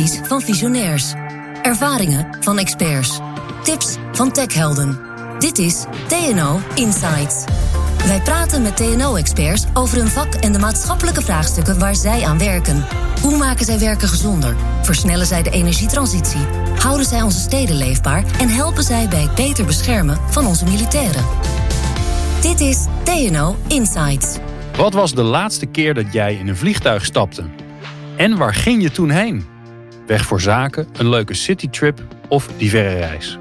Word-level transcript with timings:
Van 0.00 0.40
visionairs. 0.40 1.12
Ervaringen 1.62 2.36
van 2.40 2.58
experts. 2.58 3.20
Tips 3.62 3.96
van 4.12 4.32
techhelden. 4.32 4.98
Dit 5.38 5.58
is 5.58 5.84
TNO 6.08 6.60
Insights. 6.74 7.44
Wij 8.06 8.20
praten 8.20 8.62
met 8.62 8.76
TNO-experts 8.76 9.64
over 9.74 9.98
hun 9.98 10.08
vak 10.08 10.34
en 10.34 10.52
de 10.52 10.58
maatschappelijke 10.58 11.22
vraagstukken 11.22 11.78
waar 11.78 11.94
zij 11.94 12.24
aan 12.24 12.38
werken. 12.38 12.86
Hoe 13.22 13.36
maken 13.36 13.64
zij 13.64 13.78
werken 13.78 14.08
gezonder? 14.08 14.56
Versnellen 14.82 15.26
zij 15.26 15.42
de 15.42 15.50
energietransitie? 15.50 16.46
Houden 16.78 17.06
zij 17.06 17.22
onze 17.22 17.40
steden 17.40 17.76
leefbaar? 17.76 18.24
En 18.40 18.48
helpen 18.48 18.82
zij 18.82 19.08
bij 19.08 19.22
het 19.22 19.34
beter 19.34 19.64
beschermen 19.64 20.18
van 20.30 20.46
onze 20.46 20.64
militairen? 20.64 21.24
Dit 22.40 22.60
is 22.60 22.86
TNO 23.02 23.56
Insights. 23.68 24.38
Wat 24.76 24.92
was 24.92 25.14
de 25.14 25.22
laatste 25.22 25.66
keer 25.66 25.94
dat 25.94 26.12
jij 26.12 26.34
in 26.34 26.48
een 26.48 26.56
vliegtuig 26.56 27.04
stapte? 27.04 27.44
En 28.16 28.36
waar 28.36 28.54
ging 28.54 28.82
je 28.82 28.90
toen 28.90 29.10
heen? 29.10 29.51
Weg 30.06 30.24
voor 30.24 30.40
zaken, 30.40 30.88
een 30.92 31.08
leuke 31.08 31.34
citytrip 31.34 32.02
of 32.28 32.48
die 32.56 32.70
verre 32.70 32.98
reis? 32.98 33.36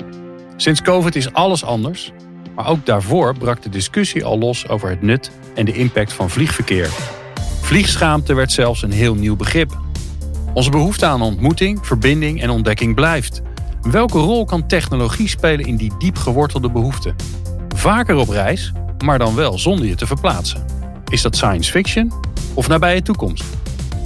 Sinds 0.56 0.82
COVID 0.82 1.16
is 1.16 1.34
alles 1.34 1.64
anders, 1.64 2.12
maar 2.56 2.68
ook 2.68 2.86
daarvoor 2.86 3.38
brak 3.38 3.62
de 3.62 3.70
discussie 3.70 4.26
al 4.26 4.38
los 4.38 4.68
over 4.68 4.90
het 4.90 5.02
nut 5.02 5.32
en 5.56 5.66
de 5.66 5.74
impact 5.74 6.14
van 6.14 6.30
vliegverkeer. 6.30 6.90
Vliegschaamte 7.62 8.34
werd 8.34 8.52
zelfs 8.52 8.84
een 8.84 8.92
heel 8.92 9.16
nieuw 9.16 9.36
begrip. 9.36 9.78
Onze 10.54 10.70
behoefte 10.70 11.06
aan 11.06 11.22
ontmoeting, 11.22 11.86
verbinding 11.86 12.42
en 12.42 12.50
ontdekking 12.50 12.96
blijft. 12.96 13.42
Welke 13.82 14.18
rol 14.18 14.46
kan 14.46 14.68
technologie 14.68 15.28
spelen 15.28 15.66
in 15.66 15.76
die 15.76 15.92
diep 15.98 16.18
gewortelde 16.18 16.72
behoefte? 16.72 17.16
Vaker 17.76 18.16
op 18.16 18.30
reis, 18.30 18.72
maar 19.06 19.20
dan 19.20 19.36
wel 19.36 19.60
zonder 19.60 19.86
je 19.86 19.96
te 19.96 20.08
verplaatsen. 20.08 20.66
Is 21.10 21.22
dat 21.22 21.36
science 21.36 21.72
fiction 21.72 22.12
of 22.54 22.68
nabije 22.68 23.02
toekomst? 23.02 23.44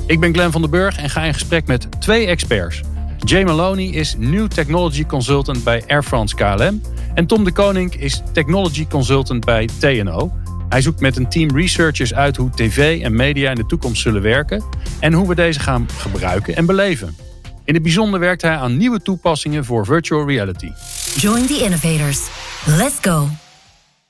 Ik 0.08 0.20
ben 0.20 0.34
Glenn 0.34 0.52
van 0.52 0.62
den 0.62 0.70
Burg 0.70 0.98
en 0.98 1.10
ga 1.10 1.24
in 1.24 1.34
gesprek 1.34 1.68
met 1.68 2.02
twee 2.02 2.28
experts. 2.28 2.82
Jay 3.20 3.44
Maloney 3.44 3.86
is 3.86 4.16
New 4.18 4.48
Technology 4.48 5.06
Consultant 5.06 5.64
bij 5.64 5.84
Air 5.88 6.04
France 6.04 6.36
KLM. 6.36 6.82
En 7.14 7.26
Tom 7.28 7.44
de 7.44 7.52
Koning 7.52 7.96
is 7.96 8.22
Technology 8.34 8.88
Consultant 8.88 9.46
bij 9.46 9.70
TNO. 9.80 10.32
Hij 10.70 10.82
zoekt 10.82 11.00
met 11.00 11.18
een 11.18 11.30
team 11.30 11.56
researchers 11.56 12.14
uit 12.14 12.38
hoe 12.38 12.50
tv 12.50 13.02
en 13.02 13.16
media 13.16 13.50
in 13.50 13.56
de 13.56 13.66
toekomst 13.66 14.02
zullen 14.02 14.22
werken 14.22 14.64
en 15.00 15.14
hoe 15.14 15.28
we 15.28 15.36
deze 15.36 15.60
gaan 15.60 15.88
gebruiken 15.98 16.56
en 16.56 16.66
beleven. 16.66 17.16
In 17.64 17.74
het 17.74 17.84
bijzonder 17.84 18.20
werkt 18.20 18.42
hij 18.42 18.56
aan 18.56 18.78
nieuwe 18.78 19.02
toepassingen 19.02 19.66
voor 19.66 19.86
virtual 19.86 20.28
reality. 20.28 20.72
Join 21.16 21.46
the 21.46 21.62
innovators. 21.64 22.28
Let's 22.66 22.98
go. 23.02 23.28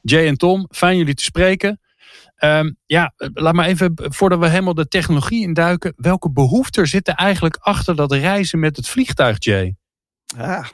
Jay 0.01 0.27
en 0.27 0.37
Tom, 0.37 0.67
fijn 0.71 0.97
jullie 0.97 1.13
te 1.15 1.23
spreken. 1.23 1.79
Ehm, 2.35 2.71
ja, 2.85 3.13
laat 3.33 3.53
maar 3.53 3.65
even, 3.65 3.93
voordat 3.95 4.39
we 4.39 4.49
helemaal 4.49 4.73
de 4.73 4.87
technologie 4.87 5.41
induiken. 5.41 5.93
Welke 5.95 6.31
behoeften 6.31 6.87
zitten 6.87 7.15
eigenlijk 7.15 7.55
achter 7.55 7.95
dat 7.95 8.11
reizen 8.11 8.59
met 8.59 8.75
het 8.75 8.87
vliegtuig, 8.87 9.43
Jay? 9.43 9.75
Ah, 10.37 10.67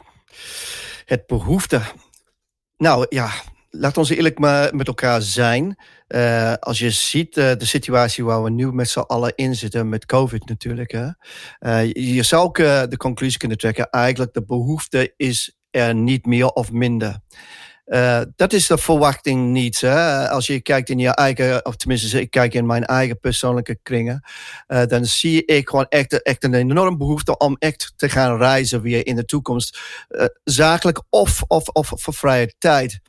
het 1.05 1.27
behoefte. 1.27 1.81
Nou 2.77 3.05
ja, 3.09 3.29
laat 3.69 3.97
ons 3.97 4.09
eerlijk 4.09 4.39
maar 4.39 4.75
met 4.75 4.87
elkaar 4.87 5.21
zijn. 5.21 5.75
Uh, 6.07 6.53
als 6.53 6.79
je 6.79 6.89
ziet 6.89 7.37
uh, 7.37 7.51
de 7.57 7.65
situatie 7.65 8.23
waar 8.23 8.43
we 8.43 8.49
nu 8.49 8.71
met 8.71 8.89
z'n 8.89 8.99
allen 8.99 9.33
in 9.35 9.55
zitten, 9.55 9.89
met 9.89 10.05
COVID 10.05 10.49
natuurlijk. 10.49 10.91
Hè, 10.91 11.07
uh, 11.59 11.93
je 12.15 12.23
zou 12.23 12.43
ook 12.43 12.55
de 12.57 12.97
conclusie 12.97 13.39
kunnen 13.39 13.57
trekken, 13.57 13.89
eigenlijk 13.89 14.33
de 14.33 14.43
behoefte 14.45 15.13
is 15.17 15.57
er 15.69 15.95
niet 15.95 16.25
meer 16.25 16.47
of 16.47 16.71
minder. 16.71 17.19
Uh, 17.85 18.21
dat 18.35 18.53
is 18.53 18.67
de 18.67 18.77
verwachting 18.77 19.51
niet. 19.51 19.83
Als 20.29 20.47
je 20.47 20.61
kijkt 20.61 20.89
in 20.89 20.99
je 20.99 21.15
eigen, 21.15 21.65
of 21.65 21.75
tenminste, 21.75 22.21
ik 22.21 22.31
kijk 22.31 22.53
in 22.53 22.65
mijn 22.65 22.85
eigen 22.85 23.19
persoonlijke 23.19 23.79
kringen, 23.83 24.23
uh, 24.67 24.85
dan 24.85 25.05
zie 25.05 25.45
ik 25.45 25.69
gewoon 25.69 25.85
echt, 25.89 26.21
echt 26.21 26.43
een 26.43 26.53
enorm 26.53 26.97
behoefte 26.97 27.37
om 27.37 27.55
echt 27.59 27.93
te 27.95 28.09
gaan 28.09 28.37
reizen 28.37 28.81
weer 28.81 29.05
in 29.05 29.15
de 29.15 29.25
toekomst. 29.25 29.79
Uh, 30.09 30.25
zakelijk 30.43 31.03
of, 31.09 31.41
of, 31.47 31.67
of 31.67 31.93
voor 31.95 32.13
vrije 32.13 32.53
tijd. 32.57 32.99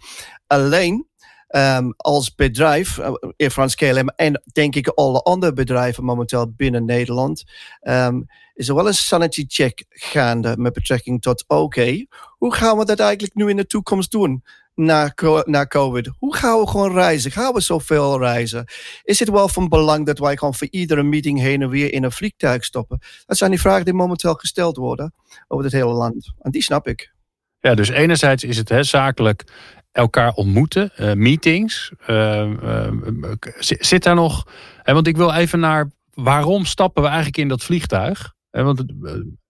Alleen, 0.46 1.10
Um, 1.56 1.94
als 1.96 2.34
bedrijf, 2.34 2.98
Air 3.36 3.50
France 3.50 3.76
KLM 3.76 4.08
en 4.08 4.42
denk 4.52 4.75
ik 4.75 4.88
alle 4.88 5.22
andere 5.22 5.52
bedrijven 5.52 6.04
momenteel 6.04 6.52
binnen 6.56 6.84
Nederland, 6.84 7.44
um, 7.82 8.26
is 8.54 8.69
er 8.69 8.75
wel 8.75 8.86
een 8.86 8.94
sanity 8.94 9.44
check 9.48 9.84
gaande 9.88 10.56
met 10.56 10.72
betrekking 10.72 11.22
tot 11.22 11.44
oké, 11.46 12.06
hoe 12.38 12.54
gaan 12.54 12.78
we 12.78 12.84
dat 12.84 13.00
eigenlijk 13.00 13.34
nu 13.34 13.48
in 13.48 13.56
de 13.56 13.66
toekomst 13.66 14.10
doen? 14.10 14.44
Na, 14.74 15.12
na 15.44 15.66
COVID? 15.66 16.10
Hoe 16.18 16.36
gaan 16.36 16.60
we 16.60 16.68
gewoon 16.68 16.92
reizen? 16.92 17.30
Gaan 17.30 17.52
we 17.52 17.60
zoveel 17.60 18.18
reizen? 18.18 18.64
Is 19.02 19.18
het 19.18 19.28
wel 19.28 19.48
van 19.48 19.68
belang 19.68 20.06
dat 20.06 20.18
wij 20.18 20.36
gewoon 20.36 20.54
voor 20.54 20.68
iedere 20.70 21.02
meeting 21.02 21.40
heen 21.40 21.62
en 21.62 21.68
weer 21.68 21.92
in 21.92 22.04
een 22.04 22.12
vliegtuig 22.12 22.64
stoppen? 22.64 22.98
Dat 23.26 23.36
zijn 23.36 23.50
die 23.50 23.60
vragen 23.60 23.84
die 23.84 23.94
momenteel 23.94 24.34
gesteld 24.34 24.76
worden 24.76 25.14
over 25.48 25.64
het 25.64 25.72
hele 25.72 25.92
land. 25.92 26.32
En 26.38 26.50
die 26.50 26.62
snap 26.62 26.86
ik. 26.86 27.12
Ja, 27.60 27.74
dus 27.74 27.88
enerzijds 27.88 28.44
is 28.44 28.56
het 28.56 28.68
hè, 28.68 28.82
zakelijk 28.82 29.44
elkaar 29.92 30.32
ontmoeten, 30.32 30.92
uh, 31.00 31.12
meetings. 31.12 31.92
Uh, 32.06 32.50
uh, 32.62 33.32
zit 33.60 34.02
daar 34.02 34.14
nog. 34.14 34.46
want 34.84 35.06
ik 35.06 35.16
wil 35.16 35.32
even 35.32 35.60
naar 35.60 35.90
waarom 36.14 36.64
stappen 36.64 37.02
we 37.02 37.08
eigenlijk 37.08 37.38
in 37.38 37.48
dat 37.48 37.62
vliegtuig? 37.62 38.34
want 38.50 38.84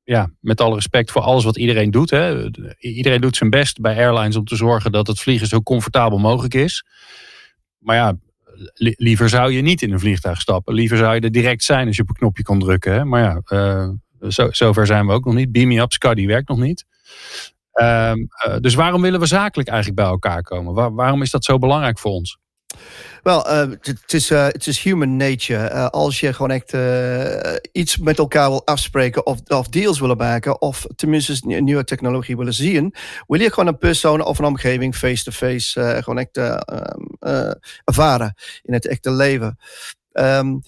ja, 0.05 0.31
met 0.41 0.61
alle 0.61 0.75
respect 0.75 1.11
voor 1.11 1.23
alles 1.23 1.45
wat 1.45 1.57
iedereen 1.57 1.91
doet. 1.91 2.11
Hè. 2.11 2.51
Iedereen 2.79 3.21
doet 3.21 3.37
zijn 3.37 3.51
best 3.51 3.81
bij 3.81 3.97
airlines 3.97 4.37
om 4.37 4.45
te 4.45 4.57
zorgen 4.57 4.93
dat 4.93 5.07
het 5.07 5.21
vliegen 5.21 5.47
zo 5.47 5.63
comfortabel 5.63 6.19
mogelijk 6.19 6.55
is. 6.55 6.87
Maar 7.79 7.97
ja, 7.97 8.17
liever 8.97 9.29
zou 9.29 9.53
je 9.53 9.63
niet 9.63 9.83
in 9.83 9.93
een 9.93 10.01
vliegtuig 10.01 10.41
stappen. 10.41 10.75
Liever 10.75 10.97
zou 10.97 11.15
je 11.15 11.21
er 11.21 11.33
direct 11.33 11.63
zijn 11.65 11.87
als 11.87 11.97
je 11.97 12.03
op 12.03 12.09
een 12.09 12.15
knopje 12.15 12.43
kon 12.43 12.59
drukken. 12.59 12.93
Hè. 12.93 13.05
Maar 13.05 13.23
ja, 13.23 13.95
zo, 14.31 14.51
zover 14.51 14.87
zijn 14.87 15.07
we 15.07 15.13
ook 15.13 15.25
nog 15.25 15.35
niet. 15.35 15.53
Beam 15.53 15.69
me 15.69 15.81
up, 15.81 15.93
Scuddy 15.93 16.27
werkt 16.27 16.49
nog 16.49 16.59
niet. 16.59 16.85
Uh, 17.75 18.13
uh, 18.47 18.57
dus 18.61 18.75
waarom 18.75 19.03
willen 19.03 19.21
we 19.21 19.27
zakelijk 19.27 19.69
eigenlijk 19.69 20.01
bij 20.01 20.11
elkaar 20.11 20.43
komen? 20.43 20.75
Waar, 20.75 20.95
waarom 20.95 21.23
is 21.23 21.31
dat 21.31 21.45
zo 21.45 21.59
belangrijk 21.59 21.99
voor 21.99 22.11
ons? 22.11 22.39
Wel, 23.23 23.51
uh, 23.51 23.71
het 23.81 24.13
is, 24.13 24.31
uh, 24.31 24.49
is 24.53 24.83
human 24.83 25.17
nature. 25.17 25.71
Uh, 25.71 25.87
als 25.87 26.21
je 26.21 26.33
gewoon 26.33 26.51
echt 26.51 26.77
iets 27.73 27.97
met 27.97 28.19
elkaar 28.19 28.49
wil 28.49 28.67
afspreken 28.67 29.27
of, 29.27 29.39
of 29.47 29.69
deals 29.69 30.01
willen 30.01 30.17
maken, 30.17 30.61
of 30.61 30.87
tenminste 30.97 31.47
nieuwe 31.47 31.85
technologie 31.85 32.37
willen 32.37 32.55
zien, 32.55 32.95
wil 33.27 33.41
je 33.41 33.49
gewoon 33.51 33.67
een 33.67 33.79
persoon 33.79 34.25
of 34.25 34.39
een 34.39 34.45
omgeving 34.45 34.97
face-to-face 34.97 35.81
-face, 35.81 36.03
gewoon 36.03 36.19
echt 36.19 36.37
ehm, 36.37 37.53
ervaren 37.85 38.35
in 38.63 38.73
het 38.73 38.87
echte 38.87 39.11
leven. 39.11 39.59
Um, 40.13 40.63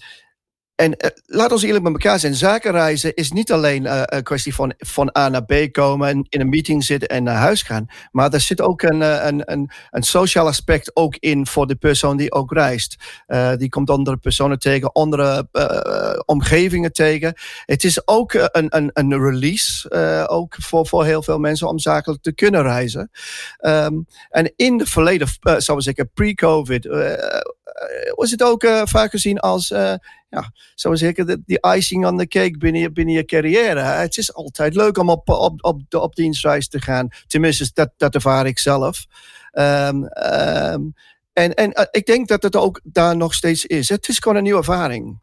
en 0.75 0.91
uh, 0.97 1.09
laat 1.25 1.51
ons 1.51 1.63
eerlijk 1.63 1.83
met 1.83 1.93
elkaar 1.93 2.19
zijn. 2.19 2.35
Zakenreizen 2.35 3.13
is 3.13 3.31
niet 3.31 3.51
alleen 3.51 3.83
uh, 3.83 4.01
een 4.05 4.23
kwestie 4.23 4.55
van 4.55 4.73
van 4.77 5.17
A 5.17 5.29
naar 5.29 5.45
B 5.45 5.53
komen 5.71 6.07
en 6.07 6.25
in 6.29 6.41
een 6.41 6.49
meeting 6.49 6.83
zitten 6.83 7.09
en 7.09 7.23
naar 7.23 7.35
huis 7.35 7.61
gaan. 7.61 7.87
Maar 8.11 8.33
er 8.33 8.39
zit 8.39 8.61
ook 8.61 8.81
een, 8.81 9.01
een, 9.01 9.51
een, 9.51 9.71
een 9.89 10.03
sociaal 10.03 10.47
aspect 10.47 10.95
ook 10.95 11.15
in 11.15 11.47
voor 11.47 11.67
de 11.67 11.75
persoon 11.75 12.17
die 12.17 12.31
ook 12.31 12.53
reist. 12.53 12.95
Die 13.57 13.69
komt 13.69 13.89
andere 13.89 14.17
personen 14.17 14.59
tegen, 14.59 14.91
andere 14.91 15.47
omgevingen 16.25 16.93
tegen. 16.93 17.33
Het 17.65 17.83
is 17.83 18.07
ook 18.07 18.33
een, 18.33 18.67
een, 18.69 18.89
een 18.93 19.19
release, 19.19 19.91
ook 20.29 20.55
voor, 20.59 20.87
voor 20.87 21.05
heel 21.05 21.23
veel 21.23 21.39
mensen 21.39 21.67
om 21.67 21.79
zakelijk 21.79 22.21
te 22.21 22.33
kunnen 22.33 22.61
reizen. 22.61 23.11
Um, 23.61 24.07
en 24.29 24.53
in 24.55 24.79
het 24.79 24.89
verleden, 24.89 25.27
zou 25.57 25.77
we 25.77 25.83
zeggen 25.83 26.09
pre-COVID, 26.13 26.85
was 28.15 28.31
het 28.31 28.43
ook 28.43 28.67
vaak 28.83 29.09
gezien 29.09 29.39
als 29.39 29.67
ja, 30.29 30.51
zo 30.75 30.95
zeker 30.95 31.25
de, 31.25 31.75
icing 31.75 32.05
on 32.05 32.17
the 32.17 32.27
cake 32.27 32.57
binnen 32.57 32.81
je, 32.81 32.91
binnen 32.91 33.15
je 33.15 33.25
carrière. 33.25 33.79
Het 33.79 34.17
is 34.17 34.33
altijd 34.33 34.75
leuk 34.75 34.97
om 34.97 35.09
op, 35.09 35.29
op, 35.29 35.63
op, 35.63 35.81
op 35.89 36.15
dienstreis 36.15 36.67
te 36.67 36.81
gaan. 36.81 37.07
Tenminste, 37.27 37.69
dat, 37.73 37.91
dat 37.97 38.15
ervaar 38.15 38.45
ik 38.45 38.59
zelf. 38.59 39.05
Um, 39.51 40.03
um, 40.73 40.93
en 41.33 41.53
en 41.53 41.87
ik 41.91 42.05
denk 42.05 42.27
dat 42.27 42.43
het 42.43 42.55
ook 42.55 42.81
daar 42.83 43.17
nog 43.17 43.33
steeds 43.33 43.65
is. 43.65 43.89
Het 43.89 44.07
is 44.07 44.19
gewoon 44.19 44.37
een 44.37 44.43
nieuwe 44.43 44.59
ervaring. 44.59 45.19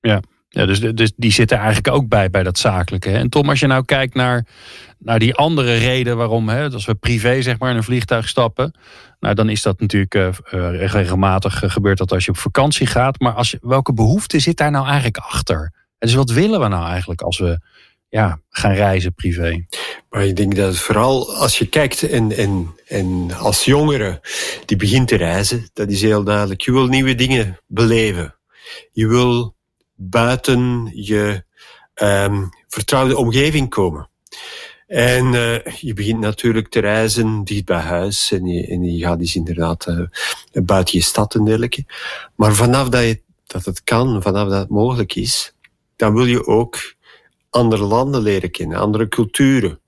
Ja, 0.00 0.20
ja, 0.54 0.66
dus, 0.66 0.80
dus 0.80 1.12
die 1.16 1.32
zitten 1.32 1.56
eigenlijk 1.56 1.96
ook 1.96 2.08
bij, 2.08 2.30
bij 2.30 2.42
dat 2.42 2.58
zakelijke. 2.58 3.10
En 3.10 3.28
Tom, 3.28 3.48
als 3.48 3.60
je 3.60 3.66
nou 3.66 3.84
kijkt 3.84 4.14
naar, 4.14 4.46
naar 4.98 5.18
die 5.18 5.34
andere 5.34 5.76
reden 5.76 6.16
waarom, 6.16 6.48
hè, 6.48 6.70
als 6.70 6.84
we 6.84 6.94
privé 6.94 7.42
zeg 7.42 7.58
maar 7.58 7.70
in 7.70 7.76
een 7.76 7.82
vliegtuig 7.82 8.28
stappen, 8.28 8.74
nou 9.20 9.34
dan 9.34 9.48
is 9.48 9.62
dat 9.62 9.80
natuurlijk 9.80 10.14
uh, 10.14 10.30
regelmatig 10.90 11.62
uh, 11.62 11.70
gebeurt 11.70 11.98
dat 11.98 12.12
als 12.12 12.24
je 12.24 12.30
op 12.30 12.36
vakantie 12.36 12.86
gaat. 12.86 13.20
Maar 13.20 13.32
als 13.32 13.56
welke 13.60 13.92
behoefte 13.92 14.38
zit 14.38 14.56
daar 14.56 14.70
nou 14.70 14.86
eigenlijk 14.86 15.16
achter? 15.16 15.72
Dus 15.98 16.14
wat 16.14 16.30
willen 16.30 16.60
we 16.60 16.68
nou 16.68 16.86
eigenlijk 16.88 17.20
als 17.20 17.38
we 17.38 17.60
ja, 18.08 18.40
gaan 18.50 18.72
reizen 18.72 19.14
privé? 19.14 19.66
Maar 20.10 20.24
ik 20.24 20.36
denk 20.36 20.56
dat 20.56 20.66
het 20.66 20.78
vooral 20.78 21.34
als 21.34 21.58
je 21.58 21.66
kijkt 21.66 22.02
en, 22.02 22.36
en, 22.36 22.74
en 22.86 23.32
als 23.38 23.64
jongere 23.64 24.20
die 24.64 24.76
begint 24.76 25.08
te 25.08 25.16
reizen, 25.16 25.70
dat 25.72 25.90
is 25.90 26.02
heel 26.02 26.24
duidelijk. 26.24 26.60
Je 26.60 26.72
wil 26.72 26.86
nieuwe 26.86 27.14
dingen 27.14 27.60
beleven. 27.66 28.34
Je 28.92 29.06
wil 29.06 29.54
buiten 29.94 30.90
je 30.94 31.44
um, 32.02 32.48
vertrouwde 32.68 33.16
omgeving 33.16 33.68
komen. 33.68 34.08
En 34.86 35.32
uh, 35.32 35.64
je 35.64 35.92
begint 35.94 36.20
natuurlijk 36.20 36.68
te 36.68 36.80
reizen 36.80 37.44
dicht 37.44 37.64
bij 37.64 37.80
huis 37.80 38.32
en 38.32 38.46
je, 38.46 38.66
en 38.66 38.82
je 38.82 39.04
gaat 39.04 39.18
dus 39.18 39.34
inderdaad 39.34 39.86
uh, 39.86 40.06
buiten 40.64 40.98
je 40.98 41.04
stad 41.04 41.34
en 41.34 41.44
dergelijke. 41.44 41.84
Maar 42.34 42.54
vanaf 42.54 42.88
dat, 42.88 43.02
je, 43.02 43.22
dat 43.46 43.64
het 43.64 43.84
kan, 43.84 44.22
vanaf 44.22 44.48
dat 44.48 44.58
het 44.58 44.68
mogelijk 44.68 45.14
is, 45.14 45.54
dan 45.96 46.14
wil 46.14 46.26
je 46.26 46.46
ook 46.46 46.94
andere 47.50 47.84
landen 47.84 48.22
leren 48.22 48.50
kennen, 48.50 48.78
andere 48.78 49.08
culturen, 49.08 49.80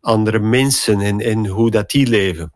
andere 0.00 0.38
mensen 0.38 1.00
en, 1.00 1.20
en 1.20 1.46
hoe 1.46 1.70
dat 1.70 1.90
die 1.90 2.06
leven. 2.06 2.52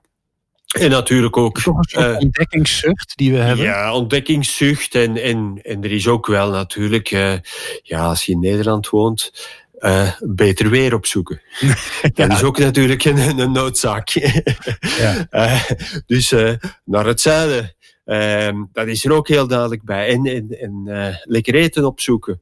En 0.76 0.90
natuurlijk 0.90 1.36
ook. 1.36 1.60
Toch 1.60 1.76
een 1.76 1.84
soort 1.84 2.06
uh, 2.06 2.16
ontdekkingszucht 2.18 3.16
die 3.16 3.32
we 3.32 3.38
hebben. 3.38 3.64
Ja, 3.64 3.94
ontdekkingszucht. 3.94 4.94
En, 4.94 5.16
en, 5.16 5.60
en 5.62 5.84
er 5.84 5.92
is 5.92 6.08
ook 6.08 6.26
wel 6.26 6.50
natuurlijk, 6.50 7.10
uh, 7.10 7.34
ja, 7.82 8.04
als 8.04 8.24
je 8.24 8.32
in 8.32 8.40
Nederland 8.40 8.88
woont, 8.88 9.32
uh, 9.80 10.12
beter 10.20 10.70
weer 10.70 10.94
opzoeken. 10.94 11.40
ja. 12.14 12.26
Dat 12.26 12.32
is 12.32 12.42
ook 12.42 12.58
natuurlijk 12.58 13.04
een, 13.04 13.38
een 13.38 13.52
noodzaak. 13.52 14.08
ja. 14.98 15.28
dus 16.06 16.34
naar 16.84 17.06
het 17.06 17.20
zuiden. 17.20 17.74
Ehm, 18.04 18.64
dat 18.72 18.86
is 18.86 19.04
er 19.04 19.12
ook 19.12 19.28
heel 19.28 19.46
duidelijk 19.46 19.82
bij. 19.82 20.08
En, 20.08 20.26
en, 20.26 20.58
en 20.60 21.18
lekker 21.22 21.54
eten 21.54 21.84
opzoeken. 21.84 22.40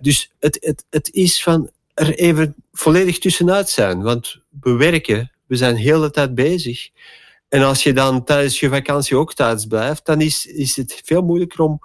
dus 0.00 0.30
het, 0.38 0.58
het, 0.60 0.84
het 0.90 1.10
is 1.12 1.42
van 1.42 1.70
er 1.96 2.14
even 2.14 2.54
volledig 2.72 3.18
tussenuit 3.18 3.68
zijn. 3.68 4.02
Want 4.02 4.40
we 4.60 4.72
werken, 4.72 5.32
we 5.46 5.56
zijn 5.56 5.74
de 5.74 5.80
hele 5.80 6.10
tijd 6.10 6.34
bezig. 6.34 6.88
En 7.48 7.62
als 7.62 7.82
je 7.82 7.92
dan 7.92 8.24
tijdens 8.24 8.60
je 8.60 8.68
vakantie 8.68 9.16
ook 9.16 9.34
thuis 9.34 9.66
blijft, 9.66 10.06
dan 10.06 10.20
is, 10.20 10.46
is 10.46 10.76
het 10.76 11.00
veel 11.04 11.22
moeilijker 11.22 11.60
om, 11.60 11.80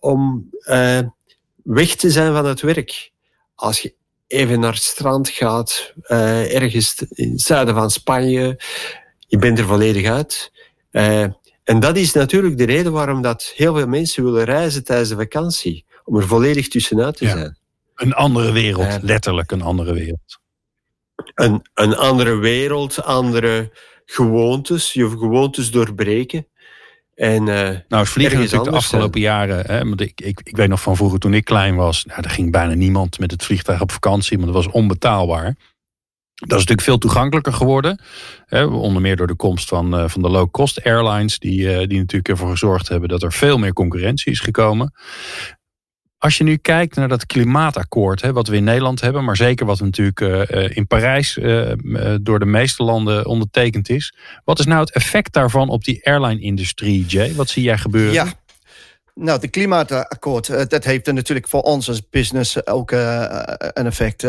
om 0.00 0.50
uh, 0.68 0.98
weg 1.62 1.94
te 1.94 2.10
zijn 2.10 2.32
van 2.32 2.44
het 2.44 2.60
werk. 2.60 3.10
Als 3.54 3.80
je 3.80 3.94
even 4.26 4.60
naar 4.60 4.72
het 4.72 4.82
strand 4.82 5.28
gaat, 5.28 5.92
uh, 6.06 6.54
ergens 6.54 7.04
in 7.08 7.30
het 7.30 7.40
zuiden 7.40 7.74
van 7.74 7.90
Spanje, 7.90 8.62
je 9.18 9.38
bent 9.38 9.58
er 9.58 9.66
volledig 9.66 10.06
uit. 10.06 10.52
Uh, 10.90 11.26
en 11.64 11.80
dat 11.80 11.96
is 11.96 12.12
natuurlijk 12.12 12.58
de 12.58 12.64
reden 12.64 12.92
waarom 12.92 13.22
dat 13.22 13.52
heel 13.56 13.74
veel 13.74 13.86
mensen 13.86 14.24
willen 14.24 14.44
reizen 14.44 14.84
tijdens 14.84 15.08
de 15.08 15.16
vakantie. 15.16 15.84
Om 16.04 16.16
er 16.16 16.26
volledig 16.26 16.68
tussenuit 16.68 17.16
te 17.16 17.24
ja. 17.24 17.30
zijn. 17.30 17.58
Een 17.94 18.12
andere 18.12 18.52
wereld, 18.52 19.02
letterlijk 19.02 19.50
een 19.50 19.62
andere 19.62 19.92
wereld. 19.92 20.40
Een, 21.34 21.66
een 21.74 21.96
andere 21.96 22.36
wereld, 22.36 23.02
andere 23.02 23.72
gewoontes, 24.12 24.92
je 24.92 25.08
gewoontes 25.08 25.70
doorbreken. 25.70 26.46
En, 27.14 27.46
uh, 27.46 27.70
nou, 27.88 28.06
vliegen 28.06 28.38
natuurlijk 28.38 28.70
de 28.70 28.76
afgelopen 28.76 29.20
jaren. 29.20 29.66
Hè, 29.66 29.84
want 29.84 30.00
ik, 30.00 30.20
ik, 30.20 30.40
ik 30.44 30.56
weet 30.56 30.68
nog 30.68 30.80
van 30.80 30.96
vroeger 30.96 31.18
toen 31.18 31.34
ik 31.34 31.44
klein 31.44 31.76
was. 31.76 32.04
Nou, 32.04 32.20
er 32.22 32.30
ging 32.30 32.50
bijna 32.50 32.74
niemand 32.74 33.18
met 33.18 33.30
het 33.30 33.44
vliegtuig 33.44 33.80
op 33.80 33.92
vakantie, 33.92 34.38
want 34.38 34.52
dat 34.52 34.64
was 34.64 34.72
onbetaalbaar. 34.74 35.56
Dat 36.34 36.58
is 36.58 36.66
natuurlijk 36.66 36.80
veel 36.80 36.98
toegankelijker 36.98 37.52
geworden. 37.52 38.02
Hè, 38.46 38.64
onder 38.64 39.02
meer 39.02 39.16
door 39.16 39.26
de 39.26 39.34
komst 39.34 39.68
van, 39.68 39.98
uh, 39.98 40.08
van 40.08 40.22
de 40.22 40.28
low-cost 40.28 40.84
airlines. 40.84 41.38
Die, 41.38 41.60
uh, 41.60 41.78
die 41.78 41.98
natuurlijk 41.98 42.28
ervoor 42.28 42.50
gezorgd 42.50 42.88
hebben 42.88 43.08
dat 43.08 43.22
er 43.22 43.32
veel 43.32 43.58
meer 43.58 43.72
concurrentie 43.72 44.32
is 44.32 44.40
gekomen. 44.40 44.92
Als 46.22 46.36
je 46.36 46.44
nu 46.44 46.56
kijkt 46.56 46.96
naar 46.96 47.08
dat 47.08 47.26
klimaatakkoord, 47.26 48.22
hè, 48.22 48.32
wat 48.32 48.48
we 48.48 48.56
in 48.56 48.64
Nederland 48.64 49.00
hebben, 49.00 49.24
maar 49.24 49.36
zeker 49.36 49.66
wat 49.66 49.80
natuurlijk 49.80 50.20
uh, 50.20 50.76
in 50.76 50.86
Parijs 50.86 51.36
uh, 51.36 51.72
door 52.20 52.38
de 52.38 52.44
meeste 52.44 52.82
landen 52.82 53.26
ondertekend 53.26 53.88
is. 53.88 54.14
Wat 54.44 54.58
is 54.58 54.66
nou 54.66 54.80
het 54.80 54.92
effect 54.92 55.32
daarvan 55.32 55.68
op 55.68 55.84
die 55.84 56.06
airline-industrie, 56.06 57.04
Jay? 57.06 57.34
Wat 57.34 57.48
zie 57.48 57.62
jij 57.62 57.78
gebeuren? 57.78 58.32
Nou, 59.14 59.40
de 59.40 59.48
klimaatakkoord, 59.48 60.48
uh, 60.48 60.60
dat 60.68 60.84
heeft 60.84 61.12
natuurlijk 61.12 61.48
voor 61.48 61.62
ons 61.62 61.88
als 61.88 62.08
business 62.08 62.66
ook 62.66 62.92
uh, 62.92 63.42
een 63.56 63.86
effect. 63.86 64.22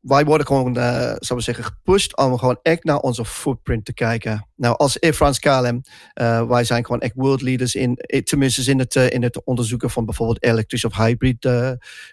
Wij 0.00 0.24
worden 0.24 0.46
gewoon, 0.46 0.74
zullen 0.74 1.36
we 1.36 1.40
zeggen, 1.40 1.64
gepusht 1.64 2.16
om 2.16 2.38
gewoon 2.38 2.58
echt 2.62 2.84
naar 2.84 2.98
onze 2.98 3.24
footprint 3.24 3.84
te 3.84 3.94
kijken. 3.94 4.48
Nou, 4.56 4.76
als 4.76 5.00
Air 5.00 5.12
France 5.12 5.40
KLM, 5.40 5.82
wij 6.48 6.64
zijn 6.64 6.84
gewoon 6.84 7.00
echt 7.00 7.14
world 7.14 7.42
leaders 7.42 7.74
in, 7.74 7.98
tenminste 8.24 8.70
in 8.70 8.78
het, 8.78 8.94
in 8.94 9.22
het 9.22 9.44
onderzoeken 9.44 9.90
van 9.90 10.04
bijvoorbeeld 10.04 10.42
elektrisch 10.42 10.84
of 10.84 10.96
hybrid 10.96 11.48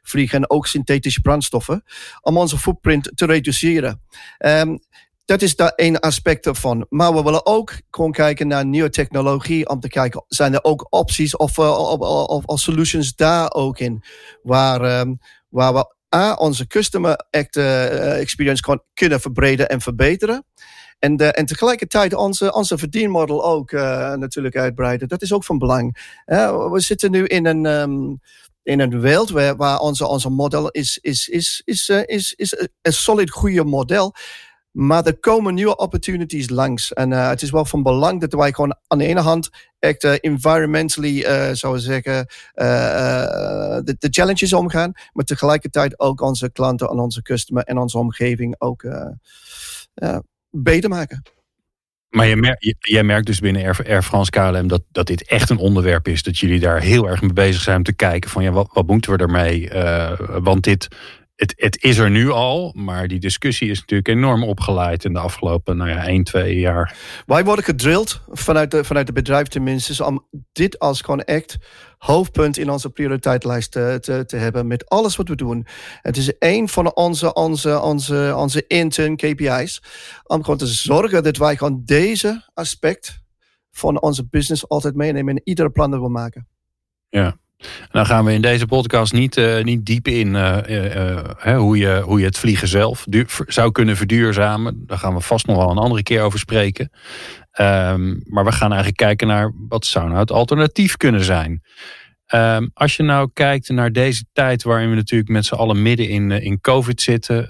vliegen 0.01 0.37
en 0.37 0.49
ook 0.49 0.67
synthetische 0.67 1.21
brandstoffen, 1.21 1.83
om 2.21 2.37
onze 2.37 2.57
footprint 2.57 3.11
te 3.15 3.25
reduceren. 3.25 4.01
Um, 4.37 4.79
dat 5.25 5.41
is 5.41 5.55
daar 5.55 5.71
één 5.75 5.99
aspect 5.99 6.45
ervan. 6.45 6.85
Maar 6.89 7.13
we 7.13 7.23
willen 7.23 7.45
ook 7.45 7.73
gewoon 7.89 8.11
kijken 8.11 8.47
naar 8.47 8.65
nieuwe 8.65 8.89
technologie. 8.89 9.69
Om 9.69 9.79
te 9.79 9.87
kijken, 9.87 10.25
zijn 10.27 10.53
er 10.53 10.63
ook 10.63 10.87
opties 10.89 11.37
of, 11.37 11.57
uh, 11.57 11.77
of, 11.77 12.45
of, 12.45 12.59
solutions 12.59 13.15
daar 13.15 13.53
ook 13.53 13.79
in? 13.79 14.03
Waar, 14.41 14.99
um, 14.99 15.19
waar 15.49 15.73
we 15.73 15.93
A, 16.15 16.33
onze 16.33 16.67
customer 16.67 17.25
uh, 17.57 18.19
experience 18.19 18.79
kunnen 18.93 19.21
verbreden 19.21 19.69
en 19.69 19.81
verbeteren. 19.81 20.45
En, 20.99 21.21
uh, 21.21 21.37
en 21.37 21.45
tegelijkertijd 21.45 22.13
onze, 22.13 22.53
onze 22.53 22.77
verdienmodel 22.77 23.45
ook 23.45 23.71
natuurlijk 24.15 24.55
uitbreiden. 24.55 25.07
Dat 25.07 25.21
is 25.21 25.33
ook 25.33 25.43
van 25.43 25.57
belang. 25.57 26.13
We 26.25 26.79
zitten 26.79 27.11
nu 27.11 27.25
in 27.25 27.45
een, 27.45 27.65
um, 27.65 28.19
in 28.63 28.79
een 28.79 28.99
wereld 28.99 29.29
waar, 29.29 29.55
waar 29.55 29.79
onze, 29.79 30.07
onze 30.07 30.29
model 30.29 30.69
is, 30.69 30.97
is, 31.01 31.27
is, 31.27 31.61
is, 31.65 31.89
is, 31.89 32.33
is, 32.33 32.53
is 32.53 32.67
een 32.81 32.93
solid 32.93 33.29
goede 33.29 33.63
model 33.63 34.13
maar 34.75 35.05
er 35.05 35.17
komen 35.17 35.53
nieuwe 35.53 35.77
opportunities 35.77 36.49
langs. 36.49 36.93
En 36.93 37.11
uh, 37.11 37.29
het 37.29 37.41
is 37.41 37.49
wel 37.49 37.65
van 37.65 37.83
belang 37.83 38.21
dat 38.21 38.33
wij 38.33 38.53
gewoon 38.53 38.75
aan 38.87 38.97
de 38.97 39.05
ene 39.05 39.19
hand 39.19 39.49
echt 39.79 40.03
uh, 40.03 40.13
environmentally, 40.19 41.19
uh, 41.19 41.49
zou 41.51 41.73
we 41.73 41.79
zeggen, 41.79 42.27
de, 42.53 43.95
de, 43.99 44.07
challenges 44.09 44.53
omgaan. 44.53 44.91
Maar 45.13 45.25
tegelijkertijd 45.25 45.99
ook 45.99 46.21
onze 46.21 46.51
klanten 46.51 46.89
en 46.89 46.99
onze 46.99 47.21
customer 47.21 47.63
en 47.63 47.77
onze 47.77 47.97
omgeving 47.97 48.55
ook 48.57 48.85
beter 50.49 50.89
maken. 50.89 51.23
Maar 52.09 52.27
je 52.27 52.35
merkt, 52.35 52.75
jij 52.79 53.03
merkt 53.03 53.25
dus 53.25 53.39
binnen 53.39 53.63
Air, 53.63 53.79
Air 53.87 54.03
France 54.03 54.31
KLM 54.31 54.67
dat, 54.67 54.83
dat 54.91 55.07
dit 55.07 55.27
echt 55.27 55.49
een 55.49 55.57
onderwerp 55.57 56.07
is. 56.07 56.23
Dat 56.23 56.37
jullie 56.37 56.59
daar 56.59 56.81
heel 56.81 57.09
erg 57.09 57.21
mee 57.21 57.33
bezig 57.33 57.61
zijn 57.61 57.77
om 57.77 57.83
te 57.83 57.93
kijken 57.93 58.29
van 58.29 58.43
ja, 58.43 58.51
wat, 58.51 58.69
wat 58.73 58.87
moeten 58.87 59.11
we 59.11 59.17
ermee? 59.17 59.69
want 60.41 60.63
dit 60.63 60.87
het, 61.35 61.53
het 61.57 61.83
is 61.83 61.97
er 61.97 62.09
nu 62.09 62.29
al, 62.29 62.73
maar 62.75 63.07
die 63.07 63.19
discussie 63.19 63.69
is 63.69 63.79
natuurlijk 63.79 64.07
enorm 64.07 64.43
opgeleid 64.43 65.05
in 65.05 65.13
de 65.13 65.19
afgelopen 65.19 65.77
nou 65.77 65.89
ja, 65.89 66.05
1, 66.05 66.23
2 66.23 66.59
jaar. 66.59 66.95
Wij 67.25 67.43
worden 67.43 67.65
gedrild 67.65 68.21
vanuit 68.29 68.71
de, 68.71 68.83
vanuit 68.83 69.07
de 69.07 69.13
bedrijf 69.13 69.47
tenminste 69.47 70.05
om 70.05 70.27
dit 70.51 70.79
als 70.79 71.01
gewoon 71.01 71.21
echt 71.21 71.57
hoofdpunt 71.97 72.57
in 72.57 72.69
onze 72.69 72.89
prioriteitslijst 72.89 73.71
te, 73.71 73.97
te, 74.01 74.25
te, 74.25 74.37
hebben 74.37 74.67
met 74.67 74.89
alles 74.89 75.15
wat 75.15 75.27
we 75.27 75.35
doen. 75.35 75.67
Het 76.01 76.17
is 76.17 76.33
een 76.39 76.69
van 76.69 76.95
onze, 76.95 77.33
onze, 77.33 77.81
onze, 77.81 78.33
onze 78.37 78.67
intern 78.67 79.15
KPI's 79.15 79.81
om 80.23 80.43
gewoon 80.43 80.59
te 80.59 80.67
zorgen 80.67 81.23
dat 81.23 81.37
wij 81.37 81.57
gewoon 81.57 81.81
deze 81.85 82.49
aspect 82.53 83.23
van 83.71 84.01
onze 84.01 84.27
business 84.27 84.69
altijd 84.69 84.95
meenemen 84.95 85.35
in 85.35 85.41
iedere 85.43 85.69
plan 85.69 85.91
dat 85.91 85.99
we 85.99 86.09
maken. 86.09 86.47
Ja, 87.09 87.37
dan 87.91 88.05
gaan 88.05 88.25
we 88.25 88.33
in 88.33 88.41
deze 88.41 88.65
podcast 88.65 89.13
niet, 89.13 89.37
uh, 89.37 89.63
niet 89.63 89.85
diep 89.85 90.07
in 90.07 90.33
uh, 90.33 90.57
uh, 90.67 91.57
hoe, 91.57 91.77
je, 91.77 92.01
hoe 92.05 92.19
je 92.19 92.25
het 92.25 92.37
vliegen 92.37 92.67
zelf 92.67 93.05
zou 93.47 93.71
kunnen 93.71 93.97
verduurzamen. 93.97 94.83
Daar 94.85 94.97
gaan 94.97 95.13
we 95.13 95.21
vast 95.21 95.45
nog 95.45 95.57
wel 95.57 95.69
een 95.69 95.77
andere 95.77 96.03
keer 96.03 96.21
over 96.21 96.39
spreken. 96.39 96.91
Um, 97.59 98.23
maar 98.25 98.45
we 98.45 98.51
gaan 98.51 98.69
eigenlijk 98.69 98.97
kijken 98.97 99.27
naar 99.27 99.51
wat 99.67 99.85
zou 99.85 100.07
nou 100.07 100.19
het 100.19 100.31
alternatief 100.31 100.97
kunnen 100.97 101.23
zijn. 101.23 101.63
Um, 102.33 102.71
als 102.73 102.95
je 102.95 103.03
nou 103.03 103.29
kijkt 103.33 103.69
naar 103.69 103.91
deze 103.91 104.25
tijd 104.33 104.63
waarin 104.63 104.89
we 104.89 104.95
natuurlijk 104.95 105.29
met 105.29 105.45
z'n 105.45 105.55
allen 105.55 105.81
midden 105.81 106.09
in, 106.09 106.31
in 106.31 106.61
COVID 106.61 107.01
zitten. 107.01 107.47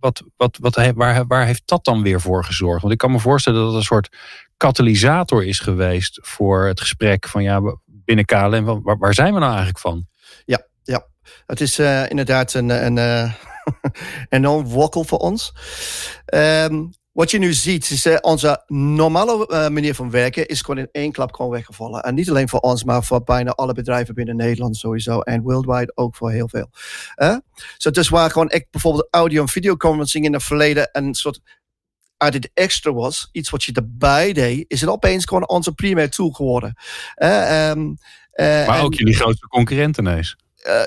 wat, 0.00 0.22
wat, 0.36 0.58
wat, 0.60 0.92
waar, 0.94 1.26
waar 1.26 1.46
heeft 1.46 1.62
dat 1.64 1.84
dan 1.84 2.02
weer 2.02 2.20
voor 2.20 2.44
gezorgd? 2.44 2.80
Want 2.80 2.92
ik 2.92 2.98
kan 2.98 3.10
me 3.10 3.18
voorstellen 3.18 3.58
dat 3.58 3.68
het 3.68 3.78
een 3.78 3.82
soort 3.82 4.16
katalysator 4.58 5.44
is 5.44 5.58
geweest 5.58 6.18
voor 6.22 6.66
het 6.66 6.80
gesprek 6.80 7.28
van 7.28 7.42
ja, 7.42 7.60
binnen 8.08 8.24
KLM. 8.24 8.82
Waar, 8.82 8.98
waar 8.98 9.14
zijn 9.14 9.32
we 9.32 9.38
nou 9.38 9.50
eigenlijk 9.50 9.78
van? 9.78 10.06
Ja, 10.44 10.66
ja. 10.82 11.06
het 11.46 11.60
is 11.60 11.78
uh, 11.78 12.10
inderdaad 12.10 12.54
een, 12.54 12.68
een, 12.68 12.96
uh, 13.24 13.32
enorm 14.28 14.66
wokkel 14.66 15.04
voor 15.04 15.18
ons. 15.18 15.52
Um, 16.34 16.90
wat 17.12 17.30
je 17.30 17.38
nu 17.38 17.52
ziet, 17.52 17.90
is 17.90 18.06
uh, 18.06 18.16
onze 18.20 18.62
normale 18.66 19.68
manier 19.70 19.94
van 19.94 20.10
werken 20.10 20.46
is 20.46 20.60
gewoon 20.60 20.78
in 20.78 20.88
één 20.92 21.12
klap 21.12 21.34
gewoon 21.34 21.50
weggevallen. 21.50 22.02
En 22.02 22.14
niet 22.14 22.30
alleen 22.30 22.48
voor 22.48 22.60
ons, 22.60 22.84
maar 22.84 23.04
voor 23.04 23.22
bijna 23.22 23.50
alle 23.50 23.72
bedrijven 23.72 24.14
binnen 24.14 24.36
Nederland 24.36 24.76
sowieso. 24.76 25.20
En 25.20 25.42
worldwide 25.42 25.92
ook 25.94 26.16
voor 26.16 26.30
heel 26.30 26.48
veel. 26.48 26.70
So, 27.76 27.90
dus 27.90 28.08
waar 28.08 28.30
gewoon 28.30 28.48
echt 28.48 28.66
bijvoorbeeld 28.70 29.08
audio- 29.10 29.42
en 29.42 29.48
videoconferencing 29.48 30.24
in 30.24 30.32
het 30.32 30.42
verleden 30.42 30.88
een 30.92 31.14
soort 31.14 31.40
uit 32.18 32.50
extra 32.54 32.92
was, 32.92 33.28
iets 33.32 33.50
wat 33.50 33.64
je 33.64 33.72
erbij 33.72 34.32
deed, 34.32 34.64
is 34.68 34.80
het 34.80 34.90
opeens 34.90 35.24
gewoon 35.24 35.48
onze 35.48 35.72
primaire 35.72 36.12
tool 36.12 36.30
geworden. 36.30 36.74
Uh, 37.16 37.70
um, 37.70 37.96
uh, 38.34 38.66
maar 38.66 38.82
ook 38.82 38.94
jullie 38.94 39.14
grootste 39.14 39.46
concurrenten 39.46 40.06
ineens. 40.06 40.36
Uh, 40.66 40.82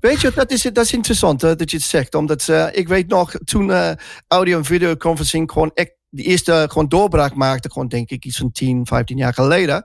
weet 0.00 0.20
je, 0.20 0.32
dat 0.34 0.50
is, 0.50 0.62
dat 0.62 0.84
is 0.84 0.92
interessant 0.92 1.40
dat 1.40 1.70
je 1.70 1.76
het 1.76 1.86
zegt. 1.86 2.14
Omdat 2.14 2.48
ik 2.72 2.88
weet 2.88 3.08
nog, 3.08 3.34
toen 3.44 3.96
audio- 4.28 4.58
en 4.58 4.64
videoconferencing 4.64 5.52
gewoon 5.52 5.70
echt 5.74 5.94
de 6.08 6.22
eerste 6.22 6.66
gewoon 6.68 6.88
doorbraak 6.88 7.34
maakte, 7.34 7.70
gewoon 7.70 7.88
denk 7.88 8.10
ik 8.10 8.24
iets 8.24 8.36
van 8.36 8.52
10, 8.52 8.86
15 8.86 9.16
jaar 9.16 9.34
geleden. 9.34 9.84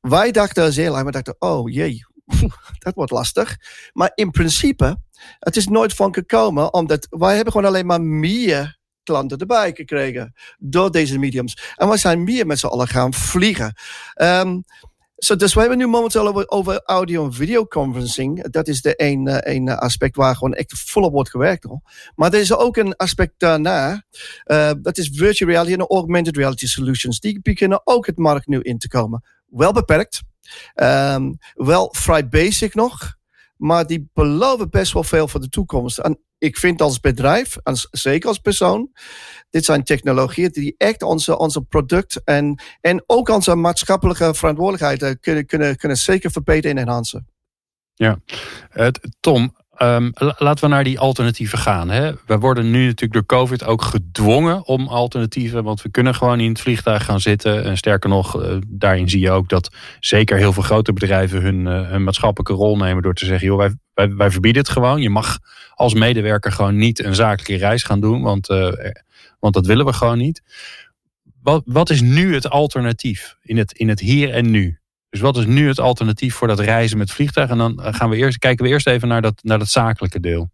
Wij 0.00 0.30
dachten 0.30 0.72
zeer 0.72 0.90
lang, 0.90 1.04
we 1.04 1.10
dachten, 1.10 1.36
oh 1.38 1.72
jee, 1.72 2.04
dat 2.84 2.94
wordt 2.94 3.10
lastig. 3.10 3.56
Maar 3.92 4.12
in 4.14 4.30
principe, 4.30 4.96
het 5.38 5.56
is 5.56 5.68
nooit 5.68 5.94
van 5.94 6.14
gekomen, 6.14 6.72
omdat 6.72 7.06
wij 7.10 7.34
hebben 7.34 7.52
gewoon 7.52 7.68
alleen 7.68 7.86
maar 7.86 8.02
meer 8.02 8.77
klanten 9.08 9.38
erbij 9.38 9.72
gekregen 9.74 10.34
door 10.58 10.90
deze 10.90 11.18
mediums. 11.18 11.72
En 11.76 11.88
we 11.88 11.96
zijn 11.96 12.24
meer 12.24 12.46
met 12.46 12.58
z'n 12.58 12.66
allen 12.66 12.88
gaan 12.88 13.14
vliegen. 13.14 13.74
Um, 14.16 14.64
So, 15.20 15.36
dus 15.36 15.54
we 15.54 15.60
hebben 15.60 15.78
nu 15.78 15.86
momenteel 15.86 16.28
over, 16.28 16.48
over 16.48 16.82
audio- 16.84 17.24
en 17.24 17.32
videoconferencing. 17.32 18.50
Dat 18.50 18.68
is 18.68 18.82
de 18.82 18.96
één, 18.96 19.44
één 19.44 19.78
aspect 19.78 20.16
waar 20.16 20.36
gewoon 20.36 20.54
echt 20.54 20.82
volop 20.86 21.12
wordt 21.12 21.30
gewerkt. 21.30 21.64
Hoor. 21.64 21.80
Maar 22.14 22.32
er 22.32 22.40
is 22.40 22.54
ook 22.54 22.76
een 22.76 22.96
aspect 22.96 23.32
daarna. 23.36 24.02
Uh, 24.46 24.70
dat 24.82 24.98
is 24.98 25.10
virtual 25.12 25.50
reality 25.50 25.72
en 25.72 25.86
augmented 25.86 26.36
reality 26.36 26.66
solutions. 26.66 27.20
Die 27.20 27.40
beginnen 27.42 27.80
ook 27.84 28.06
het 28.06 28.18
markt 28.18 28.46
nu 28.46 28.60
in 28.60 28.78
te 28.78 28.88
komen. 28.88 29.24
Wel 29.46 29.72
beperkt. 29.72 30.22
Um, 30.74 31.38
wel 31.54 31.94
vrij 31.96 32.28
basic 32.28 32.74
nog. 32.74 33.14
Maar 33.56 33.86
die 33.86 34.10
beloven 34.14 34.70
best 34.70 34.92
wel 34.92 35.04
veel 35.04 35.28
voor 35.28 35.40
de 35.40 35.48
toekomst. 35.48 35.98
En 35.98 36.18
ik 36.38 36.56
vind 36.56 36.82
als 36.82 37.00
bedrijf, 37.00 37.56
en 37.62 37.76
zeker 37.90 38.28
als 38.28 38.38
persoon, 38.38 38.90
dit 39.50 39.64
zijn 39.64 39.84
technologieën 39.84 40.50
die 40.50 40.74
echt 40.76 41.02
onze, 41.02 41.38
onze 41.38 41.62
product 41.62 42.20
en, 42.24 42.62
en 42.80 43.02
ook 43.06 43.28
onze 43.28 43.54
maatschappelijke 43.54 44.34
verantwoordelijkheid 44.34 45.20
kunnen, 45.20 45.46
kunnen, 45.46 45.76
kunnen 45.76 45.96
zeker 45.96 46.30
verbeteren 46.30 46.76
en 46.76 46.82
enhancen. 46.82 47.28
Ja, 47.94 48.18
Tom, 49.20 49.54
Um, 49.82 50.12
laten 50.38 50.64
we 50.64 50.74
naar 50.74 50.84
die 50.84 50.98
alternatieven 50.98 51.58
gaan. 51.58 51.90
Hè? 51.90 52.12
We 52.26 52.38
worden 52.38 52.70
nu 52.70 52.84
natuurlijk 52.84 53.12
door 53.12 53.38
COVID 53.38 53.64
ook 53.64 53.82
gedwongen 53.82 54.66
om 54.66 54.88
alternatieven. 54.88 55.64
Want 55.64 55.82
we 55.82 55.90
kunnen 55.90 56.14
gewoon 56.14 56.40
in 56.40 56.48
het 56.48 56.60
vliegtuig 56.60 57.04
gaan 57.04 57.20
zitten. 57.20 57.64
En 57.64 57.76
sterker 57.76 58.08
nog, 58.08 58.42
uh, 58.42 58.56
daarin 58.66 59.08
zie 59.08 59.20
je 59.20 59.30
ook 59.30 59.48
dat 59.48 59.74
zeker 60.00 60.36
heel 60.36 60.52
veel 60.52 60.62
grote 60.62 60.92
bedrijven 60.92 61.42
hun, 61.42 61.66
uh, 61.66 61.90
hun 61.90 62.04
maatschappelijke 62.04 62.52
rol 62.52 62.76
nemen. 62.76 63.02
Door 63.02 63.14
te 63.14 63.24
zeggen, 63.24 63.46
joh, 63.46 63.70
wij, 63.94 64.14
wij, 64.14 64.30
verbieden 64.30 64.62
het 64.62 64.70
gewoon. 64.70 65.00
Je 65.02 65.10
mag 65.10 65.38
als 65.78 65.94
medewerker 65.94 66.52
gewoon 66.52 66.76
niet 66.76 67.04
een 67.04 67.14
zakelijke 67.14 67.56
reis 67.56 67.82
gaan 67.82 68.00
doen. 68.00 68.22
Want, 68.22 68.50
uh, 68.50 68.72
want 69.38 69.54
dat 69.54 69.66
willen 69.66 69.86
we 69.86 69.92
gewoon 69.92 70.18
niet. 70.18 70.42
Wat, 71.42 71.62
wat 71.66 71.90
is 71.90 72.00
nu 72.00 72.34
het 72.34 72.50
alternatief 72.50 73.36
in 73.42 73.56
het, 73.56 73.72
in 73.72 73.88
het 73.88 74.00
hier 74.00 74.32
en 74.34 74.50
nu? 74.50 74.78
Dus 75.10 75.20
wat 75.20 75.36
is 75.36 75.46
nu 75.46 75.68
het 75.68 75.80
alternatief 75.80 76.34
voor 76.34 76.48
dat 76.48 76.60
reizen 76.60 76.98
met 76.98 77.10
vliegtuig? 77.10 77.50
En 77.50 77.58
dan 77.58 77.80
gaan 77.94 78.10
we 78.10 78.16
eerst, 78.16 78.38
kijken 78.38 78.64
we 78.64 78.70
eerst 78.70 78.86
even 78.86 79.08
naar 79.08 79.22
dat, 79.22 79.40
naar 79.42 79.58
dat 79.58 79.68
zakelijke 79.68 80.20
deel. 80.20 80.50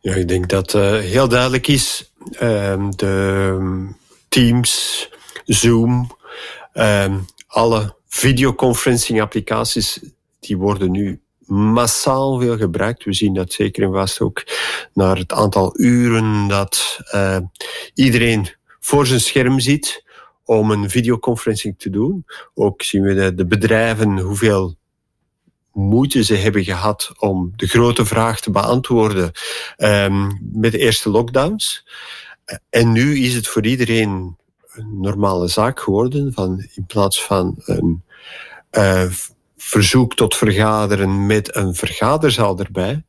Ja, 0.00 0.14
ik 0.14 0.28
denk 0.28 0.48
dat 0.48 0.74
uh, 0.74 0.98
heel 0.98 1.28
duidelijk 1.28 1.66
is. 1.66 2.12
Uh, 2.32 2.88
de 2.90 3.88
Teams, 4.28 5.08
Zoom, 5.44 6.16
uh, 6.74 7.14
alle 7.46 7.96
videoconferencing 8.08 9.20
applicaties, 9.20 10.00
die 10.40 10.56
worden 10.56 10.90
nu 10.90 11.20
massaal 11.46 12.40
veel 12.40 12.56
gebruikt. 12.56 13.04
We 13.04 13.12
zien 13.12 13.34
dat 13.34 13.52
zeker 13.52 13.82
in 13.82 13.92
vast 13.92 14.20
ook 14.20 14.44
naar 14.94 15.16
het 15.16 15.32
aantal 15.32 15.80
uren 15.80 16.48
dat 16.48 17.00
uh, 17.14 17.38
iedereen 17.94 18.48
voor 18.80 19.06
zijn 19.06 19.20
scherm 19.20 19.60
zit 19.60 20.04
om 20.44 20.70
een 20.70 20.90
videoconferencing 20.90 21.78
te 21.78 21.90
doen. 21.90 22.24
Ook 22.54 22.82
zien 22.82 23.02
we 23.02 23.14
de, 23.14 23.34
de 23.34 23.46
bedrijven 23.46 24.18
hoeveel 24.18 24.76
moeite 25.72 26.24
ze 26.24 26.34
hebben 26.34 26.64
gehad 26.64 27.12
om 27.18 27.52
de 27.56 27.66
grote 27.66 28.04
vraag 28.04 28.40
te 28.40 28.50
beantwoorden 28.50 29.32
um, 29.76 30.48
met 30.52 30.72
de 30.72 30.78
eerste 30.78 31.10
lockdowns. 31.10 31.86
En 32.70 32.92
nu 32.92 33.18
is 33.18 33.34
het 33.34 33.46
voor 33.46 33.66
iedereen 33.66 34.36
een 34.72 35.00
normale 35.00 35.48
zaak 35.48 35.80
geworden. 35.80 36.32
Van 36.32 36.68
in 36.74 36.86
plaats 36.86 37.24
van 37.24 37.54
een 37.64 38.02
uh, 38.72 39.10
verzoek 39.56 40.14
tot 40.14 40.36
vergaderen 40.36 41.26
met 41.26 41.56
een 41.56 41.74
vergaderzaal 41.74 42.58
erbij. 42.58 43.04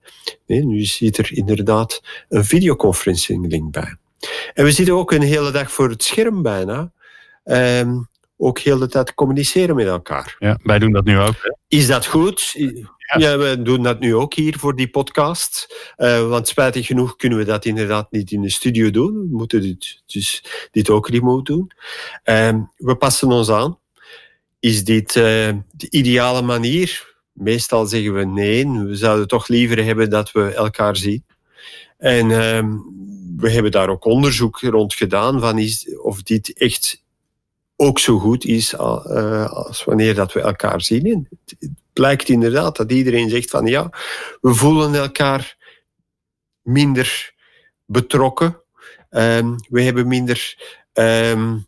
Nee, 0.46 0.66
nu 0.66 0.84
zit 0.84 1.18
er 1.18 1.34
inderdaad 1.34 2.02
een 2.30 2.46
videoconferencing 2.46 3.48
link 3.50 3.72
bij. 3.72 3.98
En 4.54 4.64
we 4.64 4.72
zitten 4.72 4.96
ook 4.96 5.12
een 5.12 5.22
hele 5.22 5.52
dag 5.52 5.72
voor 5.72 5.90
het 5.90 6.04
scherm 6.04 6.42
bijna 6.42 6.92
um, 7.44 8.08
ook 8.38 8.60
heel 8.60 8.78
de 8.78 8.88
tijd 8.88 9.14
communiceren 9.14 9.76
met 9.76 9.88
elkaar. 9.88 10.36
Ja, 10.40 10.60
wij 10.64 10.80
doen 10.80 10.92
dat 10.92 11.06
nu 11.06 11.20
ook. 11.20 11.36
Hè? 11.42 11.56
Is 11.68 11.88
dat 11.88 12.06
goed? 12.06 12.52
Ja. 12.52 13.18
ja. 13.18 13.38
we 13.38 13.62
doen 13.62 13.84
dat 13.84 14.00
nu 14.00 14.16
ook 14.16 14.34
hier 14.34 14.58
voor 14.58 14.76
die 14.76 14.90
podcast. 14.90 15.76
Uh, 15.98 16.30
want 16.30 16.48
spijtig 16.48 16.86
genoeg 16.86 17.16
kunnen 17.16 17.38
we 17.38 17.46
dat 17.46 17.66
inderdaad 17.66 18.12
niet 18.12 18.32
in 18.32 18.42
de 18.42 18.50
studio 18.50 18.92
doen. 18.92 19.14
We 19.14 19.38
moeten 19.38 19.62
dit, 19.62 20.02
dus 20.06 20.44
dit 20.72 20.90
ook 20.90 21.10
remote 21.10 21.52
doen. 21.52 21.72
Um, 22.24 22.72
we 22.76 22.96
passen 22.96 23.32
ons 23.32 23.50
aan. 23.50 23.80
Is 24.60 24.84
dit 24.84 25.16
uh, 25.16 25.24
de 25.72 25.90
ideale 25.90 26.42
manier? 26.42 27.16
Meestal 27.32 27.86
zeggen 27.86 28.14
we 28.14 28.26
nee. 28.26 28.70
We 28.70 28.96
zouden 28.96 29.28
toch 29.28 29.48
liever 29.48 29.84
hebben 29.86 30.10
dat 30.10 30.32
we 30.32 30.54
elkaar 30.54 30.96
zien. 30.96 31.26
En 31.98 32.32
um, 32.32 32.84
we 33.38 33.52
hebben 33.52 33.72
daar 33.72 33.90
ook 33.90 34.06
onderzoek 34.06 34.60
rond 34.60 34.94
gedaan 34.94 35.40
van 35.40 35.58
is, 35.58 35.98
of 35.98 36.24
dit 36.24 36.54
echt 36.54 37.04
ook 37.76 38.00
zo 38.00 38.20
goed 38.20 38.46
is 38.46 38.74
uh, 38.74 39.46
als 39.46 39.84
wanneer 39.84 40.16
dat 40.16 40.34
we 40.34 40.42
elkaar 40.42 40.82
zien. 40.82 41.28
Het 41.46 41.70
blijkt 41.94 42.30
inderdaad 42.30 42.76
dat 42.78 42.92
iedereen 42.92 43.30
zegt 43.30 43.50
van 43.50 43.66
ja, 43.66 43.90
we 44.42 44.54
voelen 44.54 44.96
elkaar 44.96 45.58
minder 46.62 47.34
betrokken. 47.86 48.62
Um, 49.10 49.56
we 49.70 49.82
hebben 49.82 50.08
minder 50.08 50.56
um, 50.94 51.67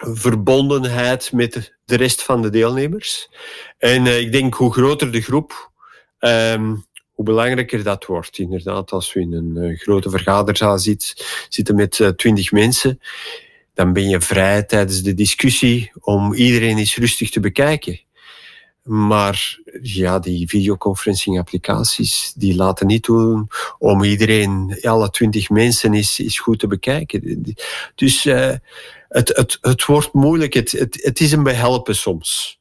verbondenheid 0.00 1.32
met 1.32 1.74
de 1.84 1.96
rest 1.96 2.22
van 2.22 2.42
de 2.42 2.50
deelnemers. 2.50 3.30
En 3.78 4.04
uh, 4.04 4.20
ik 4.20 4.32
denk 4.32 4.54
hoe 4.54 4.72
groter 4.72 5.12
de 5.12 5.20
groep, 5.20 5.70
um, 6.18 6.84
hoe 7.10 7.24
belangrijker 7.24 7.82
dat 7.82 8.04
wordt. 8.04 8.38
Inderdaad, 8.38 8.90
als 8.90 9.12
we 9.12 9.20
in 9.20 9.32
een 9.32 9.56
uh, 9.56 9.78
grote 9.78 10.10
vergaderzaal 10.10 10.78
zit, 10.78 11.26
zitten 11.48 11.74
met 11.74 12.12
twintig 12.16 12.52
mensen 12.52 13.00
dan 13.80 13.92
ben 13.92 14.08
je 14.08 14.20
vrij 14.20 14.62
tijdens 14.62 15.02
de 15.02 15.14
discussie 15.14 15.92
om 16.00 16.34
iedereen 16.34 16.78
eens 16.78 16.96
rustig 16.96 17.30
te 17.30 17.40
bekijken. 17.40 18.00
Maar 18.82 19.58
ja, 19.82 20.18
die 20.18 20.48
videoconferencing 20.48 21.38
applicaties, 21.38 22.32
die 22.36 22.54
laten 22.54 22.86
niet 22.86 23.04
doen 23.04 23.48
om 23.78 24.04
iedereen, 24.04 24.78
alle 24.82 25.10
twintig 25.10 25.50
mensen, 25.50 25.94
is, 25.94 26.18
is 26.18 26.38
goed 26.38 26.58
te 26.58 26.66
bekijken. 26.66 27.44
Dus 27.94 28.26
uh, 28.26 28.54
het, 29.10 29.36
het, 29.36 29.58
het 29.60 29.84
wordt 29.84 30.12
moeilijk. 30.12 30.54
Het, 30.54 30.70
het, 31.02 31.20
is 31.20 31.32
een 31.32 31.42
behelpen 31.42 31.96
soms. 31.96 32.60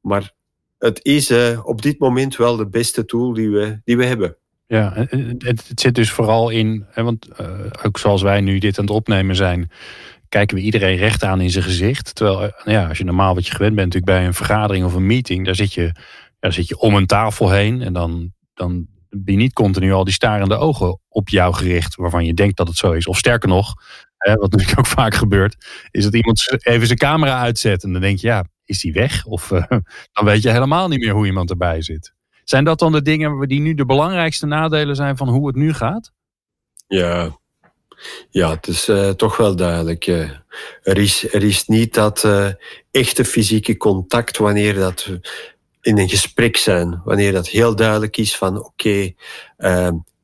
Maar 0.00 0.32
het 0.78 1.04
is 1.04 1.30
uh, 1.30 1.66
op 1.66 1.82
dit 1.82 1.98
moment 1.98 2.36
wel 2.36 2.56
de 2.56 2.68
beste 2.68 3.04
tool 3.04 3.32
die 3.32 3.50
we, 3.50 3.80
die 3.84 3.96
we 3.96 4.04
hebben. 4.04 4.36
Ja, 4.66 4.92
het, 4.94 5.68
het 5.68 5.80
zit 5.80 5.94
dus 5.94 6.10
vooral 6.10 6.50
in, 6.50 6.86
want 6.94 7.28
uh, 7.40 7.48
ook 7.82 7.98
zoals 7.98 8.22
wij 8.22 8.40
nu 8.40 8.58
dit 8.58 8.78
aan 8.78 8.84
het 8.84 8.94
opnemen 8.94 9.36
zijn, 9.36 9.70
kijken 10.28 10.56
we 10.56 10.62
iedereen 10.62 10.96
recht 10.96 11.24
aan 11.24 11.40
in 11.40 11.50
zijn 11.50 11.64
gezicht. 11.64 12.14
Terwijl, 12.14 12.42
eh, 12.42 12.64
nou 12.64 12.78
ja, 12.78 12.88
als 12.88 12.98
je 12.98 13.04
normaal 13.04 13.34
wat 13.34 13.46
je 13.46 13.52
gewend 13.52 13.74
bent 13.74 13.86
natuurlijk 13.86 14.18
bij 14.18 14.26
een 14.26 14.34
vergadering 14.34 14.84
of 14.84 14.94
een 14.94 15.06
meeting, 15.06 15.44
daar 15.44 15.54
zit 15.54 15.74
je, 15.74 15.94
daar 16.38 16.52
zit 16.52 16.68
je 16.68 16.78
om 16.78 16.94
een 16.94 17.06
tafel 17.06 17.50
heen 17.50 17.82
en 17.82 17.92
dan, 17.92 18.32
dan 18.54 18.86
ben 19.08 19.34
je 19.34 19.40
niet 19.40 19.52
continu 19.52 19.92
al 19.92 20.04
die 20.04 20.14
starende 20.14 20.56
ogen 20.56 21.00
op 21.08 21.28
jou 21.28 21.54
gericht, 21.54 21.96
waarvan 21.96 22.24
je 22.24 22.34
denkt 22.34 22.56
dat 22.56 22.68
het 22.68 22.76
zo 22.76 22.92
is. 22.92 23.06
Of 23.06 23.18
sterker 23.18 23.48
nog, 23.48 23.74
wat 24.20 24.50
natuurlijk 24.50 24.78
ook 24.78 24.86
vaak 24.86 25.14
gebeurt, 25.14 25.56
is 25.90 26.04
dat 26.04 26.14
iemand 26.14 26.58
even 26.62 26.86
zijn 26.86 26.98
camera 26.98 27.40
uitzet 27.40 27.84
en 27.84 27.92
dan 27.92 28.00
denk 28.00 28.18
je, 28.18 28.26
ja, 28.26 28.44
is 28.64 28.80
die 28.80 28.92
weg? 28.92 29.24
Of 29.24 29.50
uh, 29.50 29.64
dan 30.12 30.24
weet 30.24 30.42
je 30.42 30.50
helemaal 30.50 30.88
niet 30.88 31.00
meer 31.00 31.12
hoe 31.12 31.26
iemand 31.26 31.50
erbij 31.50 31.82
zit. 31.82 32.12
Zijn 32.44 32.64
dat 32.64 32.78
dan 32.78 32.92
de 32.92 33.02
dingen 33.02 33.48
die 33.48 33.60
nu 33.60 33.74
de 33.74 33.86
belangrijkste 33.86 34.46
nadelen 34.46 34.96
zijn 34.96 35.16
van 35.16 35.28
hoe 35.28 35.46
het 35.46 35.56
nu 35.56 35.72
gaat? 35.72 36.12
Ja, 36.86 37.38
ja, 38.30 38.50
het 38.50 38.66
is 38.66 38.88
uh, 38.88 39.10
toch 39.10 39.36
wel 39.36 39.56
duidelijk. 39.56 40.06
Uh, 40.06 40.30
er, 40.82 40.98
is, 40.98 41.32
er 41.34 41.42
is 41.42 41.66
niet 41.66 41.94
dat 41.94 42.28
echte 42.90 43.24
fysieke 43.24 43.76
contact 43.76 44.36
wanneer 44.36 44.74
dat 44.74 45.08
in 45.80 45.98
een 45.98 46.08
gesprek 46.08 46.56
zijn. 46.56 47.00
Wanneer 47.04 47.32
dat 47.32 47.48
heel 47.48 47.76
duidelijk 47.76 48.16
is 48.16 48.36
van 48.36 48.64
oké, 48.64 49.12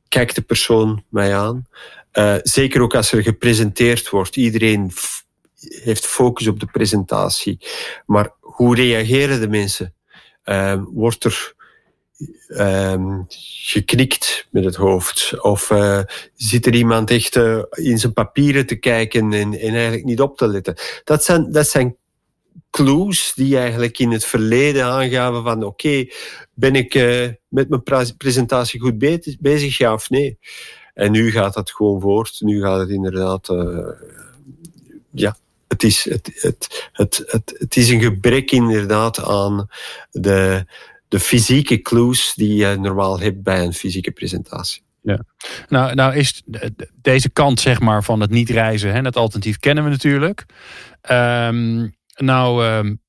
kijk 0.07 0.35
de 0.35 0.41
persoon 0.41 1.03
mij 1.09 1.35
aan. 1.35 1.65
Zeker 2.43 2.81
ook 2.81 2.95
als 2.95 3.11
er 3.11 3.23
gepresenteerd 3.23 4.09
wordt. 4.09 4.35
Iedereen 4.35 4.91
heeft 5.59 6.05
focus 6.05 6.47
op 6.47 6.59
de 6.59 6.65
presentatie. 6.65 7.59
Maar 8.05 8.31
hoe 8.39 8.75
reageren 8.75 9.39
de 9.39 9.47
mensen? 9.47 9.93
Ehm, 10.43 10.83
wordt 10.83 11.23
er 11.23 11.55
um, 12.47 13.25
geknikt 13.27 14.47
met 14.51 14.63
het 14.63 14.75
hoofd? 14.75 15.41
Of 15.41 15.69
uh, 15.69 16.01
zit 16.35 16.65
er 16.65 16.75
iemand 16.75 17.11
echt 17.11 17.35
uh, 17.35 17.63
in 17.69 17.97
zijn 17.97 18.13
papieren 18.13 18.65
te 18.65 18.75
kijken 18.75 19.33
en, 19.33 19.59
en 19.59 19.73
eigenlijk 19.73 20.05
niet 20.05 20.21
op 20.21 20.37
te 20.37 20.47
letten? 20.47 20.75
Dat 21.03 21.23
zijn, 21.23 21.51
dat 21.51 21.67
zijn 21.67 21.97
clues 22.69 23.33
die 23.35 23.57
eigenlijk 23.57 23.99
in 23.99 24.11
het 24.11 24.25
verleden 24.25 24.85
aangaven 24.85 25.43
van 25.43 25.63
oké, 25.63 26.05
ben 26.53 26.75
ik 26.75 26.93
met 27.47 27.69
mijn 27.69 27.83
presentatie 28.17 28.79
goed 28.79 28.97
bezig, 29.39 29.77
ja 29.77 29.93
of 29.93 30.09
nee? 30.09 30.39
En 30.97 31.11
nu 31.11 31.31
gaat 31.31 31.53
dat 31.53 31.71
gewoon 31.71 32.01
voort. 32.01 32.37
Nu 32.39 32.61
gaat 32.61 32.79
het 32.79 32.89
inderdaad, 32.89 33.47
ja, 35.11 35.37
het 35.67 35.83
is, 35.83 36.09
het, 36.09 36.31
het, 36.41 36.89
het, 36.91 37.23
het, 37.27 37.55
het 37.57 37.75
is 37.75 37.89
een 37.89 38.01
gebrek 38.01 38.51
inderdaad 38.51 39.23
aan 39.23 39.67
de, 40.11 40.65
de 41.07 41.19
fysieke 41.19 41.81
clues 41.81 42.33
die 42.35 42.55
je 42.55 42.77
normaal 42.79 43.19
hebt 43.19 43.43
bij 43.43 43.63
een 43.63 43.73
fysieke 43.73 44.11
presentatie. 44.11 44.81
Ja. 45.01 45.19
Nou, 45.67 45.93
nou 45.93 46.15
is 46.15 46.43
deze 47.01 47.29
kant 47.29 47.59
zeg 47.59 47.79
maar, 47.79 48.03
van 48.03 48.19
het 48.19 48.29
niet 48.29 48.49
reizen, 48.49 48.93
hè, 48.93 49.01
het 49.01 49.15
alternatief 49.15 49.59
kennen 49.59 49.83
we 49.83 49.89
natuurlijk. 49.89 50.45
Um, 51.11 51.95
nou 52.15 52.65
um, 52.65 53.01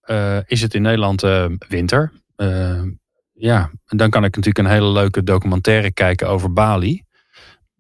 is 0.47 0.61
het 0.61 0.75
in 0.75 0.83
Nederland 0.83 1.23
winter. 1.69 2.13
ja, 3.33 3.71
en 3.87 3.97
dan 3.97 4.11
kan 4.11 4.25
ik 4.25 4.37
natuurlijk 4.37 4.59
een 4.59 4.75
hele 4.75 4.93
leuke 4.93 5.23
documentaire 5.23 5.93
kijken 5.93 6.29
over 6.29 6.53
Bali. 6.53 7.07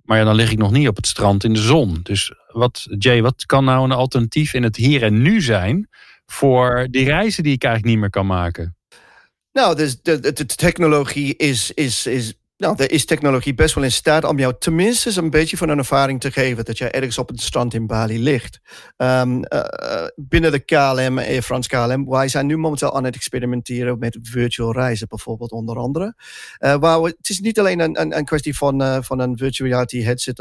Maar 0.08 0.18
ja, 0.18 0.24
dan 0.24 0.34
lig 0.34 0.50
ik 0.50 0.58
nog 0.58 0.70
niet 0.70 0.88
op 0.88 0.96
het 0.96 1.06
strand 1.06 1.44
in 1.44 1.52
de 1.52 1.60
zon. 1.60 2.00
Dus 2.02 2.32
wat, 2.46 2.86
Jay, 2.98 3.22
wat 3.22 3.46
kan 3.46 3.64
nou 3.64 3.84
een 3.84 3.92
alternatief 3.92 4.54
in 4.54 4.62
het 4.62 4.76
hier 4.76 5.02
en 5.02 5.22
nu 5.22 5.40
zijn 5.42 5.88
voor 6.26 6.86
die 6.90 7.04
reizen 7.04 7.42
die 7.42 7.52
ik 7.52 7.64
eigenlijk 7.64 7.92
niet 7.92 8.02
meer 8.02 8.10
kan 8.10 8.26
maken? 8.26 8.76
Nou, 9.52 9.76
dus 9.76 10.02
de, 10.02 10.20
de, 10.20 10.32
de 10.32 10.46
technologie 10.46 11.36
is, 11.36 11.70
is, 11.74 12.06
is 12.06 12.34
nou, 12.58 12.74
er 12.76 12.90
is 12.90 13.04
technologie 13.04 13.54
best 13.54 13.74
wel 13.74 13.84
in 13.84 13.92
staat 13.92 14.24
om 14.24 14.38
jou 14.38 14.54
tenminste 14.58 15.20
een 15.20 15.30
beetje 15.30 15.56
van 15.56 15.68
een 15.68 15.78
ervaring 15.78 16.20
te 16.20 16.32
geven 16.32 16.64
dat 16.64 16.78
jij 16.78 16.90
ergens 16.90 17.18
op 17.18 17.28
het 17.28 17.40
strand 17.40 17.74
in 17.74 17.86
Bali 17.86 18.22
ligt. 18.22 18.60
Um, 18.96 19.44
uh, 19.48 20.06
binnen 20.16 20.52
de 20.52 20.58
KLM, 20.58 21.18
Air 21.18 21.42
France 21.42 21.68
KLM, 21.68 22.08
wij 22.08 22.28
zijn 22.28 22.46
nu 22.46 22.56
momenteel 22.56 22.96
aan 22.96 23.04
het 23.04 23.14
experimenteren 23.14 23.98
met 23.98 24.18
virtual 24.22 24.72
reizen, 24.72 25.08
bijvoorbeeld 25.08 25.50
onder 25.50 25.76
andere. 25.76 26.14
Waar 26.58 27.02
we, 27.02 27.08
het 27.18 27.28
is 27.28 27.40
niet 27.40 27.58
alleen 27.58 27.80
een, 27.80 28.16
een, 28.16 28.24
kwestie 28.24 28.56
van, 28.56 29.04
van 29.04 29.18
een 29.18 29.36
virtual 29.36 29.68
reality 29.68 30.02
headset 30.02 30.40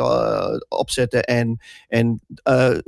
opzetten 0.67 1.23
en, 1.23 1.59
en 1.87 2.21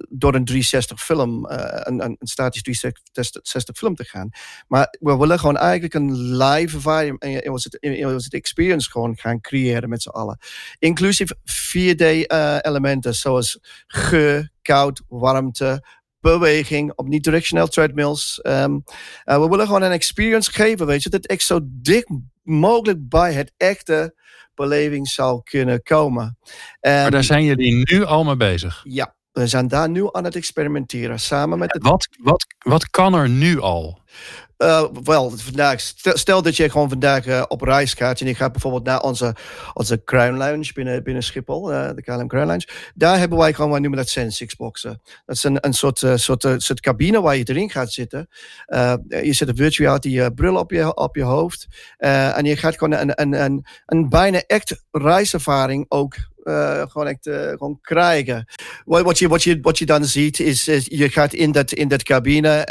door 0.10 0.36
een 0.36 0.46
360 0.46 1.04
film, 1.04 1.46
een, 1.46 2.02
een 2.02 2.18
statisch 2.20 2.62
360 2.62 3.78
film 3.78 3.96
te 3.96 4.04
gaan. 4.04 4.30
Maar 4.68 4.98
we 5.00 5.18
willen 5.18 5.40
gewoon 5.40 5.58
eigenlijk 5.58 5.94
een 5.94 6.36
live 6.38 6.76
ervaring, 6.76 7.22
in 7.80 8.08
het 8.08 8.34
experience 8.34 8.92
gewoon 8.92 9.18
gaan 9.20 9.42
creëren 9.42 9.90
met 9.90 10.02
z'n 10.02 10.10
allen. 10.10 10.38
Inclusief 10.80 11.32
4D-elementen 11.32 13.12
eh, 13.12 13.18
zoals 13.18 13.60
geur, 13.88 14.50
koud, 14.62 15.02
warmte, 15.08 15.84
beweging, 16.22 16.94
op 16.96 17.08
niet-directioneel 17.08 17.68
treadmills. 17.68 18.40
Um, 18.44 18.84
uh, 19.26 19.42
we 19.42 19.50
willen 19.50 19.66
gewoon 19.66 19.82
een 19.82 19.92
experience 19.92 20.52
geven, 20.52 20.86
weet 20.86 21.04
je, 21.04 21.10
dat 21.10 21.26
echt 21.26 21.44
zo 21.44 21.60
dik 21.64 22.10
mogelijk 22.44 23.10
bij 23.10 23.34
het 23.34 23.52
echte 23.58 24.16
beleving 24.56 25.08
zou 25.08 25.42
kunnen 25.44 25.84
komen. 25.84 26.38
Um, 26.82 26.92
maar 26.92 27.12
daar 27.12 27.24
zijn 27.24 27.44
jullie 27.44 27.92
nu 27.92 28.04
al 28.04 28.24
mee 28.24 28.36
bezig? 28.36 28.82
Ja, 28.84 29.16
we 29.32 29.48
zijn 29.48 29.68
daar 29.68 29.90
nu 29.90 30.10
aan 30.12 30.24
het 30.24 30.36
experimenteren, 30.36 31.20
samen 31.20 31.60
met... 31.60 31.74
Het... 31.74 31.84
Wat, 31.84 32.08
wat, 32.22 32.46
wat 32.58 32.90
kan 32.90 33.14
er 33.14 33.30
nu 33.30 33.60
al? 33.60 34.02
Uh, 34.64 34.86
wel, 35.04 35.32
vandaag, 35.36 35.80
stel, 36.14 36.42
dat 36.42 36.56
je 36.56 36.70
gewoon 36.70 36.90
vandaag 36.90 37.26
uh, 37.26 37.44
op 37.48 37.62
reis 37.62 37.94
gaat 37.94 38.22
en 38.22 38.28
je 38.28 38.36
gaat 38.36 38.52
bijvoorbeeld 38.52 38.84
naar 38.84 39.02
onze, 39.02 39.36
onze 39.74 40.04
Crown 40.04 40.38
Lounge 40.38 40.74
binnen, 40.74 41.04
binnen 41.04 41.24
Schiphol, 41.24 41.72
uh, 41.72 41.90
de 41.96 42.02
KLM 42.02 42.28
Crown 42.28 42.46
Lounge. 42.46 42.68
Daar 42.96 43.18
hebben 43.18 43.38
wij 43.38 43.54
gewoon, 43.54 43.72
wij 43.72 43.80
noemen 43.80 44.00
dat 44.00 44.10
Sensix 44.10 44.56
boxen. 44.56 45.02
Dat 45.26 45.36
is 45.36 45.44
een, 45.44 45.58
een 45.62 45.74
soort, 45.74 46.04
soort, 46.16 46.42
soort 46.58 46.80
cabine 46.80 47.22
waar 47.22 47.36
je 47.36 47.44
erin 47.44 47.70
gaat 47.70 47.92
zitten. 47.92 48.30
je 49.08 49.34
zet 49.34 49.48
een 49.48 49.56
virtuality 49.56 50.30
bril 50.30 50.56
op 50.56 50.72
je, 50.72 50.96
op 50.96 51.16
je 51.16 51.24
hoofd 51.24 51.68
en 51.98 52.46
je 52.46 52.58
gaat 52.58 52.78
gewoon 52.78 53.00
een, 53.00 53.22
een, 53.22 53.44
een, 53.44 53.66
een 53.86 54.10
bijna 54.10 54.44
echt 54.48 54.84
reiservaring 54.92 55.86
ook 55.90 56.16
gewoon 56.90 57.08
echt 57.08 57.28
uh, 57.28 57.50
gewoon 57.50 57.80
krijgen. 57.82 58.48
Wat, 58.86 59.02
wat, 59.02 59.20
je, 59.20 59.28
wat, 59.28 59.44
je, 59.44 59.60
wat 59.62 59.78
je 59.78 59.86
dan 59.86 60.06
ziet 60.06 60.40
is, 60.40 60.68
is 60.68 60.86
je 60.90 61.10
gaat 61.10 61.34
in 61.34 61.52
dat, 61.52 61.72
in 61.72 61.88
dat 61.88 62.04
cabine 62.04 62.66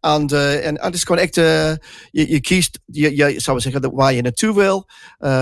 aan 0.00 0.26
de, 0.26 0.60
en 0.64 0.80
het 0.80 0.94
is 0.94 1.04
gewoon 1.04 1.22
echt, 1.22 1.34
je, 1.34 1.78
je 2.10 2.40
kiest, 2.40 2.78
je, 2.86 3.16
je 3.16 3.40
zou 3.40 3.60
zeggen, 3.60 3.94
waar 3.94 4.12
je 4.12 4.22
naartoe 4.22 4.54
wil. 4.54 4.86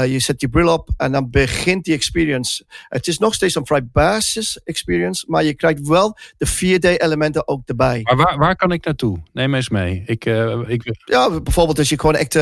je 0.07 0.19
zet 0.19 0.41
je 0.41 0.49
bril 0.49 0.73
op 0.73 0.89
en 0.97 1.13
dan 1.13 1.31
begint 1.31 1.85
die 1.85 1.95
experience. 1.95 2.65
Het 2.89 3.07
is 3.07 3.19
nog 3.19 3.35
steeds 3.35 3.55
een 3.55 3.67
vrij 3.67 3.87
basis 3.93 4.61
experience, 4.65 5.25
maar 5.29 5.45
je 5.45 5.55
krijgt 5.55 5.87
wel 5.87 6.17
de 6.37 6.49
4D 6.49 7.03
elementen 7.03 7.49
ook 7.49 7.61
erbij. 7.65 8.01
Maar 8.03 8.17
waar, 8.17 8.39
waar 8.39 8.57
kan 8.57 8.73
ik 8.73 8.85
naartoe? 8.85 9.19
Neem 9.33 9.55
eens 9.55 9.69
mee. 9.69 10.03
Ik, 10.07 10.25
ik... 10.67 10.97
Ja, 11.05 11.41
bijvoorbeeld 11.41 11.79
als 11.79 11.89
je 11.89 12.01
gewoon 12.01 12.17
echt 12.17 12.35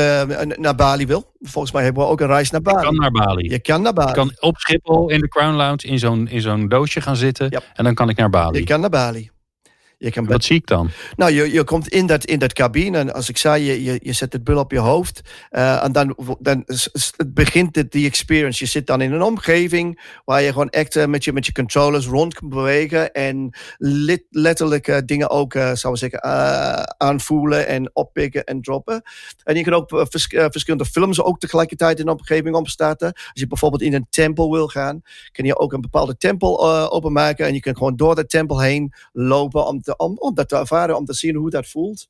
naar 0.57 0.75
Bali 0.75 1.05
wil. 1.05 1.31
Volgens 1.39 1.73
mij 1.73 1.83
hebben 1.83 2.03
we 2.03 2.09
ook 2.09 2.21
een 2.21 2.27
reis 2.27 2.51
naar 2.51 2.61
Bali. 2.61 2.77
Je 2.77 2.83
kan 2.85 2.95
naar 2.95 3.11
Bali. 3.11 3.49
Je 3.49 3.59
kan 3.59 3.81
naar 3.81 3.93
Bali. 3.93 4.07
Je 4.07 4.15
kan 4.15 4.31
op 4.39 4.57
Schiphol 4.57 5.09
in 5.09 5.22
de 5.23 5.29
Crown 5.29 5.55
Lounge 5.55 5.87
in 5.87 5.99
zo'n 5.99 6.27
in 6.27 6.41
zo'n 6.41 6.67
doosje 6.67 7.01
gaan 7.01 7.15
zitten. 7.15 7.49
En 7.73 7.83
dan 7.83 7.93
kan 7.93 8.09
ik 8.09 8.17
naar 8.17 8.29
Bali. 8.29 8.59
Je 8.59 8.65
kan 8.65 8.79
naar 8.79 8.89
Bali. 8.89 9.29
Je 10.03 10.11
kan 10.11 10.25
Wat 10.25 10.43
zie 10.43 10.55
ik 10.55 10.67
dan? 10.67 10.89
Nou, 11.15 11.31
je, 11.31 11.51
je 11.51 11.63
komt 11.63 11.87
in 11.87 12.05
dat, 12.05 12.25
in 12.25 12.39
dat 12.39 12.53
cabine 12.53 12.97
en 12.97 13.13
als 13.13 13.29
ik 13.29 13.37
zei, 13.37 13.63
je, 13.63 13.83
je, 13.83 13.99
je 14.01 14.13
zet 14.13 14.33
het 14.33 14.43
bul 14.43 14.57
op 14.57 14.71
je 14.71 14.79
hoofd 14.79 15.21
uh, 15.51 15.83
en 15.83 15.91
dan, 15.91 16.17
dan 16.39 16.65
begint 17.33 17.75
het, 17.75 17.91
die 17.91 18.07
experience. 18.07 18.63
Je 18.63 18.69
zit 18.69 18.87
dan 18.87 19.01
in 19.01 19.11
een 19.11 19.21
omgeving 19.21 20.01
waar 20.25 20.41
je 20.41 20.51
gewoon 20.51 20.69
echt 20.69 20.95
uh, 20.95 21.05
met, 21.05 21.23
je, 21.23 21.33
met 21.33 21.45
je 21.45 21.51
controllers 21.51 22.05
rond 22.05 22.33
kan 22.33 22.49
bewegen 22.49 23.13
en 23.13 23.57
let, 23.77 24.23
letterlijk 24.29 24.87
uh, 24.87 24.97
dingen 25.05 25.29
ook, 25.29 25.53
zou 25.53 25.93
we 25.93 25.97
zeggen, 25.97 26.23
aanvoelen 26.97 27.67
en 27.67 27.89
oppikken 27.93 28.43
en 28.43 28.61
droppen. 28.61 29.01
En 29.43 29.55
je 29.55 29.63
kan 29.63 29.73
ook 29.73 29.89
vers, 29.89 30.27
verschillende 30.29 30.85
films 30.85 31.21
ook 31.21 31.39
tegelijkertijd 31.39 31.99
in 31.99 32.05
de 32.05 32.11
omgeving 32.11 32.55
opstarten. 32.55 33.13
Als 33.13 33.31
je 33.33 33.47
bijvoorbeeld 33.47 33.81
in 33.81 33.93
een 33.93 34.07
tempel 34.09 34.51
wil 34.51 34.67
gaan, 34.67 35.01
kan 35.31 35.45
je 35.45 35.59
ook 35.59 35.73
een 35.73 35.81
bepaalde 35.81 36.17
tempel 36.17 36.91
openmaken 36.91 37.45
en 37.45 37.53
je 37.53 37.59
kan 37.59 37.77
gewoon 37.77 37.95
door 37.95 38.15
de 38.15 38.25
tempel 38.25 38.61
heen 38.61 38.93
lopen 39.11 39.65
om 39.65 39.81
te 39.81 39.91
om, 39.97 40.17
om 40.17 40.35
dat 40.35 40.49
te 40.49 40.55
ervaren, 40.55 40.97
om 40.97 41.05
te 41.05 41.13
zien 41.13 41.35
hoe 41.35 41.49
dat 41.49 41.67
voelt. 41.67 42.07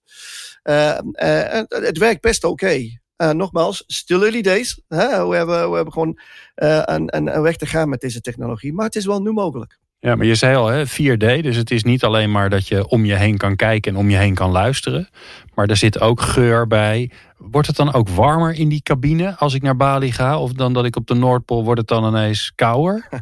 Uh, 0.63 0.97
uh, 1.11 1.61
het 1.67 1.97
werkt 1.97 2.21
best 2.21 2.43
oké. 2.43 2.65
Okay. 2.65 3.01
Uh, 3.17 3.29
nogmaals, 3.29 3.83
still 3.87 4.21
early 4.21 4.41
days. 4.41 4.81
Hè? 4.87 5.27
We, 5.27 5.35
hebben, 5.35 5.69
we 5.69 5.75
hebben 5.75 5.93
gewoon 5.93 6.19
een, 6.55 7.15
een, 7.15 7.35
een, 7.35 7.41
weg 7.41 7.57
te 7.57 7.65
gaan 7.65 7.89
met 7.89 8.01
deze 8.01 8.21
technologie. 8.21 8.73
Maar 8.73 8.85
het 8.85 8.95
is 8.95 9.05
wel 9.05 9.21
nu 9.21 9.31
mogelijk. 9.31 9.77
Ja, 9.99 10.15
maar 10.15 10.25
je 10.25 10.35
zei 10.35 10.55
al, 10.55 10.67
hè, 10.67 10.85
4D. 10.85 11.41
Dus 11.41 11.55
het 11.55 11.71
is 11.71 11.83
niet 11.83 12.03
alleen 12.03 12.31
maar 12.31 12.49
dat 12.49 12.67
je 12.67 12.87
om 12.87 13.05
je 13.05 13.15
heen 13.15 13.37
kan 13.37 13.55
kijken 13.55 13.91
en 13.91 13.97
om 13.97 14.09
je 14.09 14.17
heen 14.17 14.33
kan 14.33 14.51
luisteren. 14.51 15.09
Maar 15.53 15.67
er 15.67 15.77
zit 15.77 15.99
ook 15.99 16.21
geur 16.21 16.67
bij. 16.67 17.11
Wordt 17.37 17.67
het 17.67 17.75
dan 17.75 17.93
ook 17.93 18.09
warmer 18.09 18.53
in 18.53 18.69
die 18.69 18.81
cabine 18.81 19.35
als 19.37 19.53
ik 19.53 19.61
naar 19.61 19.75
Bali 19.75 20.11
ga? 20.11 20.39
Of 20.39 20.53
dan 20.53 20.73
dat 20.73 20.85
ik 20.85 20.95
op 20.95 21.07
de 21.07 21.13
Noordpool, 21.13 21.63
wordt 21.63 21.79
het 21.79 21.89
dan 21.89 22.07
ineens 22.07 22.51
kouder? 22.55 23.07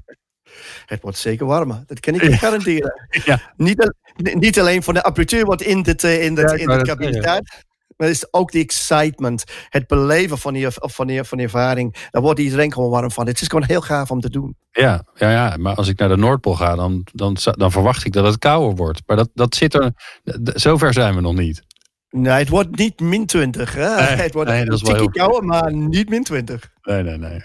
Het 0.86 1.02
wordt 1.02 1.18
zeker 1.18 1.46
warmer. 1.46 1.84
Dat 1.86 2.00
kan 2.00 2.14
ik 2.14 2.22
je 2.22 2.38
garanderen. 2.38 2.94
Ja. 3.26 3.54
Niet, 3.58 3.94
niet 4.22 4.60
alleen 4.60 4.84
van 4.84 4.94
de 4.94 5.04
apparatuur 5.04 5.46
wat 5.46 5.62
in 5.62 5.82
dit, 5.82 6.04
eh, 6.04 6.24
in 6.24 6.36
dit, 6.36 6.52
in 6.52 6.68
dit 6.68 7.16
staat. 7.16 7.44
Maar 7.98 8.10
het 8.10 8.18
is 8.18 8.34
ook 8.34 8.52
die 8.52 8.64
excitement. 8.64 9.44
Het 9.70 9.88
beleven 9.88 10.38
van 10.38 10.54
die, 10.54 10.68
van 10.70 11.08
die, 11.08 11.24
van 11.24 11.38
die 11.38 11.46
ervaring. 11.48 12.08
Daar 12.12 12.22
wordt 12.22 12.40
iedereen 12.40 12.74
gewoon 12.74 12.90
warm 12.90 13.12
van. 13.12 13.28
Het 13.28 13.42
is 13.42 13.48
gewoon 13.48 13.68
heel 13.68 13.82
gaaf 13.82 14.12
om 14.12 14.20
te 14.20 14.30
doen. 14.30 14.56
Ja, 14.72 15.04
ja, 15.16 15.32
ja. 15.32 15.58
maar 15.58 15.76
als 15.76 15.88
ik 15.88 16.00
naar 16.00 16.10
de 16.10 16.18
Noordpool 16.18 16.56
ga, 16.56 16.76
dan, 16.76 17.08
dan, 17.14 17.38
dan 17.44 17.72
verwacht 17.72 18.06
ik 18.06 18.14
dat 18.14 18.26
het 18.26 18.38
kouder 18.38 18.76
wordt. 18.76 19.02
Maar 19.06 19.18
dat, 19.18 19.30
dat 19.34 19.56
zit 19.56 19.74
er. 19.74 19.92
Zover 20.44 20.94
zijn 20.94 21.16
we 21.16 21.22
nog 21.22 21.36
niet. 21.36 21.64
Nee, 22.12 22.34
het 22.34 22.50
wordt 22.50 22.78
niet 22.78 23.00
min 23.00 23.26
20. 23.26 23.74
Hè? 23.74 23.96
Nee, 23.96 24.06
het 24.26 24.34
wordt 24.34 24.50
nee, 24.50 24.62
een 24.62 24.78
tikje 24.78 25.12
kouder, 25.12 25.44
maar 25.44 25.74
niet 25.74 26.10
min 26.10 26.24
20. 26.24 26.72
Nee, 26.84 27.04
nee, 27.04 27.18
nee. 27.18 27.42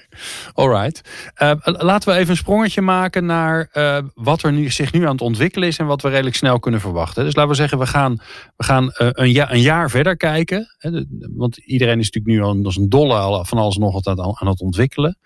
Alright. 0.52 1.00
Uh, 1.42 1.52
laten 1.62 2.12
we 2.12 2.18
even 2.18 2.30
een 2.30 2.36
sprongetje 2.36 2.80
maken 2.80 3.26
naar 3.26 3.68
uh, 3.72 3.98
wat 4.14 4.42
er 4.42 4.52
nu, 4.52 4.70
zich 4.70 4.92
nu 4.92 5.04
aan 5.04 5.12
het 5.12 5.20
ontwikkelen 5.20 5.68
is 5.68 5.78
en 5.78 5.86
wat 5.86 6.02
we 6.02 6.08
redelijk 6.08 6.36
snel 6.36 6.58
kunnen 6.58 6.80
verwachten. 6.80 7.24
Dus 7.24 7.34
laten 7.34 7.50
we 7.50 7.56
zeggen, 7.56 7.78
we 7.78 7.86
gaan, 7.86 8.20
we 8.56 8.64
gaan 8.64 8.84
uh, 8.84 9.08
een, 9.12 9.32
ja, 9.32 9.52
een, 9.52 9.60
jaar 9.60 9.90
verder 9.90 10.16
kijken. 10.16 10.74
Hè, 10.78 11.04
want 11.36 11.56
iedereen 11.56 11.98
is 11.98 12.10
natuurlijk 12.10 12.34
nu 12.34 12.42
al 12.42 12.64
als 12.64 12.76
een 12.76 12.88
dolle 12.88 13.44
van 13.44 13.58
alles 13.58 13.76
nog 13.76 14.06
aan, 14.06 14.20
aan 14.20 14.48
het 14.48 14.60
ontwikkelen. 14.60 15.18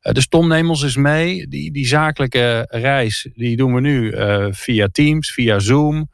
dus 0.00 0.28
Tom, 0.28 0.48
neem 0.48 0.68
ons 0.68 0.82
eens 0.82 0.96
mee. 0.96 1.48
Die, 1.48 1.72
die 1.72 1.86
zakelijke 1.86 2.66
reis, 2.70 3.28
die 3.34 3.56
doen 3.56 3.74
we 3.74 3.80
nu 3.80 4.14
via 4.52 4.88
Teams, 4.92 5.32
via 5.32 5.58
Zoom 5.58 6.08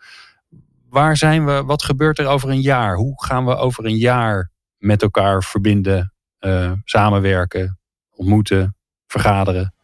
waar 0.91 1.17
zijn 1.17 1.47
we? 1.47 1.65
Wat 1.65 1.83
gebeurt 1.83 2.19
er 2.19 2.27
over 2.27 2.51
een 2.51 2.61
jaar? 2.61 2.97
Hoe 2.97 3.25
gaan 3.25 3.45
we 3.45 3.57
over 3.57 3.85
een 3.85 3.97
jaar 3.97 4.51
met 4.79 5.03
elkaar 5.03 5.43
verbinden, 5.43 6.13
uh, 6.41 6.73
samenwerken, 6.85 7.79
ontmoeten, 8.15 8.77
vergaderen? 9.07 9.75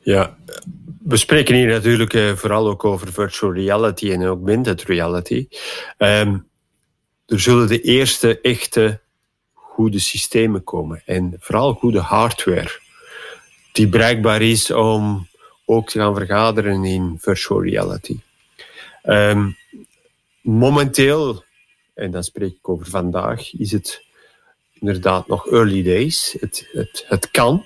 Ja, 0.00 0.36
we 1.02 1.16
spreken 1.16 1.54
hier 1.54 1.66
natuurlijk 1.66 2.12
uh, 2.12 2.32
vooral 2.32 2.68
ook 2.68 2.84
over 2.84 3.12
virtual 3.12 3.52
reality 3.52 4.12
en 4.12 4.22
ook 4.22 4.36
augmented 4.36 4.82
reality. 4.82 5.48
Um, 5.98 6.48
er 7.26 7.40
zullen 7.40 7.68
de 7.68 7.80
eerste 7.80 8.40
echte 8.40 9.00
goede 9.52 9.98
systemen 9.98 10.64
komen 10.64 11.02
en 11.04 11.36
vooral 11.38 11.72
goede 11.72 12.00
hardware 12.00 12.80
die 13.72 13.88
bereikbaar 13.88 14.42
is 14.42 14.70
om 14.70 15.28
ook 15.64 15.88
te 15.88 15.98
gaan 15.98 16.14
vergaderen 16.14 16.84
in 16.84 17.18
virtual 17.20 17.62
reality. 17.62 18.18
Um, 19.06 19.56
momenteel, 20.42 21.44
en 21.94 22.10
dan 22.10 22.24
spreek 22.24 22.52
ik 22.52 22.68
over 22.68 22.86
vandaag, 22.86 23.54
is 23.54 23.72
het 23.72 24.04
inderdaad 24.72 25.26
nog 25.26 25.46
early 25.46 25.82
days. 25.82 26.36
Het, 26.40 26.68
het, 26.72 27.04
het 27.08 27.30
kan. 27.30 27.64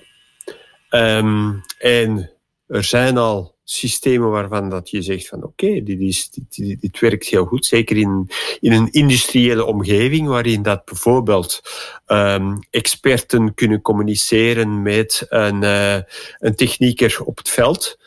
Um, 0.89 1.61
en 1.77 2.31
er 2.67 2.83
zijn 2.83 3.17
al 3.17 3.55
systemen 3.63 4.29
waarvan 4.29 4.69
dat 4.69 4.89
je 4.89 5.01
zegt 5.01 5.27
van 5.27 5.43
oké, 5.43 5.83
dit, 5.83 5.99
dit, 5.99 6.81
dit, 6.81 6.99
werkt 6.99 7.25
heel 7.25 7.45
goed. 7.45 7.65
Zeker 7.65 7.97
in, 7.97 8.29
in 8.59 8.71
een 8.71 8.91
industriële 8.91 9.65
omgeving 9.65 10.27
waarin 10.27 10.61
dat 10.61 10.85
bijvoorbeeld 10.85 11.61
um, 12.07 12.59
experten 12.69 13.53
kunnen 13.53 13.81
communiceren 13.81 14.81
met 14.81 15.25
een, 15.29 15.63
uh, 15.63 15.99
een 16.37 16.55
technieker 16.55 17.23
op 17.23 17.37
het 17.37 17.49
veld. 17.49 17.99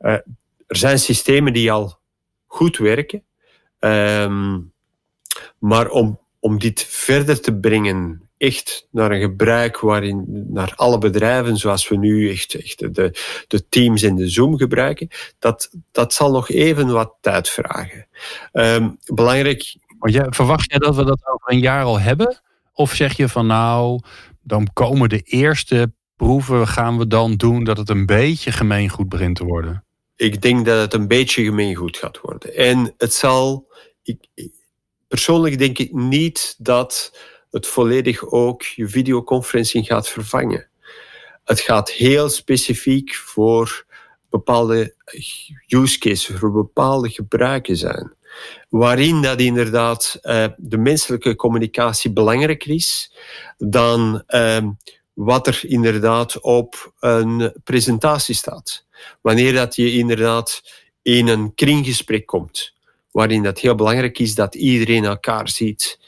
Uh, 0.00 0.12
er 0.66 0.76
zijn 0.76 0.98
systemen 0.98 1.52
die 1.52 1.72
al 1.72 1.98
goed 2.48 2.76
werken. 2.76 3.22
Um, 3.78 4.72
Maar 5.58 5.88
om, 5.88 6.18
om 6.40 6.58
dit 6.58 6.82
verder 6.82 7.40
te 7.40 7.54
brengen 7.54 8.28
echt 8.36 8.88
naar 8.90 9.10
een 9.10 9.20
gebruik 9.20 9.80
waarin 9.80 10.46
naar 10.48 10.72
alle 10.76 10.98
bedrijven, 10.98 11.56
zoals 11.56 11.88
we 11.88 11.96
nu 11.96 12.30
echt, 12.30 12.54
echt 12.54 12.94
de, 12.94 13.12
de 13.48 13.68
Teams 13.68 14.02
en 14.02 14.16
de 14.16 14.28
Zoom 14.28 14.56
gebruiken, 14.56 15.08
dat, 15.38 15.70
dat 15.92 16.12
zal 16.12 16.30
nog 16.30 16.48
even 16.48 16.88
wat 16.92 17.14
tijd 17.20 17.48
vragen. 17.48 18.06
Um, 18.52 18.98
belangrijk. 19.14 19.76
Maar 19.98 20.26
verwacht 20.30 20.70
jij 20.70 20.78
dat 20.78 20.96
we 20.96 21.04
dat 21.04 21.26
over 21.26 21.52
een 21.52 21.60
jaar 21.60 21.84
al 21.84 22.00
hebben? 22.00 22.40
Of 22.72 22.94
zeg 22.94 23.16
je 23.16 23.28
van 23.28 23.46
nou, 23.46 24.00
dan 24.42 24.68
komen 24.72 25.08
de 25.08 25.20
eerste 25.20 25.92
proeven, 26.16 26.68
gaan 26.68 26.98
we 26.98 27.06
dan 27.06 27.34
doen 27.36 27.64
dat 27.64 27.76
het 27.76 27.88
een 27.88 28.06
beetje 28.06 28.52
gemeengoed 28.52 29.08
begint 29.08 29.36
te 29.36 29.44
worden? 29.44 29.84
Ik 30.18 30.42
denk 30.42 30.66
dat 30.66 30.80
het 30.80 30.94
een 30.94 31.08
beetje 31.08 31.44
gemeengoed 31.44 31.96
gaat 31.96 32.20
worden. 32.20 32.54
En 32.54 32.94
het 32.96 33.14
zal, 33.14 33.66
ik, 34.02 34.26
persoonlijk 35.08 35.58
denk 35.58 35.78
ik 35.78 35.92
niet 35.92 36.54
dat 36.58 37.18
het 37.50 37.66
volledig 37.66 38.24
ook 38.24 38.62
je 38.62 38.88
videoconferencing 38.88 39.86
gaat 39.86 40.08
vervangen. 40.08 40.68
Het 41.44 41.60
gaat 41.60 41.90
heel 41.90 42.28
specifiek 42.28 43.14
voor 43.14 43.86
bepaalde 44.30 44.94
use 45.66 45.98
cases, 45.98 46.36
voor 46.36 46.52
bepaalde 46.52 47.08
gebruiken 47.08 47.76
zijn. 47.76 48.14
Waarin 48.68 49.22
dat 49.22 49.40
inderdaad 49.40 50.18
uh, 50.22 50.46
de 50.56 50.78
menselijke 50.78 51.36
communicatie 51.36 52.12
belangrijker 52.12 52.70
is 52.70 53.12
dan 53.56 54.22
uh, 54.28 54.66
wat 55.18 55.46
er 55.46 55.60
inderdaad 55.62 56.40
op 56.40 56.92
een 57.00 57.52
presentatie 57.64 58.34
staat. 58.34 58.86
Wanneer 59.20 59.52
dat 59.52 59.76
je 59.76 59.92
inderdaad 59.92 60.62
in 61.02 61.28
een 61.28 61.54
kringgesprek 61.54 62.26
komt, 62.26 62.72
waarin 63.10 63.42
dat 63.42 63.58
heel 63.58 63.74
belangrijk 63.74 64.18
is 64.18 64.34
dat 64.34 64.54
iedereen 64.54 65.04
elkaar 65.04 65.48
ziet 65.48 65.98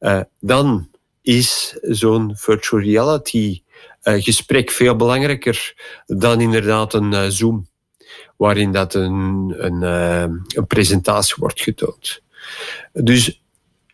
uh, 0.00 0.20
dan 0.40 0.90
is 1.22 1.78
zo'n 1.82 2.36
virtual 2.36 2.82
reality 2.82 3.62
uh, 4.02 4.22
gesprek 4.22 4.70
veel 4.70 4.96
belangrijker 4.96 5.74
dan 6.06 6.40
inderdaad 6.40 6.94
een 6.94 7.12
uh, 7.12 7.26
Zoom, 7.28 7.68
waarin 8.36 8.72
dat 8.72 8.94
een, 8.94 9.54
een, 9.56 9.82
een 9.82 10.66
presentatie 10.66 11.34
wordt 11.38 11.60
getoond. 11.60 12.22
Dus 12.92 13.42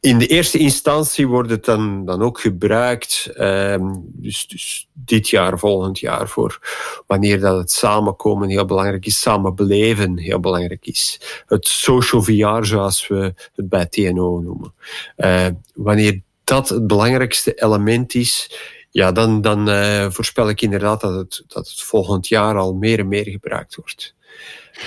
in 0.04 0.18
de 0.18 0.26
eerste 0.26 0.58
instantie 0.58 1.28
wordt 1.28 1.50
het 1.50 1.64
dan, 1.64 2.04
dan 2.04 2.22
ook 2.22 2.40
gebruikt, 2.40 3.30
um, 3.38 4.04
dus, 4.06 4.46
dus 4.46 4.88
dit 4.92 5.28
jaar, 5.28 5.58
volgend 5.58 5.98
jaar, 5.98 6.28
voor 6.28 6.58
wanneer 7.06 7.40
dat 7.40 7.58
het 7.58 7.70
samenkomen 7.70 8.48
heel 8.48 8.64
belangrijk 8.64 9.06
is, 9.06 9.20
samen 9.20 9.54
beleven 9.54 10.18
heel 10.18 10.40
belangrijk 10.40 10.86
is. 10.86 11.20
Het 11.46 11.68
social 11.68 12.22
VR, 12.22 12.64
zoals 12.64 13.06
we 13.08 13.34
het 13.54 13.68
bij 13.68 13.86
TNO 13.86 14.40
noemen. 14.40 14.74
Uh, 15.16 15.46
wanneer 15.74 16.20
dat 16.44 16.68
het 16.68 16.86
belangrijkste 16.86 17.54
element 17.54 18.14
is, 18.14 18.58
ja, 18.90 19.12
dan, 19.12 19.40
dan 19.40 19.68
uh, 19.68 20.10
voorspel 20.10 20.48
ik 20.48 20.60
inderdaad 20.60 21.00
dat 21.00 21.14
het, 21.14 21.44
dat 21.46 21.68
het 21.68 21.82
volgend 21.82 22.28
jaar 22.28 22.56
al 22.56 22.74
meer 22.74 22.98
en 22.98 23.08
meer 23.08 23.28
gebruikt 23.28 23.74
wordt. 23.74 24.14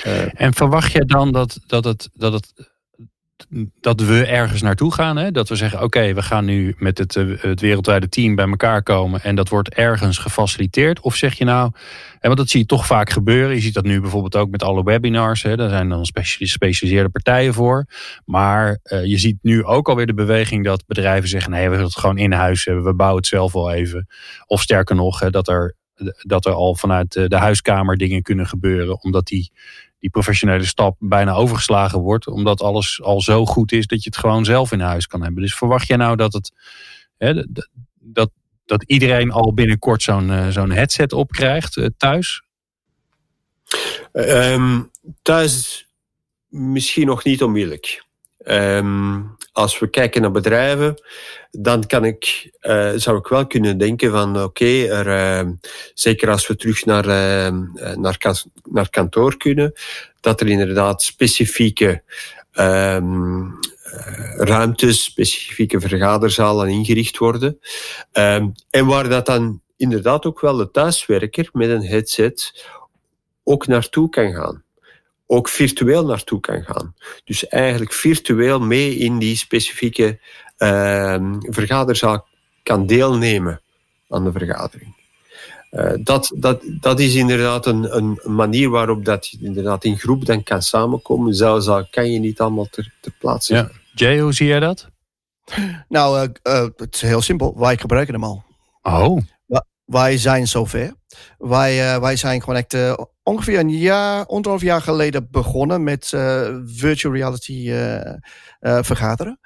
Uh, 0.06 0.41
en 0.41 0.53
verwacht 0.53 0.91
jij 0.91 1.06
dan 1.06 1.32
dat, 1.32 1.60
dat, 1.67 1.84
het, 1.84 2.10
dat 2.13 2.34
het 2.34 2.75
dat 3.80 4.02
we 4.02 4.26
ergens 4.26 4.62
naartoe 4.62 4.93
gaan. 4.93 5.17
Hè? 5.17 5.32
Dat 5.32 5.50
we 5.50 5.56
zeggen, 5.56 5.82
oké, 5.82 6.13
we 6.13 6.21
gaan 6.21 6.45
nu 6.45 6.76
met 6.78 6.97
het, 6.97 7.15
eh, 7.15 7.26
het 7.41 7.62
wereldwijde 7.62 8.10
team 8.10 8.36
bij 8.36 8.47
elkaar 8.47 8.84
komen. 8.84 9.23
En 9.23 9.36
dat 9.36 9.50
wordt 9.50 9.73
ergens 9.73 10.17
gefaciliteerd. 10.17 11.00
Of 11.00 11.15
zeg 11.15 11.38
je 11.38 11.45
nou, 11.45 11.71
en 12.19 12.28
want 12.28 12.38
dat 12.38 12.50
zie 12.50 12.60
je 12.60 12.65
toch 12.65 12.86
vaak 12.86 13.10
gebeuren. 13.10 13.56
Je 13.56 13.62
ziet 13.62 13.73
dat 13.73 13.84
nu 13.84 14.02
bijvoorbeeld 14.02 14.36
ook 14.36 14.50
met 14.50 14.63
alle 14.63 14.84
webinars. 14.84 15.43
Hè? 15.43 15.56
Daar 15.56 15.69
zijn 15.69 15.89
dan 15.89 16.06
gespecialiseerde 16.13 17.10
partijen 17.10 17.54
voor. 17.54 17.86
Maar 18.26 18.80
uh, 18.84 19.06
je 19.06 19.17
ziet 19.17 19.38
nu 19.41 19.63
ook 19.63 19.89
alweer 19.89 20.08
de 20.08 20.13
beweging 20.13 20.63
dat 20.63 20.86
bedrijven 20.86 21.30
zeggen, 21.30 21.52
nee, 21.52 21.63
we 21.63 21.69
willen 21.69 21.86
het 21.86 21.97
gewoon 21.97 22.17
in 22.17 22.32
huis 22.32 22.65
hebben. 22.65 22.84
We 22.84 22.95
bouwen 22.95 23.19
het 23.19 23.28
zelf 23.28 23.54
wel 23.54 23.71
even. 23.71 24.08
Of 24.45 24.62
sterker 24.62 24.95
nog, 24.95 25.19
hè, 25.19 25.30
dat 25.30 25.47
er 25.47 25.76
dat 26.21 26.45
er 26.45 26.54
al 26.54 26.76
vanuit 26.76 27.12
de 27.12 27.38
huiskamer 27.38 27.97
dingen 27.97 28.21
kunnen 28.21 28.47
gebeuren. 28.47 29.02
Omdat 29.02 29.26
die 29.26 29.52
die 30.00 30.10
professionele 30.10 30.66
stap 30.66 30.96
bijna 31.00 31.34
overgeslagen 31.34 32.00
wordt. 32.00 32.28
Omdat 32.28 32.62
alles 32.62 33.02
al 33.02 33.22
zo 33.22 33.46
goed 33.46 33.72
is 33.72 33.88
dat 33.88 34.04
je 34.04 34.10
het 34.10 34.20
gewoon 34.20 34.46
zelf 34.46 34.72
in 34.72 34.80
huis 34.80 35.08
kan 35.08 35.24
hebben. 35.24 35.42
Dus 35.42 35.56
verwacht 35.56 35.88
jij 35.88 35.98
nou 35.98 36.16
dat 36.16 36.34
het. 36.34 36.52
Hè, 37.18 37.44
dat, 38.00 38.32
dat 38.66 38.84
iedereen 38.84 39.32
al 39.32 39.54
binnenkort 39.54 40.04
zo'n 40.04 40.30
uh, 40.30 40.48
zo'n 40.48 40.72
headset 40.72 41.14
opkrijgt 41.14 41.78
uh, 41.78 41.86
thuis? 41.98 42.42
Um, 44.14 44.92
thuis 45.22 45.88
misschien 46.48 47.06
nog 47.06 47.24
niet 47.24 47.44
onmiddellijk. 47.44 48.06
Um, 48.46 49.37
als 49.58 49.80
we 49.80 49.89
kijken 49.89 50.22
naar 50.22 50.32
bedrijven, 50.32 51.02
dan 51.52 51.86
kan 51.86 52.06
ik, 52.06 52.50
uh, 52.62 52.91
zou 52.96 53.17
ik 53.17 53.28
wel 53.28 53.48
kunnen 53.48 53.78
denken 53.78 54.12
van 54.12 54.43
oké, 54.43 54.86
er, 54.86 55.08
uh, 55.46 55.52
zeker 55.93 56.30
als 56.30 56.48
we 56.48 56.56
terug 56.56 56.86
naar, 56.86 57.06
uh, 57.06 57.96
naar, 57.96 58.43
naar 58.63 58.89
kantoor 58.89 59.38
kunnen, 59.38 59.74
dat 60.20 60.41
er 60.41 60.48
inderdaad 60.48 61.02
specifieke 61.04 62.04
um, 62.54 63.60
ruimtes, 64.38 65.04
specifieke 65.04 65.80
vergaderzalen 65.80 66.67
ingericht 66.67 67.17
worden. 67.17 67.60
Um, 68.13 68.52
en 68.70 68.86
waar 68.86 69.10
dat 69.10 69.26
dan 69.26 69.62
inderdaad 69.78 70.26
ook 70.26 70.39
wel 70.39 70.56
de 70.56 70.72
thuiswerker 70.72 71.50
met 71.52 71.70
een 71.70 71.86
headset 71.86 72.65
ook 73.43 73.67
naartoe 73.67 74.10
kan 74.10 74.34
gaan 74.34 74.65
ook 75.28 75.50
virtueel 75.50 76.06
naartoe 76.06 76.40
kan 76.40 76.63
gaan. 76.63 76.96
Dus 77.24 77.48
eigenlijk 77.48 77.94
virtueel 77.94 78.60
mee 78.60 78.96
in 78.96 79.18
die 79.20 79.36
specifieke 79.36 80.20
uh, 80.58 81.34
vergaderzaal 81.40 82.28
kan 82.63 82.86
deelnemen 82.86 83.62
aan 84.10 84.24
de 84.24 84.32
vergadering. 84.32 84.96
Uh, 85.72 85.92
dat, 86.00 86.32
dat, 86.36 86.62
dat 86.80 87.00
is 87.00 87.16
inderdaad 87.16 87.66
een, 87.66 87.96
een 87.96 88.20
manier 88.24 88.70
waarop 88.70 89.06
dat 89.06 89.28
je 89.28 89.38
inderdaad 89.42 89.84
in 89.84 89.98
groep 89.98 90.26
dan 90.26 90.44
kan 90.44 90.62
samenkomen. 90.62 91.34
Zelfs 91.36 91.68
al 91.68 91.88
kan 91.92 92.12
je 92.12 92.20
niet 92.20 92.40
allemaal 92.40 92.68
ter, 92.70 92.94
ter 93.02 93.12
plaatse 93.20 93.54
ja. 93.54 93.72
Jay, 93.94 94.20
hoe 94.20 94.34
zie 94.34 94.48
jij 94.48 94.60
dat? 94.60 94.90
Nou, 95.88 96.18
uh, 96.18 96.54
uh, 96.54 96.68
het 96.76 96.96
is 96.96 97.02
heel 97.02 97.22
simpel. 97.22 97.60
Wij 97.60 97.78
gebruiken 97.78 98.13
hem 98.13 98.24
al. 98.24 98.44
Oh. 98.82 99.22
Wij 99.86 100.18
zijn 100.18 100.48
zover. 100.48 100.94
Wij, 101.38 102.00
wij 102.00 102.16
zijn 102.16 102.40
gewoon 102.42 102.56
echt 102.56 102.74
ongeveer 103.28 103.60
een 103.60 103.70
jaar, 103.70 104.26
anderhalf 104.26 104.62
jaar 104.62 104.82
geleden 104.82 105.28
begonnen 105.32 105.84
met 105.84 106.12
uh, 106.16 106.58
virtual 106.66 107.13
reality 107.13 107.52
uh, 107.52 107.96
uh, 107.96 108.80
vergaderen. 108.82 109.40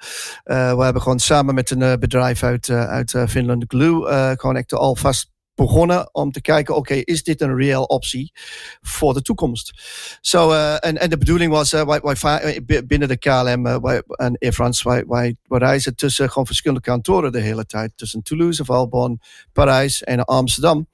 we 0.44 0.82
hebben 0.82 1.02
gewoon 1.02 1.18
samen 1.18 1.54
met 1.54 1.70
een 1.70 1.98
bedrijf 1.98 2.42
uit, 2.42 2.70
uit 2.70 3.14
Finland, 3.28 3.64
Glue, 3.66 4.36
gewoon 4.36 4.56
echt 4.56 4.72
alvast 4.72 5.30
begonnen 5.54 6.14
om 6.14 6.30
te 6.32 6.40
kijken, 6.40 6.76
oké, 6.76 6.94
is 6.94 7.22
dit 7.22 7.40
een 7.40 7.56
reële 7.56 7.86
optie 7.86 8.32
voor 8.80 9.14
de 9.14 9.22
toekomst? 9.22 9.72
So, 10.20 10.52
en, 10.76 10.98
en 10.98 11.10
de 11.10 11.18
bedoeling 11.18 11.52
was, 11.52 11.70
wij, 11.70 12.00
wij, 12.00 12.84
binnen 12.86 13.08
de 13.08 13.18
KLM 13.18 13.66
en 13.66 14.36
Air 14.38 14.52
France, 14.52 14.88
wij, 14.88 15.04
wij, 15.06 15.36
wij 15.42 15.58
reizen 15.58 15.96
tussen 15.96 16.28
gewoon 16.28 16.46
verschillende 16.46 16.82
kantoren 16.82 17.32
de 17.32 17.40
hele 17.40 17.66
tijd. 17.66 17.92
Tussen 17.96 18.22
Toulouse, 18.22 18.64
Valbonne, 18.64 19.18
Parijs 19.52 20.02
en 20.02 20.24
Amsterdam. 20.24 20.86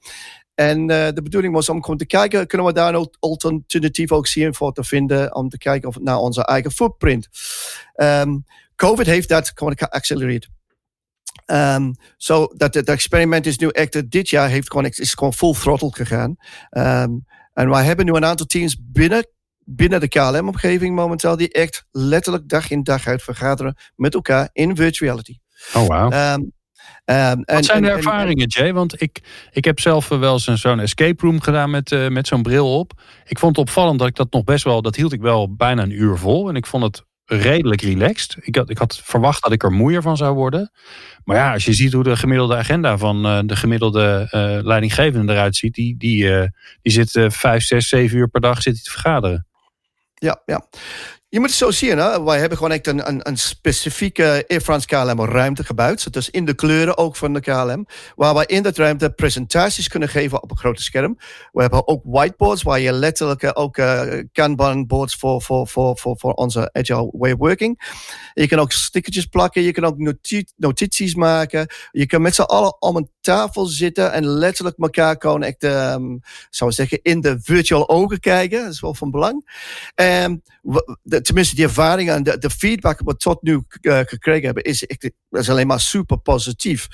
En 0.59 0.79
uh, 0.79 1.07
de 1.13 1.21
bedoeling 1.21 1.53
was 1.53 1.69
om 1.69 1.81
gewoon 1.81 1.97
te 1.97 2.05
kijken, 2.05 2.47
kunnen 2.47 2.67
we 2.67 2.73
daar 2.73 2.93
een 2.93 3.09
alternatief 3.19 4.11
ook 4.11 4.27
zien 4.27 4.53
voor 4.53 4.73
te 4.73 4.83
vinden, 4.83 5.35
om 5.35 5.49
te 5.49 5.57
kijken 5.57 5.89
of, 5.89 5.99
naar 5.99 6.17
onze 6.17 6.45
eigen 6.45 6.71
footprint. 6.71 7.27
Um, 7.95 8.45
COVID 8.75 9.05
heeft 9.05 9.29
dat 9.29 9.51
gewoon 9.55 9.77
geaccelereerd. 9.77 10.49
Um, 11.45 11.95
so 12.17 12.47
dat 12.55 12.73
het 12.73 12.89
experiment 12.89 13.45
is 13.45 13.57
nu 13.57 13.67
echt, 13.67 14.11
dit 14.11 14.29
jaar 14.29 14.49
heeft 14.49 14.71
gewoon, 14.71 14.85
is 14.85 15.13
gewoon 15.13 15.33
full 15.33 15.53
throttle 15.53 15.91
gegaan. 15.93 16.35
Um, 16.71 17.25
en 17.53 17.69
wij 17.69 17.83
hebben 17.83 18.05
nu 18.05 18.13
een 18.13 18.25
aantal 18.25 18.45
teams 18.45 18.77
binnen, 18.81 19.27
binnen 19.63 19.99
de 19.99 20.07
KLM-omgeving 20.07 20.95
momenteel, 20.95 21.37
die 21.37 21.51
echt 21.51 21.85
letterlijk 21.91 22.49
dag 22.49 22.69
in 22.69 22.83
dag 22.83 23.07
uit 23.07 23.23
vergaderen 23.23 23.75
met 23.95 24.13
elkaar 24.13 24.49
in 24.51 24.75
virtuality. 24.75 25.37
Oh, 25.73 25.87
wow. 25.87 26.13
Um, 26.13 26.53
Um, 27.09 27.43
Wat 27.45 27.65
zijn 27.65 27.81
de 27.81 27.89
ervaringen, 27.89 28.47
Jay? 28.47 28.73
Want 28.73 29.01
ik, 29.01 29.19
ik 29.51 29.65
heb 29.65 29.79
zelf 29.79 30.07
wel 30.07 30.33
eens 30.33 30.61
zo'n 30.61 30.79
escape 30.79 31.25
room 31.25 31.41
gedaan 31.41 31.69
met, 31.69 31.91
uh, 31.91 32.07
met 32.07 32.27
zo'n 32.27 32.41
bril 32.41 32.79
op. 32.79 33.01
Ik 33.25 33.39
vond 33.39 33.55
het 33.55 33.65
opvallend 33.65 33.99
dat 33.99 34.07
ik 34.07 34.15
dat 34.15 34.31
nog 34.31 34.43
best 34.43 34.63
wel, 34.63 34.81
dat 34.81 34.95
hield 34.95 35.13
ik 35.13 35.21
wel 35.21 35.55
bijna 35.55 35.83
een 35.83 36.01
uur 36.01 36.17
vol. 36.17 36.49
En 36.49 36.55
ik 36.55 36.65
vond 36.65 36.83
het 36.83 37.05
redelijk 37.25 37.81
relaxed. 37.81 38.37
Ik 38.41 38.55
had, 38.55 38.69
ik 38.69 38.77
had 38.77 39.01
verwacht 39.03 39.43
dat 39.43 39.51
ik 39.51 39.63
er 39.63 39.71
moeier 39.71 40.01
van 40.01 40.17
zou 40.17 40.35
worden. 40.35 40.71
Maar 41.23 41.35
ja, 41.35 41.53
als 41.53 41.65
je 41.65 41.73
ziet 41.73 41.93
hoe 41.93 42.03
de 42.03 42.15
gemiddelde 42.15 42.55
agenda 42.55 42.97
van 42.97 43.25
uh, 43.25 43.39
de 43.45 43.55
gemiddelde 43.55 44.27
uh, 44.31 44.65
leidinggevende 44.65 45.33
eruit 45.33 45.55
ziet, 45.55 45.73
die, 45.73 45.97
die, 45.97 46.49
die 46.81 46.91
zit 46.91 47.33
vijf, 47.33 47.63
zes, 47.63 47.87
zeven 47.87 48.17
uur 48.17 48.27
per 48.27 48.41
dag 48.41 48.61
zit 48.61 48.83
te 48.83 48.91
vergaderen. 48.91 49.47
Ja, 50.13 50.41
ja. 50.45 50.67
Je 51.31 51.39
moet 51.39 51.49
het 51.49 51.57
zo 51.57 51.71
zien. 51.71 51.97
Hè? 51.97 52.23
Wij 52.23 52.39
hebben 52.39 52.57
gewoon 52.57 52.73
echt 52.73 52.87
een, 52.87 53.07
een, 53.07 53.27
een 53.27 53.37
specifieke 53.37 54.45
Air 54.47 54.61
France 54.61 54.87
KLM 54.87 55.25
ruimte 55.25 55.63
gebouwd. 55.63 56.13
Dus 56.13 56.29
in 56.29 56.45
de 56.45 56.53
kleuren 56.53 56.97
ook 56.97 57.15
van 57.15 57.33
de 57.33 57.39
KLM. 57.39 57.85
Waar 58.15 58.33
wij 58.33 58.45
in 58.45 58.63
dat 58.63 58.77
ruimte 58.77 59.09
presentaties 59.09 59.87
kunnen 59.87 60.09
geven 60.09 60.43
op 60.43 60.51
een 60.51 60.57
grote 60.57 60.81
scherm. 60.81 61.17
We 61.51 61.61
hebben 61.61 61.87
ook 61.87 62.01
whiteboards 62.05 62.61
waar 62.61 62.79
je 62.79 62.91
letterlijk 62.91 63.51
ook 63.53 63.77
uh, 63.77 64.03
Kanban 64.31 64.87
boards 64.87 65.15
voor, 65.15 65.41
voor, 65.41 65.67
voor, 65.67 65.97
voor, 65.97 66.17
voor 66.17 66.33
onze 66.33 66.69
agile 66.73 67.09
way 67.11 67.31
of 67.31 67.37
working. 67.37 67.99
Je 68.33 68.47
kan 68.47 68.59
ook 68.59 68.71
stickertjes 68.71 69.25
plakken. 69.25 69.61
Je 69.61 69.71
kan 69.71 69.85
ook 69.85 70.15
notities 70.55 71.15
maken. 71.15 71.67
Je 71.91 72.05
kan 72.05 72.21
met 72.21 72.35
z'n 72.35 72.41
allen 72.41 72.81
om 72.81 72.95
een 72.95 73.09
tafel 73.21 73.65
zitten 73.65 74.11
en 74.11 74.27
letterlijk 74.27 74.77
elkaar 74.77 75.15
gewoon 75.19 75.43
echt, 75.43 75.63
um, 75.63 76.19
zou 76.49 76.71
zeggen, 76.71 76.99
in 77.01 77.21
de 77.21 77.39
virtual 77.41 77.89
ogen 77.89 78.19
kijken. 78.19 78.63
Dat 78.63 78.73
is 78.73 78.81
wel 78.81 78.93
van 78.93 79.11
belang. 79.11 79.51
Um, 79.95 80.41
de, 81.03 81.18
tenminste, 81.21 81.55
die 81.55 81.65
ervaring 81.65 82.09
en 82.09 82.23
de, 82.23 82.49
feedback 82.49 82.99
wat 83.03 83.23
we 83.23 83.29
tot 83.29 83.41
nu 83.41 83.63
uh, 83.81 83.99
gekregen 83.99 84.45
hebben, 84.45 84.63
is, 84.63 84.83
is 85.29 85.49
alleen 85.49 85.67
maar 85.67 85.79
super 85.79 86.19
positief. 86.19 86.87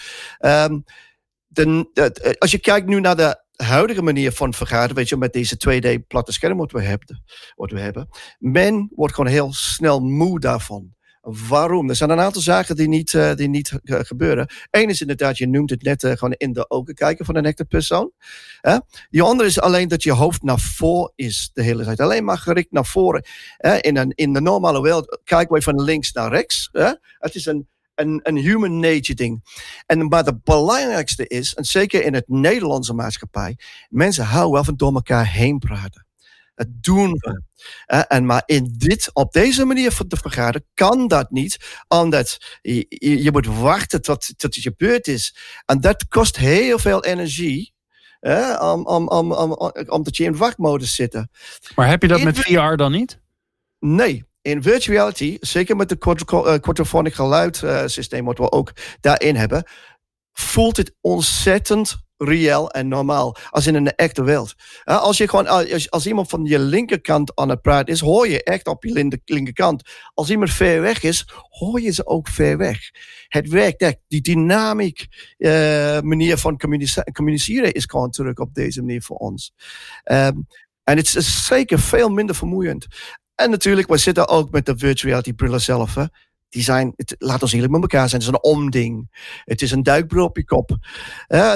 De, 1.48 2.36
als 2.40 2.52
je 2.52 2.60
kijkt 2.60 2.88
nu 2.88 3.00
naar 3.00 3.16
de 3.16 3.44
huidige 3.56 4.02
manier 4.02 4.32
van 4.32 4.54
vergaderen, 4.54 4.96
weet 4.96 5.10
je, 5.10 5.18
met 5.18 5.34
deze 5.34 5.58
2D 5.70 6.08
platte 6.08 6.32
scherm 6.32 6.58
wat 6.58 6.72
we 6.72 6.82
hebben, 6.82 7.24
wat 7.56 7.72
we 7.72 7.80
hebben, 7.80 8.10
men 8.40 8.92
wordt 8.96 9.14
gewoon 9.16 9.32
heel 9.32 9.54
snel 9.54 10.00
moe 10.00 10.40
daarvan. 10.40 10.95
Waarom? 11.28 11.90
Er 11.90 11.96
zijn 11.96 12.10
een 12.10 12.20
aantal 12.20 12.42
zaken 12.42 12.76
die 12.76 12.88
niet, 12.88 13.14
uh, 13.14 13.34
die 13.34 13.50
niet 13.50 13.80
uh, 13.84 14.00
gebeuren. 14.02 14.50
Eén 14.70 14.90
is 14.90 15.02
inderdaad, 15.02 15.38
je 15.38 15.48
noemt 15.48 15.70
het 15.70 15.82
net, 15.82 16.04
uh, 16.04 16.12
gewoon 16.12 16.34
in 16.38 16.54
de 16.54 16.70
ogen 16.70 16.94
kijken 16.94 17.26
van 17.26 17.36
een 17.36 17.46
echte 17.46 17.66
persoon. 17.66 18.12
Uh, 18.62 18.78
die 19.10 19.22
andere 19.22 19.50
is 19.50 19.60
alleen 19.60 19.88
dat 19.88 20.04
je 20.04 20.12
hoofd 20.12 20.44
naar 20.44 20.60
voren 20.60 21.12
is 21.16 21.50
de 21.54 21.64
hele 21.64 21.84
tijd. 21.84 22.00
Alleen 22.00 22.24
maar 22.24 22.38
gericht 22.38 22.72
naar 22.72 22.86
voren. 22.86 23.26
in, 23.82 23.98
een, 23.98 24.12
in 24.16 24.34
de 24.34 24.42
normale 24.42 24.82
wereld 24.82 25.20
kijken 25.24 25.52
wij 25.52 25.62
van 25.62 25.82
links 25.82 26.12
naar 26.12 26.30
rechts. 26.32 26.70
Het 27.20 27.36
is 27.36 27.46
een, 27.46 27.68
een, 27.96 28.20
een 28.24 28.38
human 28.38 28.80
nature 28.80 29.14
ding. 29.14 29.44
En, 29.86 30.08
maar 30.08 30.24
het 30.24 30.44
belangrijkste 30.44 31.28
is, 31.28 31.54
en 31.54 31.66
zeker 31.66 32.04
in 32.04 32.14
het 32.14 32.28
Nederlandse 32.28 32.94
maatschappij, 32.94 33.58
mensen 33.90 34.26
houden 34.26 34.54
wel 34.54 34.64
van 34.64 34.76
door 34.76 34.94
elkaar 34.94 35.28
heen 35.28 35.60
praten. 35.60 36.06
Het 36.56 36.84
doen 36.84 37.12
we. 37.12 37.42
Uh, 37.94 38.02
en 38.08 38.26
maar 38.26 38.44
in 38.46 38.74
dit, 38.78 39.10
op 39.14 39.32
deze 39.32 39.66
manier 39.66 39.96
te 40.08 40.18
vergaderen 40.18 40.68
kan 40.74 41.08
dat 41.08 41.32
niet, 41.32 41.80
omdat 41.88 42.58
je, 42.62 42.86
je, 43.24 43.32
moet 43.32 43.46
wachten 43.46 44.02
tot, 44.02 44.34
tot 44.38 44.56
het 44.56 44.64
gebeurd 44.64 45.08
is. 45.08 45.36
En 45.66 45.82
dat 45.82 46.08
kost 46.08 46.38
heel 46.38 46.80
veel 46.80 47.04
energie. 47.04 47.74
Uh, 48.22 48.60
om, 48.62 48.86
om, 48.86 49.08
om, 49.08 49.32
om, 49.32 49.72
omdat 49.88 50.18
je 50.18 50.24
in 50.24 50.38
wachtmodus 50.38 50.96
zit. 50.96 51.26
Maar 51.76 51.88
heb 51.88 52.02
je 52.02 52.08
dat 52.08 52.20
in 52.20 52.26
met 52.26 52.40
VR 52.40 52.76
dan 52.76 52.92
niet? 52.92 53.20
Nee. 53.80 54.26
In 54.42 54.64
virtual 54.64 54.96
reality, 54.96 55.38
zeker 55.40 55.76
met 55.76 55.90
de 55.90 55.98
quadraphonic 56.60 57.14
geluidsysteem, 57.14 58.26
wat 58.26 58.38
we 58.38 58.52
ook 58.52 58.72
daarin 59.02 59.36
hebben, 59.36 59.64
voelt 60.34 60.78
het 60.78 60.96
ontzettend 61.02 62.05
reëel 62.18 62.72
en 62.72 62.88
normaal. 62.88 63.36
Als 63.50 63.68
in 63.68 63.76
een 63.76 63.96
echte 63.96 64.24
wereld. 64.24 64.54
Als, 64.84 65.18
je 65.18 65.28
gewoon, 65.28 65.48
als, 65.48 65.92
als 65.92 66.08
iemand 66.08 66.30
van 66.30 66.46
je 66.46 66.60
linkerkant 66.60 67.36
aan 67.36 67.50
het 67.50 67.62
praten 67.62 67.94
is, 67.94 68.00
hoor 68.00 68.28
je 68.28 68.44
echt 68.44 68.68
op 68.68 68.84
je 68.84 69.20
linkerkant. 69.26 69.90
Als 70.14 70.30
iemand 70.30 70.52
ver 70.52 70.82
weg 70.82 71.04
is, 71.04 71.28
hoor 71.50 71.82
je 71.82 71.92
ze 71.92 72.06
ook 72.06 72.28
ver 72.28 72.58
weg. 72.58 72.80
Het 73.28 73.50
werkt 73.50 73.82
echt. 73.82 73.98
Die 74.08 74.22
dynamiek 74.22 75.06
uh, 75.38 75.50
manier 76.00 76.38
van 76.38 76.58
communiceren 77.14 77.74
is 77.74 77.86
gewoon 77.86 78.12
terug 78.12 78.38
op 78.38 78.54
deze 78.54 78.82
manier 78.82 79.02
voor 79.02 79.18
ons. 79.18 79.54
Um, 80.12 80.48
en 80.84 80.98
het 80.98 81.16
is 81.16 81.46
zeker 81.46 81.80
veel 81.80 82.10
minder 82.10 82.36
vermoeiend. 82.36 82.88
En 83.36 83.50
natuurlijk, 83.50 83.88
we 83.88 83.98
zitten 83.98 84.28
ook 84.28 84.52
met 84.52 84.66
de 84.66 84.78
virtual 84.78 85.10
reality 85.10 85.34
brillen 85.34 85.62
zelf. 85.62 85.96
Hè 85.96 86.06
die 86.56 86.64
zijn, 86.64 86.94
het, 86.96 87.16
laat 87.18 87.42
ons 87.42 87.54
eerlijk 87.54 87.72
met 87.72 87.82
elkaar 87.82 88.10
zijn, 88.10 88.22
het 88.22 88.30
is 88.30 88.36
een 88.36 88.54
omding. 88.54 89.08
Het 89.44 89.62
is 89.62 89.72
een 89.72 89.84
duikbril 89.84 90.26
op 90.26 90.38
je 90.38 90.46
kop. 90.46 90.70
Uh, 90.72 90.78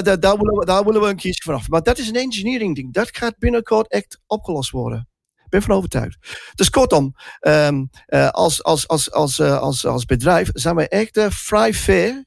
daar, 0.01 0.19
daar, 0.19 0.37
willen 0.37 0.59
we, 0.59 0.65
daar 0.65 0.83
willen 0.83 1.01
we 1.01 1.07
een 1.07 1.15
kiesje 1.15 1.43
vanaf. 1.43 1.69
Maar 1.69 1.83
dat 1.83 1.97
is 1.97 2.07
een 2.07 2.15
engineering 2.15 2.75
ding. 2.75 2.93
Dat 2.93 3.17
gaat 3.17 3.37
binnenkort 3.37 3.91
echt 3.91 4.19
opgelost 4.27 4.71
worden. 4.71 5.07
Ik 5.35 5.49
ben 5.49 5.61
van 5.61 5.75
overtuigd. 5.75 6.51
Dus 6.55 6.69
kortom, 6.69 7.15
um, 7.47 7.89
uh, 8.07 8.29
als, 8.29 8.63
als, 8.63 8.87
als, 8.87 9.11
als, 9.11 9.39
uh, 9.39 9.59
als, 9.59 9.85
als 9.85 10.05
bedrijf 10.05 10.49
zijn 10.53 10.75
wij 10.75 10.87
echt 10.87 11.19
vrij 11.29 11.73
fair 11.73 12.25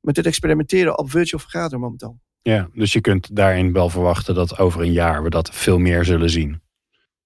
met 0.00 0.16
het 0.16 0.26
experimenteren 0.26 0.98
op 0.98 1.10
virtual 1.10 1.40
vergaderen 1.40 1.80
momenteel. 1.80 2.20
Ja, 2.42 2.68
dus 2.72 2.92
je 2.92 3.00
kunt 3.00 3.36
daarin 3.36 3.72
wel 3.72 3.88
verwachten 3.88 4.34
dat 4.34 4.58
over 4.58 4.80
een 4.80 4.92
jaar 4.92 5.22
we 5.22 5.30
dat 5.30 5.50
veel 5.54 5.78
meer 5.78 6.04
zullen 6.04 6.30
zien. 6.30 6.62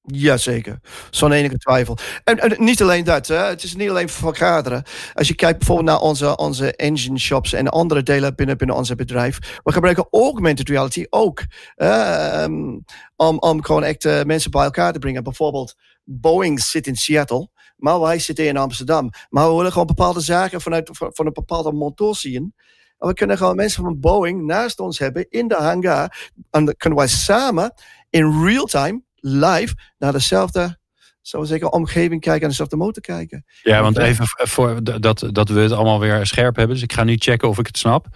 Jazeker, 0.07 0.79
zonder 1.11 1.39
enige 1.39 1.59
twijfel. 1.59 1.99
En, 2.25 2.55
niet 2.57 2.83
alleen 2.83 3.05
dat, 3.05 3.27
hè. 3.27 3.37
het 3.37 3.63
is 3.63 3.77
niet 3.77 3.91
alleen 3.91 4.09
vergaderen. 4.09 4.83
Als 5.15 5.29
je 5.29 5.35
kijkt 5.35 5.59
bijvoorbeeld 5.59 5.89
naar 5.89 6.01
onze, 6.01 6.37
onze 6.37 6.77
engine 6.77 7.19
shops 7.19 7.53
en 7.53 7.69
andere 7.69 8.03
delen 8.03 8.35
binnen, 8.35 8.57
binnen 8.57 8.77
ons 8.77 8.95
bedrijf. 8.95 9.61
We 9.63 9.73
gebruiken 9.73 10.09
augmented 10.11 10.69
reality 10.69 11.07
ook. 11.11 11.45
Um, 11.77 12.85
om, 13.17 13.39
om 13.39 13.65
gewoon 13.65 13.85
echt 13.85 14.05
uh, 14.05 14.23
mensen 14.23 14.51
bij 14.51 14.65
elkaar 14.65 14.93
te 14.93 14.99
brengen. 14.99 15.23
Bijvoorbeeld, 15.23 15.75
Boeing 16.05 16.61
zit 16.61 16.87
in 16.87 16.97
Seattle, 16.97 17.49
maar 17.77 18.01
wij 18.01 18.19
zitten 18.19 18.47
in 18.47 18.57
Amsterdam. 18.57 19.11
Maar 19.29 19.49
we 19.49 19.57
willen 19.57 19.73
gewoon 19.73 19.87
bepaalde 19.87 20.21
zaken 20.21 20.61
vanuit 20.61 20.91
van 20.93 21.27
een 21.27 21.33
bepaalde 21.33 21.73
motor 21.73 22.17
zien. 22.17 22.55
En 22.99 23.09
we 23.09 23.15
kunnen 23.15 23.37
gewoon 23.37 23.57
mensen 23.57 23.83
van 23.83 24.01
Boeing 24.01 24.45
naast 24.45 24.81
ons 24.81 24.99
hebben 24.99 25.27
in 25.29 25.49
de 25.49 25.55
hangar. 25.55 26.33
En 26.51 26.65
dan 26.65 26.75
kunnen 26.77 26.99
wij 26.99 27.09
samen 27.09 27.75
in 28.11 28.45
real 28.45 28.65
time 28.65 29.03
live 29.27 29.75
naar 29.99 30.13
dezelfde 30.13 30.79
zou 31.21 31.47
zeggen, 31.47 31.73
omgeving 31.73 32.21
kijken 32.21 32.43
en 32.43 32.49
dezelfde 32.49 32.77
motor 32.77 33.03
kijken. 33.03 33.45
Ja, 33.63 33.83
want 33.83 33.99
even 33.99 34.27
voor 34.27 34.85
dat, 35.01 35.29
dat 35.33 35.49
we 35.49 35.61
het 35.61 35.73
allemaal 35.73 36.01
weer 36.01 36.27
scherp 36.27 36.57
hebben. 36.57 36.75
Dus 36.75 36.85
ik 36.85 36.93
ga 36.93 37.05
nu 37.05 37.17
checken 37.17 37.49
of 37.49 37.59
ik 37.59 37.67
het 37.67 37.79
snap. 37.79 38.07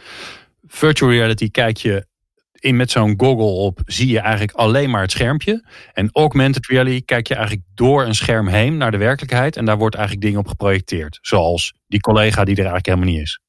Virtual 0.66 1.10
reality 1.10 1.50
kijk 1.50 1.76
je 1.76 2.08
in 2.52 2.76
met 2.76 2.90
zo'n 2.90 3.14
goggle 3.16 3.44
op, 3.44 3.80
zie 3.86 4.08
je 4.08 4.18
eigenlijk 4.20 4.52
alleen 4.52 4.90
maar 4.90 5.02
het 5.02 5.10
schermpje. 5.10 5.66
En 5.92 6.08
augmented 6.12 6.66
reality 6.66 7.04
kijk 7.04 7.28
je 7.28 7.34
eigenlijk 7.34 7.66
door 7.74 8.04
een 8.04 8.14
scherm 8.14 8.48
heen 8.48 8.76
naar 8.76 8.90
de 8.90 8.96
werkelijkheid. 8.96 9.56
En 9.56 9.64
daar 9.64 9.78
wordt 9.78 9.94
eigenlijk 9.94 10.24
dingen 10.24 10.40
op 10.40 10.48
geprojecteerd. 10.48 11.18
Zoals 11.22 11.74
die 11.86 12.00
collega 12.00 12.44
die 12.44 12.56
er 12.56 12.66
eigenlijk 12.66 12.86
helemaal 12.86 13.08
niet 13.08 13.22
is. 13.22 13.40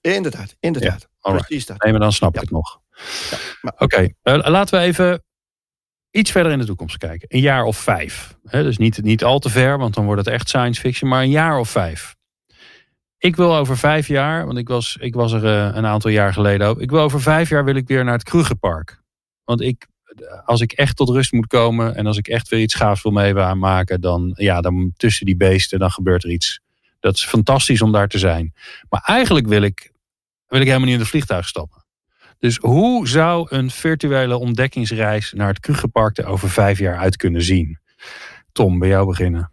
Inderdaad, 0.00 0.56
inderdaad. 0.60 1.08
Ja, 1.20 1.32
Precies 1.32 1.66
dat. 1.66 1.82
Nee, 1.82 1.92
maar 1.92 2.00
dan 2.00 2.12
snap 2.12 2.34
ik 2.34 2.40
het 2.40 2.50
nog. 2.50 2.80
Ja, 3.30 3.38
Oké, 3.62 3.84
okay. 3.84 4.14
uh, 4.22 4.48
laten 4.48 4.78
we 4.78 4.84
even 4.84 5.22
iets 6.10 6.30
verder 6.30 6.52
in 6.52 6.58
de 6.58 6.64
toekomst 6.64 6.96
kijken. 6.96 7.28
Een 7.30 7.40
jaar 7.40 7.64
of 7.64 7.76
vijf. 7.76 8.36
dus 8.50 8.78
niet, 8.78 9.02
niet 9.02 9.24
al 9.24 9.38
te 9.38 9.50
ver, 9.50 9.78
want 9.78 9.94
dan 9.94 10.04
wordt 10.04 10.24
het 10.24 10.34
echt 10.34 10.48
science 10.48 10.80
fiction, 10.80 11.10
maar 11.10 11.22
een 11.22 11.30
jaar 11.30 11.58
of 11.58 11.70
vijf. 11.70 12.16
Ik 13.18 13.36
wil 13.36 13.56
over 13.56 13.76
vijf 13.76 14.08
jaar, 14.08 14.46
want 14.46 14.58
ik 14.58 14.68
was, 14.68 14.96
ik 15.00 15.14
was 15.14 15.32
er 15.32 15.44
uh, 15.44 15.76
een 15.76 15.86
aantal 15.86 16.10
jaar 16.10 16.32
geleden 16.32 16.66
ook. 16.66 16.80
Ik 16.80 16.90
wil 16.90 17.00
over 17.00 17.20
vijf 17.20 17.48
jaar 17.48 17.64
wil 17.64 17.74
ik 17.74 17.88
weer 17.88 18.04
naar 18.04 18.14
het 18.14 18.22
Krugerpark. 18.22 19.02
Want 19.44 19.60
ik, 19.60 19.86
als 20.44 20.60
ik 20.60 20.72
echt 20.72 20.96
tot 20.96 21.08
rust 21.08 21.32
moet 21.32 21.46
komen 21.46 21.94
en 21.94 22.06
als 22.06 22.16
ik 22.16 22.28
echt 22.28 22.48
weer 22.48 22.60
iets 22.60 22.74
gaafs 22.74 23.02
wil 23.02 23.12
meemaken, 23.12 24.00
dan, 24.00 24.32
ja, 24.34 24.60
dan 24.60 24.92
tussen 24.96 25.26
die 25.26 25.36
beesten, 25.36 25.78
dan 25.78 25.90
gebeurt 25.90 26.24
er 26.24 26.30
iets. 26.30 26.60
Dat 27.00 27.14
is 27.14 27.24
fantastisch 27.24 27.82
om 27.82 27.92
daar 27.92 28.08
te 28.08 28.18
zijn. 28.18 28.54
Maar 28.88 29.02
eigenlijk 29.04 29.46
wil 29.46 29.62
ik, 29.62 29.92
wil 30.46 30.60
ik 30.60 30.66
helemaal 30.66 30.86
niet 30.86 30.94
in 30.94 31.00
het 31.00 31.10
vliegtuig 31.10 31.48
stappen. 31.48 31.79
Dus 32.40 32.56
hoe 32.56 33.08
zou 33.08 33.46
een 33.50 33.70
virtuele 33.70 34.36
ontdekkingsreis 34.36 35.32
naar 35.32 35.48
het 35.48 35.60
Krugerpark 35.60 36.18
er 36.18 36.26
over 36.26 36.50
vijf 36.50 36.78
jaar 36.78 36.96
uit 36.96 37.16
kunnen 37.16 37.42
zien? 37.42 37.78
Tom, 38.52 38.78
bij 38.78 38.88
jou 38.88 39.06
beginnen. 39.06 39.52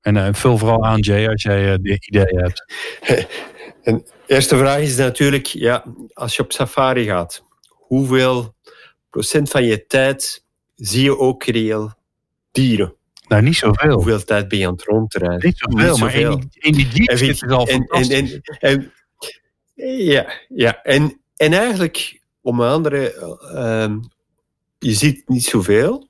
En 0.00 0.16
uh, 0.16 0.28
vul 0.32 0.58
vooral 0.58 0.84
aan, 0.84 1.00
Jay, 1.00 1.28
als 1.28 1.42
jij 1.42 1.72
uh, 1.72 1.74
de 1.80 1.96
idee 2.00 2.38
hebt. 2.38 2.64
Een 3.82 4.06
eerste 4.26 4.56
vraag 4.56 4.80
is 4.80 4.96
natuurlijk, 4.96 5.46
ja, 5.46 5.84
als 6.12 6.36
je 6.36 6.42
op 6.42 6.52
safari 6.52 7.04
gaat, 7.04 7.44
hoeveel 7.68 8.54
procent 9.10 9.50
van 9.50 9.64
je 9.64 9.86
tijd 9.86 10.44
zie 10.74 11.02
je 11.02 11.18
ook 11.18 11.44
reëel 11.44 11.94
dieren? 12.52 12.94
Nou, 13.28 13.42
niet 13.42 13.56
zoveel. 13.56 13.92
Hoeveel 13.92 14.24
tijd 14.24 14.48
ben 14.48 14.58
je 14.58 14.66
aan 14.66 14.72
het 14.72 14.82
rondrijden? 14.82 15.46
Niet 15.46 15.58
zoveel, 15.58 15.90
niet 15.90 16.00
maar 16.00 16.14
in, 16.14 16.50
in 16.52 16.72
die 16.72 16.88
jeep 16.88 17.16
zit 17.16 17.40
het 17.40 17.50
al 17.50 17.66
fantastisch. 17.66 18.40
En, 18.58 18.92
en, 19.74 19.96
ja, 20.04 20.32
ja, 20.48 20.82
en 20.82 21.20
en 21.38 21.52
eigenlijk, 21.52 22.20
om 22.40 22.62
andere, 22.62 23.14
uh, 23.54 23.96
je 24.78 24.92
ziet 24.94 25.28
niet 25.28 25.44
zoveel, 25.44 26.08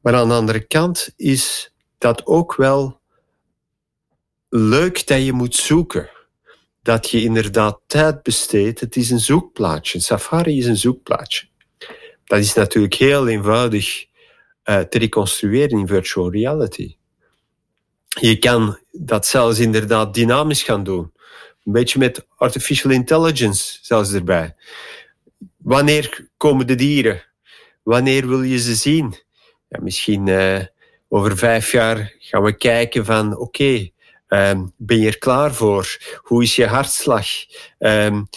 maar 0.00 0.14
aan 0.14 0.28
de 0.28 0.34
andere 0.34 0.66
kant 0.66 1.12
is 1.16 1.74
dat 1.98 2.26
ook 2.26 2.56
wel 2.56 3.00
leuk 4.48 5.06
dat 5.06 5.24
je 5.24 5.32
moet 5.32 5.54
zoeken. 5.54 6.10
Dat 6.82 7.10
je 7.10 7.22
inderdaad 7.22 7.80
tijd 7.86 8.22
besteedt. 8.22 8.80
Het 8.80 8.96
is 8.96 9.10
een 9.10 9.20
zoekplaatje. 9.20 10.00
Safari 10.00 10.58
is 10.58 10.66
een 10.66 10.76
zoekplaatje. 10.76 11.46
Dat 12.24 12.38
is 12.38 12.54
natuurlijk 12.54 12.94
heel 12.94 13.28
eenvoudig 13.28 14.06
uh, 14.64 14.80
te 14.80 14.98
reconstrueren 14.98 15.78
in 15.78 15.86
virtual 15.86 16.30
reality. 16.30 16.96
Je 18.08 18.38
kan 18.38 18.78
dat 18.92 19.26
zelfs 19.26 19.58
inderdaad 19.58 20.14
dynamisch 20.14 20.62
gaan 20.62 20.84
doen. 20.84 21.12
Een 21.68 21.74
beetje 21.74 21.98
met 21.98 22.26
artificial 22.36 22.92
intelligence 22.92 23.78
zelfs 23.82 24.12
erbij. 24.12 24.54
Wanneer 25.56 26.28
komen 26.36 26.66
de 26.66 26.74
dieren? 26.74 27.24
Wanneer 27.82 28.28
wil 28.28 28.42
je 28.42 28.58
ze 28.58 28.74
zien? 28.74 29.14
Ja, 29.68 29.78
misschien 29.82 30.26
uh, 30.26 30.60
over 31.08 31.36
vijf 31.36 31.72
jaar 31.72 32.14
gaan 32.18 32.42
we 32.42 32.56
kijken 32.56 33.04
van 33.04 33.36
oké, 33.36 33.90
ehm, 34.28 34.66
ben 34.76 34.98
je 34.98 35.06
er 35.06 35.18
klaar 35.18 35.54
voor? 35.54 35.96
Hoe 36.22 36.42
is 36.42 36.56
je 36.56 36.66
hartslag? 36.66 37.26
Um, 37.78 38.28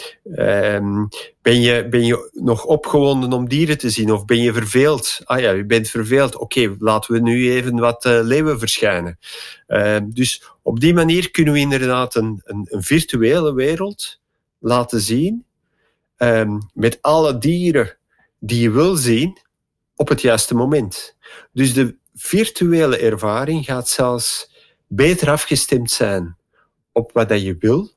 ben, 1.42 1.62
je, 1.62 1.88
ben 1.90 2.06
je 2.06 2.30
nog 2.34 2.66
opgewonden 2.66 3.34
om 3.34 3.50
dieren 3.50 3.78
te 3.78 3.90
zien? 3.90 4.12
Of 4.12 4.26
ben 4.26 4.42
je 4.42 4.54
verveeld? 4.54 5.22
Ah 5.24 5.40
ja, 5.40 5.52
je 5.52 5.66
bent 5.66 5.90
verveeld. 5.90 6.36
Oké, 6.36 6.76
laten 6.80 7.14
we 7.14 7.20
nu 7.20 7.52
even 7.52 7.80
wat 7.80 8.06
uh, 8.06 8.20
leeuwen 8.22 8.60
verschijnen. 8.60 9.20
dus 10.06 10.44
op 10.62 10.80
die 10.80 10.94
manier 10.94 11.32
kunnen 11.32 11.54
we 11.54 11.60
inderdaad 11.60 12.16
een, 12.16 12.42
een, 12.44 12.68
een 12.70 12.84
virtuele 12.84 13.54
wereld 13.54 14.20
laten 14.60 15.02
zien. 15.02 15.46
met 16.74 16.98
alle 17.02 17.38
dieren 17.38 17.98
die 18.40 18.62
je 18.62 18.72
wil 18.72 18.96
zien 18.96 19.38
op 19.96 20.08
het 20.08 20.22
juiste 20.22 20.56
moment. 20.56 21.16
Dus 21.54 21.74
de 21.74 21.96
virtuele 22.14 22.98
ervaring 22.98 23.66
gaat 23.66 23.90
zelfs 23.90 24.51
beter 24.94 25.30
afgestemd 25.30 25.92
zijn 25.92 26.38
op 26.92 27.12
wat 27.12 27.30
dat 27.30 27.42
je 27.42 27.56
wil 27.60 27.92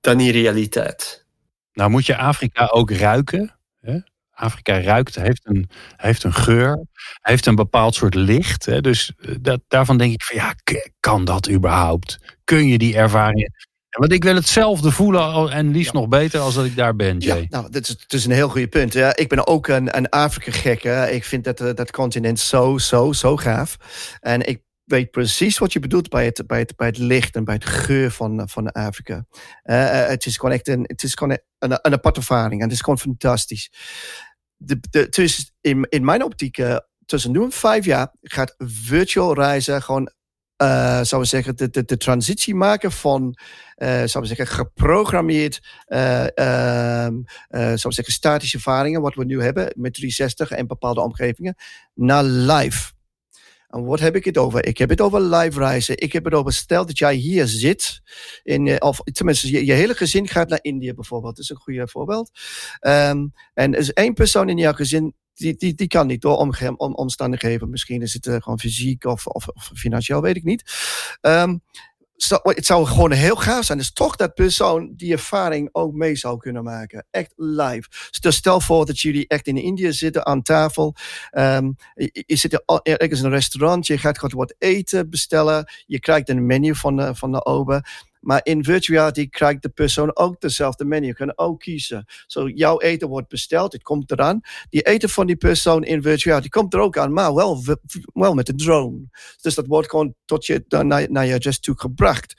dan 0.00 0.20
in 0.20 0.30
realiteit. 0.30 1.26
Nou 1.72 1.90
moet 1.90 2.06
je 2.06 2.16
Afrika 2.16 2.66
ook 2.66 2.90
ruiken. 2.90 3.58
Hè? 3.80 3.98
Afrika 4.30 4.80
ruikt, 4.80 5.14
heeft 5.14 5.40
een, 5.42 5.70
heeft 5.96 6.24
een 6.24 6.34
geur, 6.34 6.86
heeft 7.20 7.46
een 7.46 7.54
bepaald 7.54 7.94
soort 7.94 8.14
licht. 8.14 8.66
Hè? 8.66 8.80
Dus 8.80 9.12
eh, 9.18 9.34
dat, 9.40 9.60
daarvan 9.68 9.98
denk 9.98 10.12
ik 10.12 10.22
van 10.22 10.36
ja, 10.36 10.54
kan 11.00 11.24
dat 11.24 11.48
überhaupt? 11.50 12.18
Kun 12.44 12.66
je 12.66 12.78
die 12.78 12.96
ervaring 12.96 13.66
want 13.90 14.12
ik 14.12 14.24
wil 14.24 14.34
hetzelfde 14.34 14.90
voelen 14.90 15.50
en 15.50 15.70
liefst 15.70 15.92
nog 15.92 16.08
beter 16.08 16.40
als 16.40 16.54
dat 16.54 16.64
ik 16.64 16.76
daar 16.76 16.96
ben, 16.96 17.18
Jay. 17.18 17.38
Ja, 17.38 17.46
nou, 17.48 17.70
dat 17.70 17.96
is 18.08 18.24
een 18.24 18.30
heel 18.30 18.48
goede 18.48 18.68
punt. 18.68 18.92
Ja, 18.92 19.16
ik 19.16 19.28
ben 19.28 19.46
ook 19.46 19.68
een, 19.68 19.96
een 19.96 20.08
Afrika-gek. 20.08 20.82
Ik 21.10 21.24
vind 21.24 21.44
dat, 21.44 21.60
eh, 21.60 21.74
dat 21.74 21.90
continent 21.90 22.38
zo, 22.38 22.78
zo, 22.78 23.12
zo 23.12 23.36
gaaf. 23.36 23.76
En 24.20 24.46
ik 24.46 24.60
weet 24.88 25.10
precies 25.10 25.58
wat 25.58 25.72
je 25.72 25.80
bedoelt 25.80 26.08
bij 26.08 26.24
het, 26.24 26.46
bij 26.46 26.58
het, 26.58 26.76
bij 26.76 26.86
het 26.86 26.98
licht 26.98 27.36
en 27.36 27.44
bij 27.44 27.54
het 27.54 27.64
geur 27.64 28.10
van, 28.10 28.48
van 28.48 28.72
Afrika. 28.72 29.26
Uh, 29.64 30.06
het 30.06 30.26
is 30.26 30.36
gewoon 30.36 30.54
echt 30.54 30.68
een, 30.68 30.84
het 30.86 31.02
is 31.02 31.14
gewoon 31.14 31.38
een, 31.58 31.78
een, 31.82 31.92
aparte 31.92 32.20
ervaring 32.20 32.60
en 32.60 32.66
het 32.66 32.76
is 32.76 32.80
gewoon 32.80 32.98
fantastisch. 32.98 33.72
De, 34.56 34.80
de, 34.90 35.08
dus 35.08 35.52
in, 35.60 35.86
in 35.88 36.04
mijn 36.04 36.24
optiek, 36.24 36.58
uh, 36.58 36.76
tussen 37.04 37.32
nu 37.32 37.42
en 37.42 37.52
vijf 37.52 37.84
jaar 37.84 38.12
gaat 38.22 38.54
virtual 38.58 39.34
reizen 39.34 39.82
gewoon 39.82 40.12
uh, 40.62 41.02
zou 41.02 41.22
we 41.22 41.28
zeggen, 41.28 41.56
de, 41.56 41.70
de, 41.70 41.84
de 41.84 41.96
transitie 41.96 42.54
maken 42.54 42.92
van, 42.92 43.38
zou 43.76 44.20
we 44.20 44.26
zeggen, 44.26 44.46
geprogrammeerd, 44.46 45.60
uh, 45.88 46.26
zou 47.48 47.88
we 47.88 47.92
zeggen, 47.92 48.12
statische 48.12 48.56
ervaringen, 48.56 49.00
wat 49.00 49.14
we 49.14 49.24
nu 49.24 49.42
hebben 49.42 49.72
met 49.76 49.94
360 49.94 50.50
en 50.50 50.66
bepaalde 50.66 51.00
omgevingen, 51.00 51.54
naar 51.94 52.24
live. 52.24 52.92
En 53.68 53.84
wat 53.84 54.00
heb 54.00 54.16
ik 54.16 54.24
het 54.24 54.38
over? 54.38 54.66
Ik 54.66 54.78
heb 54.78 54.88
het 54.88 55.00
over 55.00 55.20
live 55.20 55.58
reizen. 55.58 55.98
Ik 55.98 56.12
heb 56.12 56.24
het 56.24 56.34
over, 56.34 56.52
stel 56.52 56.86
dat 56.86 56.98
jij 56.98 57.14
hier 57.14 57.46
zit, 57.46 58.00
in, 58.42 58.82
of 58.82 59.00
tenminste, 59.12 59.64
je, 59.64 59.72
hele 59.72 59.94
gezin 59.94 60.28
gaat 60.28 60.48
naar 60.48 60.58
India 60.62 60.94
bijvoorbeeld. 60.94 61.36
Dat 61.36 61.44
is 61.44 61.50
een 61.50 61.56
goede 61.56 61.88
voorbeeld. 61.88 62.30
Um, 62.80 63.32
en 63.54 63.74
er 63.74 63.78
is 63.78 63.92
één 63.92 64.14
persoon 64.14 64.48
in 64.48 64.58
jouw 64.58 64.72
gezin 64.72 65.14
die, 65.34 65.56
die, 65.56 65.74
die 65.74 65.86
kan 65.86 66.06
niet 66.06 66.20
door 66.20 66.36
om, 66.36 66.52
om, 66.76 66.94
omstandigheden. 66.94 67.70
Misschien 67.70 68.02
is 68.02 68.12
het 68.12 68.26
uh, 68.26 68.36
gewoon 68.38 68.58
fysiek 68.58 69.04
of, 69.04 69.26
of, 69.26 69.46
financieel, 69.74 70.20
weet 70.20 70.36
ik 70.36 70.44
niet. 70.44 70.72
Um, 71.20 71.62
het 72.42 72.66
zou 72.66 72.86
gewoon 72.86 73.12
heel 73.12 73.36
gaaf 73.36 73.64
zijn. 73.64 73.78
Dus 73.78 73.92
toch 73.92 74.16
dat 74.16 74.34
persoon 74.34 74.92
die 74.96 75.12
ervaring 75.12 75.68
ook 75.72 75.92
mee 75.92 76.16
zou 76.16 76.38
kunnen 76.38 76.64
maken. 76.64 77.06
Echt 77.10 77.32
live. 77.36 77.88
Dus 78.20 78.36
stel 78.36 78.60
voor 78.60 78.86
dat 78.86 79.00
jullie 79.00 79.28
echt 79.28 79.46
in 79.46 79.56
India 79.56 79.90
zitten 79.90 80.26
aan 80.26 80.42
tafel. 80.42 80.94
Um, 81.32 81.76
je, 81.94 82.24
je, 82.26 82.36
zit 82.36 82.62
ergens 82.82 83.20
in 83.20 83.26
een 83.26 83.32
restaurant. 83.32 83.86
Je 83.86 83.98
gaat 83.98 84.18
gewoon 84.18 84.38
wat 84.38 84.54
eten 84.58 85.10
bestellen. 85.10 85.72
Je 85.86 86.00
krijgt 86.00 86.28
een 86.28 86.46
menu 86.46 86.74
van 86.74 86.96
de, 86.96 87.14
van 87.14 87.32
de 87.32 87.44
ober. 87.44 88.06
Maar 88.20 88.40
in 88.42 88.64
virtuality 88.64 89.28
krijgt 89.28 89.62
de 89.62 89.68
persoon 89.68 90.16
ook 90.16 90.40
dezelfde 90.40 90.84
menu. 90.84 91.06
Je 91.06 91.14
kan 91.14 91.32
ook 91.38 91.60
kiezen. 91.60 92.04
Zo, 92.26 92.48
jouw 92.48 92.80
eten 92.80 93.08
wordt 93.08 93.28
besteld, 93.28 93.72
het 93.72 93.82
komt 93.82 94.10
eraan. 94.10 94.40
Die 94.70 94.82
eten 94.82 95.08
van 95.08 95.26
die 95.26 95.36
persoon 95.36 95.84
in 95.84 96.02
virtuality 96.02 96.48
komt 96.48 96.74
er 96.74 96.80
ook 96.80 96.98
aan, 96.98 97.12
maar 97.12 97.34
wel, 97.34 97.64
wel 98.12 98.34
met 98.34 98.48
een 98.48 98.56
drone. 98.56 99.08
Dus 99.40 99.54
dat 99.54 99.66
wordt 99.66 99.90
gewoon 99.90 100.14
tot 100.24 100.46
je 100.46 100.64
naar, 100.68 101.10
naar 101.10 101.26
je 101.26 101.34
adres 101.34 101.60
toe 101.60 101.78
gebracht. 101.78 102.34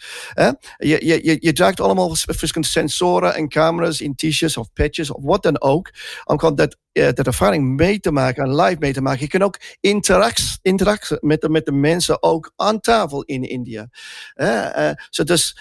Je, 0.78 1.06
je, 1.06 1.20
je, 1.24 1.38
je 1.39 1.54
draagt 1.54 1.80
allemaal 1.80 2.15
verschillende 2.15 2.68
sensoren 2.68 3.36
en 3.36 3.48
camera's 3.48 4.02
in 4.02 4.15
t-shirts 4.15 4.58
of 4.58 4.74
patches 4.74 5.12
of 5.12 5.24
wat 5.24 5.44
dan 5.44 5.62
ook. 5.62 5.92
Om 6.26 6.39
gewoon 6.39 6.56
dat 6.56 6.78
dat 6.91 7.28
ervaring 7.28 7.75
mee 7.75 7.99
te 7.99 8.12
maken 8.12 8.43
en 8.43 8.56
live 8.56 8.80
mee 8.80 8.93
te 8.93 9.02
maken. 9.02 9.21
Je 9.21 9.28
kan 9.28 9.41
ook 9.41 9.60
interactie 9.82 11.17
met, 11.21 11.41
de, 11.41 11.49
met 11.49 11.65
de 11.65 11.71
mensen 11.71 12.23
ook 12.23 12.54
aan 12.56 12.80
tafel 12.80 13.23
in 13.23 13.43
India. 13.43 13.89
Uh, 14.36 14.91
so 15.10 15.23
dus 15.23 15.60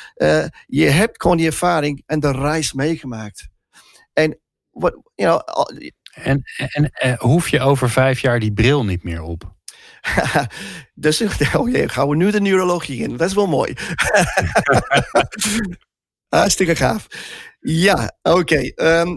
je 0.67 0.85
hebt 0.85 1.23
gewoon 1.23 1.37
die 1.37 1.47
ervaring 1.47 2.03
en 2.07 2.21
de 2.21 2.33
reis 2.33 2.73
meegemaakt. 2.73 3.49
En 4.13 4.39
wat, 4.71 4.97
you 5.15 5.43
know, 5.45 5.67
en, 6.15 6.43
en 6.93 7.17
hoef 7.19 7.49
je 7.49 7.61
over 7.61 7.91
vijf 7.91 8.21
jaar 8.21 8.41
die 8.41 8.53
bril 8.53 8.85
niet 8.85 9.03
meer 9.03 9.23
op? 9.23 9.57
dus 10.95 11.23
oh 11.57 11.71
jee, 11.71 11.89
gaan 11.89 12.09
we 12.09 12.17
nu 12.17 12.31
de 12.31 12.41
neurologie 12.41 13.03
in. 13.03 13.17
Dat 13.17 13.29
is 13.29 13.35
wel 13.35 13.47
mooi. 13.47 13.75
Hartstikke 16.29 16.77
gaaf. 16.77 17.07
Ja, 17.61 18.19
oké. 18.23 18.39
Okay. 18.39 18.73
Um, 18.77 18.77
ehm, 18.77 19.17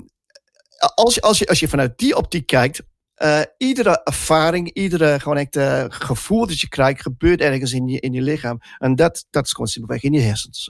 als, 0.95 1.15
je, 1.15 1.21
als, 1.21 1.39
je, 1.39 1.47
als 1.47 1.59
je 1.59 1.67
vanuit 1.67 1.97
die 1.97 2.15
optiek 2.15 2.45
kijkt, 2.45 2.81
uh, 3.23 3.41
iedere 3.57 4.01
ervaring, 4.03 4.73
iedere 4.73 5.19
gewoon 5.19 5.37
echt, 5.37 5.55
uh, 5.55 5.85
gevoel 5.87 6.47
dat 6.47 6.59
je 6.59 6.67
krijgt, 6.67 7.01
gebeurt 7.01 7.41
ergens 7.41 7.73
in 7.73 7.87
je, 7.87 7.99
in 7.99 8.13
je 8.13 8.21
lichaam. 8.21 8.59
En 8.77 8.95
dat, 8.95 9.25
dat 9.29 9.45
is 9.45 9.51
gewoon 9.51 9.67
simpelweg 9.67 10.03
in 10.03 10.13
je 10.13 10.19
hersens. 10.19 10.69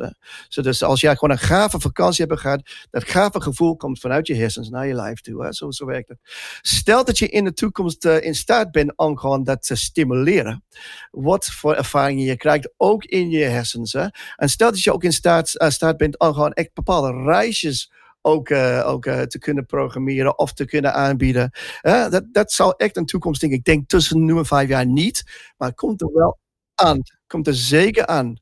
Dus 0.50 0.84
als 0.84 1.02
jij 1.02 1.16
gewoon 1.16 1.30
een 1.30 1.44
gave 1.44 1.80
vakantie 1.80 2.26
hebt 2.26 2.40
gehad, 2.40 2.62
dat 2.90 3.10
gave 3.10 3.42
gevoel 3.42 3.76
komt 3.76 4.00
vanuit 4.00 4.28
je 4.28 4.36
hersens 4.36 4.70
naar 4.70 4.88
je 4.88 4.94
lijf 4.94 5.22
toe. 5.22 5.54
Zo, 5.54 5.72
zo 5.72 5.86
werkt 5.86 6.10
het. 6.10 6.18
Stel 6.62 7.06
dat 7.06 7.18
je 7.18 7.28
in 7.28 7.44
de 7.44 7.54
toekomst 7.54 8.06
in 8.06 8.36
staat 8.36 8.72
bent 8.72 8.98
om 8.98 9.18
gewoon 9.18 9.44
dat 9.44 9.66
te 9.66 9.76
stimuleren. 9.76 10.64
Wat 11.12 11.46
voor 11.46 11.76
ervaringen 11.76 12.26
je 12.26 12.38
krijgt, 12.38 12.74
ook 12.78 13.04
in 13.04 13.30
je 13.30 13.44
hersens. 13.44 13.94
En 13.94 14.50
stel 14.50 14.72
dat 14.72 14.84
je 14.84 14.94
ook 14.94 15.04
in 15.04 15.14
staat, 15.14 15.54
staat 15.68 15.98
bent 15.98 16.20
om 16.20 16.34
gewoon 16.34 16.54
echt 16.54 16.74
bepaalde 16.74 17.24
reisjes 17.24 17.92
ook, 18.22 18.50
uh, 18.50 18.88
ook 18.88 19.06
uh, 19.06 19.22
te 19.22 19.40
kunnen 19.40 19.66
programmeren 19.66 20.38
of 20.38 20.54
te 20.54 20.66
kunnen 20.66 20.94
aanbieden. 20.94 21.52
Uh, 21.82 22.10
dat, 22.10 22.24
dat 22.32 22.52
zal 22.52 22.76
echt 22.76 22.98
een 22.98 23.06
toekomst, 23.06 23.42
denk 23.42 23.54
ik. 23.54 23.64
Denk 23.64 23.88
tussen 23.88 24.26
nu 24.26 24.38
en 24.38 24.46
vijf 24.46 24.70
jaar 24.70 24.86
niet, 24.86 25.24
maar 25.58 25.68
het 25.68 25.78
komt 25.78 26.02
er 26.02 26.10
wel 26.14 26.40
aan. 26.76 27.02
Komt 27.28 27.48
er 27.48 27.56
zeker 27.56 28.06
aan. 28.06 28.36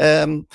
Um, 0.00 0.46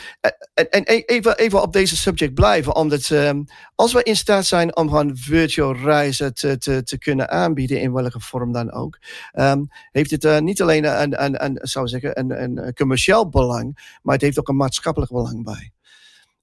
en, 0.54 0.70
en 0.70 0.84
even, 0.84 1.38
even 1.38 1.62
op 1.62 1.74
deze 1.74 1.96
subject 1.96 2.34
blijven, 2.34 2.76
omdat 2.76 3.10
um, 3.10 3.46
als 3.76 3.94
we 3.94 4.04
in 4.04 4.16
staat 4.16 4.46
zijn 4.46 4.76
om 4.76 4.90
gewoon 4.90 5.18
virtual 5.18 5.76
reizen 5.76 6.34
te, 6.34 6.58
te, 6.58 6.84
te 6.84 6.98
kunnen 6.98 7.30
aanbieden, 7.30 7.82
in 7.82 7.94
welke 7.94 8.20
vorm 8.20 8.52
dan 8.52 8.72
ook, 8.72 9.00
um, 9.34 9.68
heeft 9.92 10.12
het 10.12 10.24
uh, 10.24 10.40
niet 10.40 10.62
alleen 10.62 11.02
een, 11.02 11.24
een, 11.24 11.44
een, 11.46 11.60
zou 11.62 11.88
zeggen, 11.88 12.20
een, 12.20 12.42
een 12.42 12.74
commercieel 12.74 13.30
belang, 13.30 13.98
maar 14.02 14.14
het 14.14 14.24
heeft 14.24 14.40
ook 14.40 14.48
een 14.48 14.56
maatschappelijk 14.56 15.12
belang 15.12 15.44
bij. 15.44 15.72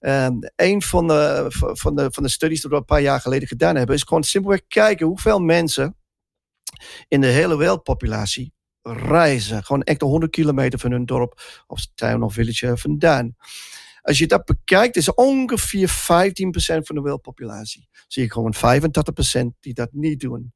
Um, 0.06 0.38
een 0.56 0.82
van 0.82 1.06
de, 1.06 1.44
van, 1.48 1.96
de, 1.96 2.08
van 2.10 2.22
de 2.22 2.28
studies 2.28 2.60
die 2.60 2.70
we 2.70 2.76
een 2.76 2.84
paar 2.84 3.00
jaar 3.00 3.20
geleden 3.20 3.48
gedaan 3.48 3.76
hebben, 3.76 3.94
is 3.94 4.02
gewoon 4.02 4.22
simpelweg 4.22 4.66
kijken 4.68 5.06
hoeveel 5.06 5.38
mensen 5.38 5.96
in 7.08 7.20
de 7.20 7.26
hele 7.26 7.56
wereldpopulatie 7.56 8.52
reizen. 8.82 9.64
Gewoon 9.64 9.82
echt 9.82 10.00
100 10.00 10.32
kilometer 10.32 10.78
van 10.78 10.90
hun 10.90 11.06
dorp 11.06 11.62
of 11.66 11.86
town 11.94 12.22
of 12.22 12.32
village 12.34 12.76
vandaan. 12.76 13.36
Als 14.02 14.18
je 14.18 14.26
dat 14.26 14.44
bekijkt, 14.44 14.96
is 14.96 15.14
ongeveer 15.14 15.90
15% 15.90 15.94
van 16.82 16.96
de 16.96 17.02
wereldpopulatie. 17.02 17.88
Zie 18.06 18.22
je 18.22 18.32
gewoon 18.32 18.54
85% 18.54 18.58
die 19.60 19.74
dat 19.74 19.88
niet 19.92 20.20
doen. 20.20 20.52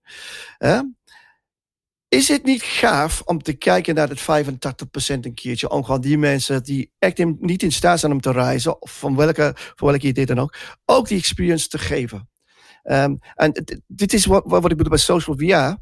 Is 2.10 2.28
het 2.28 2.44
niet 2.44 2.62
gaaf 2.62 3.22
om 3.24 3.42
te 3.42 3.52
kijken 3.52 3.94
naar 3.94 4.08
het 4.08 4.20
85% 4.20 4.24
een 5.20 5.34
keertje? 5.34 5.70
Om 5.70 5.84
gewoon 5.84 6.00
die 6.00 6.18
mensen 6.18 6.62
die 6.62 6.92
echt 6.98 7.24
niet 7.38 7.62
in 7.62 7.72
staat 7.72 8.00
zijn 8.00 8.12
om 8.12 8.20
te 8.20 8.32
reizen, 8.32 8.82
of 8.82 8.98
van 8.98 9.16
welke, 9.16 9.52
van 9.54 9.88
welke 9.88 10.06
idee 10.06 10.26
dan 10.26 10.38
ook, 10.38 10.54
ook 10.84 11.08
die 11.08 11.18
experience 11.18 11.68
te 11.68 11.78
geven. 11.78 12.28
Um, 12.84 13.18
en 13.34 13.64
dit 13.86 14.12
is 14.12 14.26
wat, 14.26 14.44
ik 14.44 14.60
bedoel 14.60 14.88
bij 14.88 14.98
social 14.98 15.36
VR. 15.36 15.76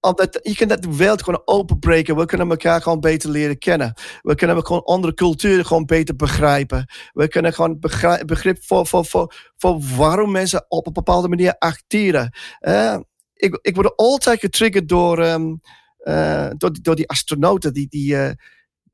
Omdat 0.00 0.40
je 0.42 0.54
kan 0.54 0.68
dat 0.68 0.82
de 0.82 0.96
wereld 0.96 1.22
gewoon 1.22 1.42
openbreken. 1.44 2.16
We 2.16 2.26
kunnen 2.26 2.50
elkaar 2.50 2.82
gewoon 2.82 3.00
beter 3.00 3.30
leren 3.30 3.58
kennen. 3.58 3.94
We 4.22 4.34
kunnen 4.34 4.66
gewoon 4.66 4.84
andere 4.84 5.14
culturen 5.14 5.66
gewoon 5.66 5.84
beter 5.84 6.16
begrijpen. 6.16 6.92
We 7.12 7.28
kunnen 7.28 7.52
gewoon 7.52 7.78
begrip 8.26 8.64
voor, 8.64 8.86
voor, 8.86 9.04
voor, 9.04 9.34
voor 9.56 9.80
waarom 9.96 10.30
mensen 10.30 10.64
op 10.68 10.86
een 10.86 10.92
bepaalde 10.92 11.28
manier 11.28 11.58
acteren. 11.58 12.36
Uh, 12.60 12.96
ik, 13.42 13.58
ik 13.62 13.74
word 13.74 13.96
altijd 13.96 14.40
getriggerd 14.40 14.88
door, 14.88 15.26
um, 15.26 15.60
uh, 16.00 16.50
door, 16.56 16.70
door 16.82 16.96
die 16.96 17.08
astronauten 17.08 17.72
die, 17.72 17.88
die, 17.88 18.14
uh, 18.14 18.30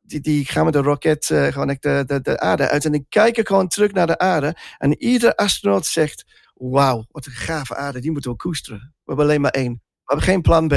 die, 0.01 0.21
die 0.21 0.45
gaan 0.45 0.65
met 0.65 0.73
de 0.73 0.81
rocket 0.81 1.29
uh, 1.29 1.47
gewoon 1.47 1.77
de, 1.81 2.05
de, 2.07 2.21
de 2.21 2.41
aarde 2.41 2.69
uit. 2.69 2.85
En 2.85 2.95
ik 2.95 3.05
kijk 3.09 3.47
gewoon 3.49 3.69
terug 3.69 3.93
naar 3.93 4.07
de 4.07 4.19
aarde. 4.19 4.57
En 4.79 5.03
iedere 5.03 5.37
astronaut 5.37 5.87
zegt, 5.87 6.25
wauw, 6.55 7.05
wat 7.11 7.27
een 7.27 7.33
gave 7.33 7.77
aarde, 7.77 8.01
die 8.01 8.11
moeten 8.11 8.31
we 8.31 8.37
koesteren. 8.37 8.79
We 8.79 9.03
hebben 9.05 9.25
alleen 9.25 9.41
maar 9.41 9.51
één. 9.51 9.73
We 9.73 10.15
hebben 10.15 10.27
geen 10.27 10.43
plan 10.43 10.69
B. 10.69 10.75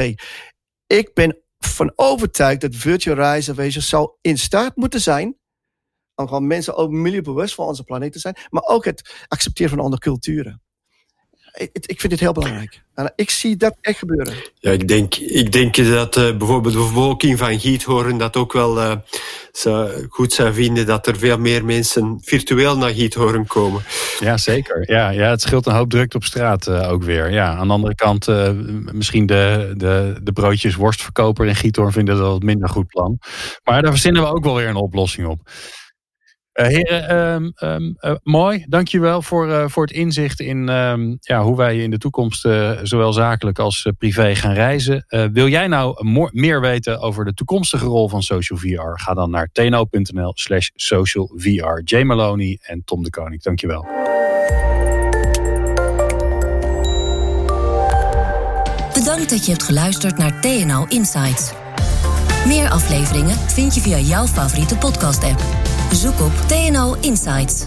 Ik 0.87 1.13
ben 1.13 1.41
van 1.57 1.93
overtuigd 1.95 2.61
dat 2.61 2.75
virtual 2.75 3.15
reizenwezen 3.15 3.81
zou 3.81 4.11
in 4.21 4.37
staat 4.37 4.75
moeten 4.75 5.01
zijn 5.01 5.39
om 6.15 6.27
gewoon 6.27 6.47
mensen 6.47 6.75
ook 6.75 6.91
milieubewust 6.91 7.55
van 7.55 7.65
onze 7.65 7.83
planeet 7.83 8.11
te 8.11 8.19
zijn, 8.19 8.37
maar 8.49 8.63
ook 8.63 8.85
het 8.85 9.25
accepteren 9.27 9.71
van 9.71 9.79
andere 9.79 10.01
culturen 10.01 10.61
ik, 11.53 11.69
ik 11.85 11.99
vind 11.99 12.11
het 12.11 12.21
heel 12.21 12.31
belangrijk. 12.31 12.81
En 12.95 13.13
ik 13.15 13.29
zie 13.29 13.55
dat 13.55 13.77
echt 13.81 13.97
gebeuren. 13.97 14.33
Ja, 14.59 14.71
ik 14.71 14.87
denk, 14.87 15.15
ik 15.15 15.51
denk 15.51 15.75
dat 15.75 16.17
uh, 16.17 16.37
bijvoorbeeld 16.37 16.73
de 16.73 16.79
bevolking 16.79 17.37
van 17.37 17.59
Giethoorn 17.59 18.17
dat 18.17 18.35
ook 18.35 18.53
wel 18.53 18.77
uh, 18.77 18.93
zou, 19.51 20.07
goed 20.09 20.33
zou 20.33 20.53
vinden 20.53 20.85
dat 20.85 21.07
er 21.07 21.17
veel 21.17 21.37
meer 21.37 21.65
mensen 21.65 22.19
virtueel 22.21 22.77
naar 22.77 22.89
Giethoorn 22.89 23.47
komen. 23.47 23.83
Ja, 24.19 24.37
zeker. 24.37 24.91
Ja, 24.91 25.09
ja, 25.09 25.29
het 25.29 25.41
scheelt 25.41 25.65
een 25.65 25.73
hoop 25.73 25.89
drukte 25.89 26.17
op 26.17 26.23
straat 26.23 26.67
uh, 26.67 26.91
ook 26.91 27.03
weer. 27.03 27.31
Ja, 27.31 27.55
aan 27.55 27.67
de 27.67 27.73
andere 27.73 27.95
kant, 27.95 28.27
misschien 28.93 29.25
de, 29.25 29.73
de, 29.77 30.19
de 30.23 30.31
broodjes 30.31 30.75
worstverkoper 30.75 31.45
in 31.45 31.55
Giethoorn 31.55 31.91
vinden 31.91 32.17
dat 32.17 32.27
wat 32.27 32.43
minder 32.43 32.69
goed 32.69 32.87
plan. 32.87 33.19
Maar 33.63 33.81
daar 33.81 33.91
verzinnen 33.91 34.21
we 34.21 34.27
ook 34.27 34.43
wel 34.43 34.55
weer 34.55 34.67
een 34.67 34.75
oplossing 34.75 35.27
op. 35.27 35.49
Uh, 36.53 36.65
heren, 36.65 37.17
um, 37.17 37.53
um, 37.59 37.97
uh, 38.01 38.15
mooi. 38.23 38.65
Dankjewel 38.67 39.21
voor, 39.21 39.47
uh, 39.47 39.67
voor 39.67 39.83
het 39.83 39.95
inzicht 39.95 40.39
in 40.39 40.69
um, 40.69 41.17
ja, 41.19 41.43
hoe 41.43 41.57
wij 41.57 41.77
in 41.77 41.89
de 41.89 41.97
toekomst 41.97 42.41
zowel 42.83 43.13
zakelijk 43.13 43.59
als 43.59 43.91
privé 43.97 44.35
gaan 44.35 44.53
reizen. 44.53 45.05
wil 45.33 45.47
jij 45.47 45.67
nou 45.67 46.05
meer 46.31 46.61
weten 46.61 46.99
over 46.99 47.25
de 47.25 47.33
toekomstige 47.33 47.85
rol 47.85 48.09
van 48.09 48.21
social 48.21 48.59
VR? 48.59 49.01
Ga 49.01 49.13
dan 49.13 49.29
naar 49.29 49.49
tno.nl 49.51 50.31
slash 50.35 50.69
social 50.75 51.31
VR. 51.35 51.81
Jay 51.83 52.03
Maloney 52.03 52.59
en 52.61 52.81
Tom 52.85 53.03
de 53.03 53.09
Koning, 53.09 53.41
dankjewel. 53.41 53.85
Bedankt 58.93 59.29
dat 59.29 59.45
je 59.45 59.51
hebt 59.51 59.63
geluisterd 59.63 60.17
naar 60.17 60.41
TNO 60.41 60.85
Insights. 60.87 61.51
Meer 62.45 62.69
afleveringen 62.69 63.35
vind 63.35 63.75
je 63.75 63.81
via 63.81 63.97
jouw 63.97 64.25
favoriete 64.25 64.77
podcast 64.77 65.23
app. 65.23 65.60
Zoek 65.91 66.21
op 66.21 66.31
TNO 66.47 66.95
Insights. 66.99 67.65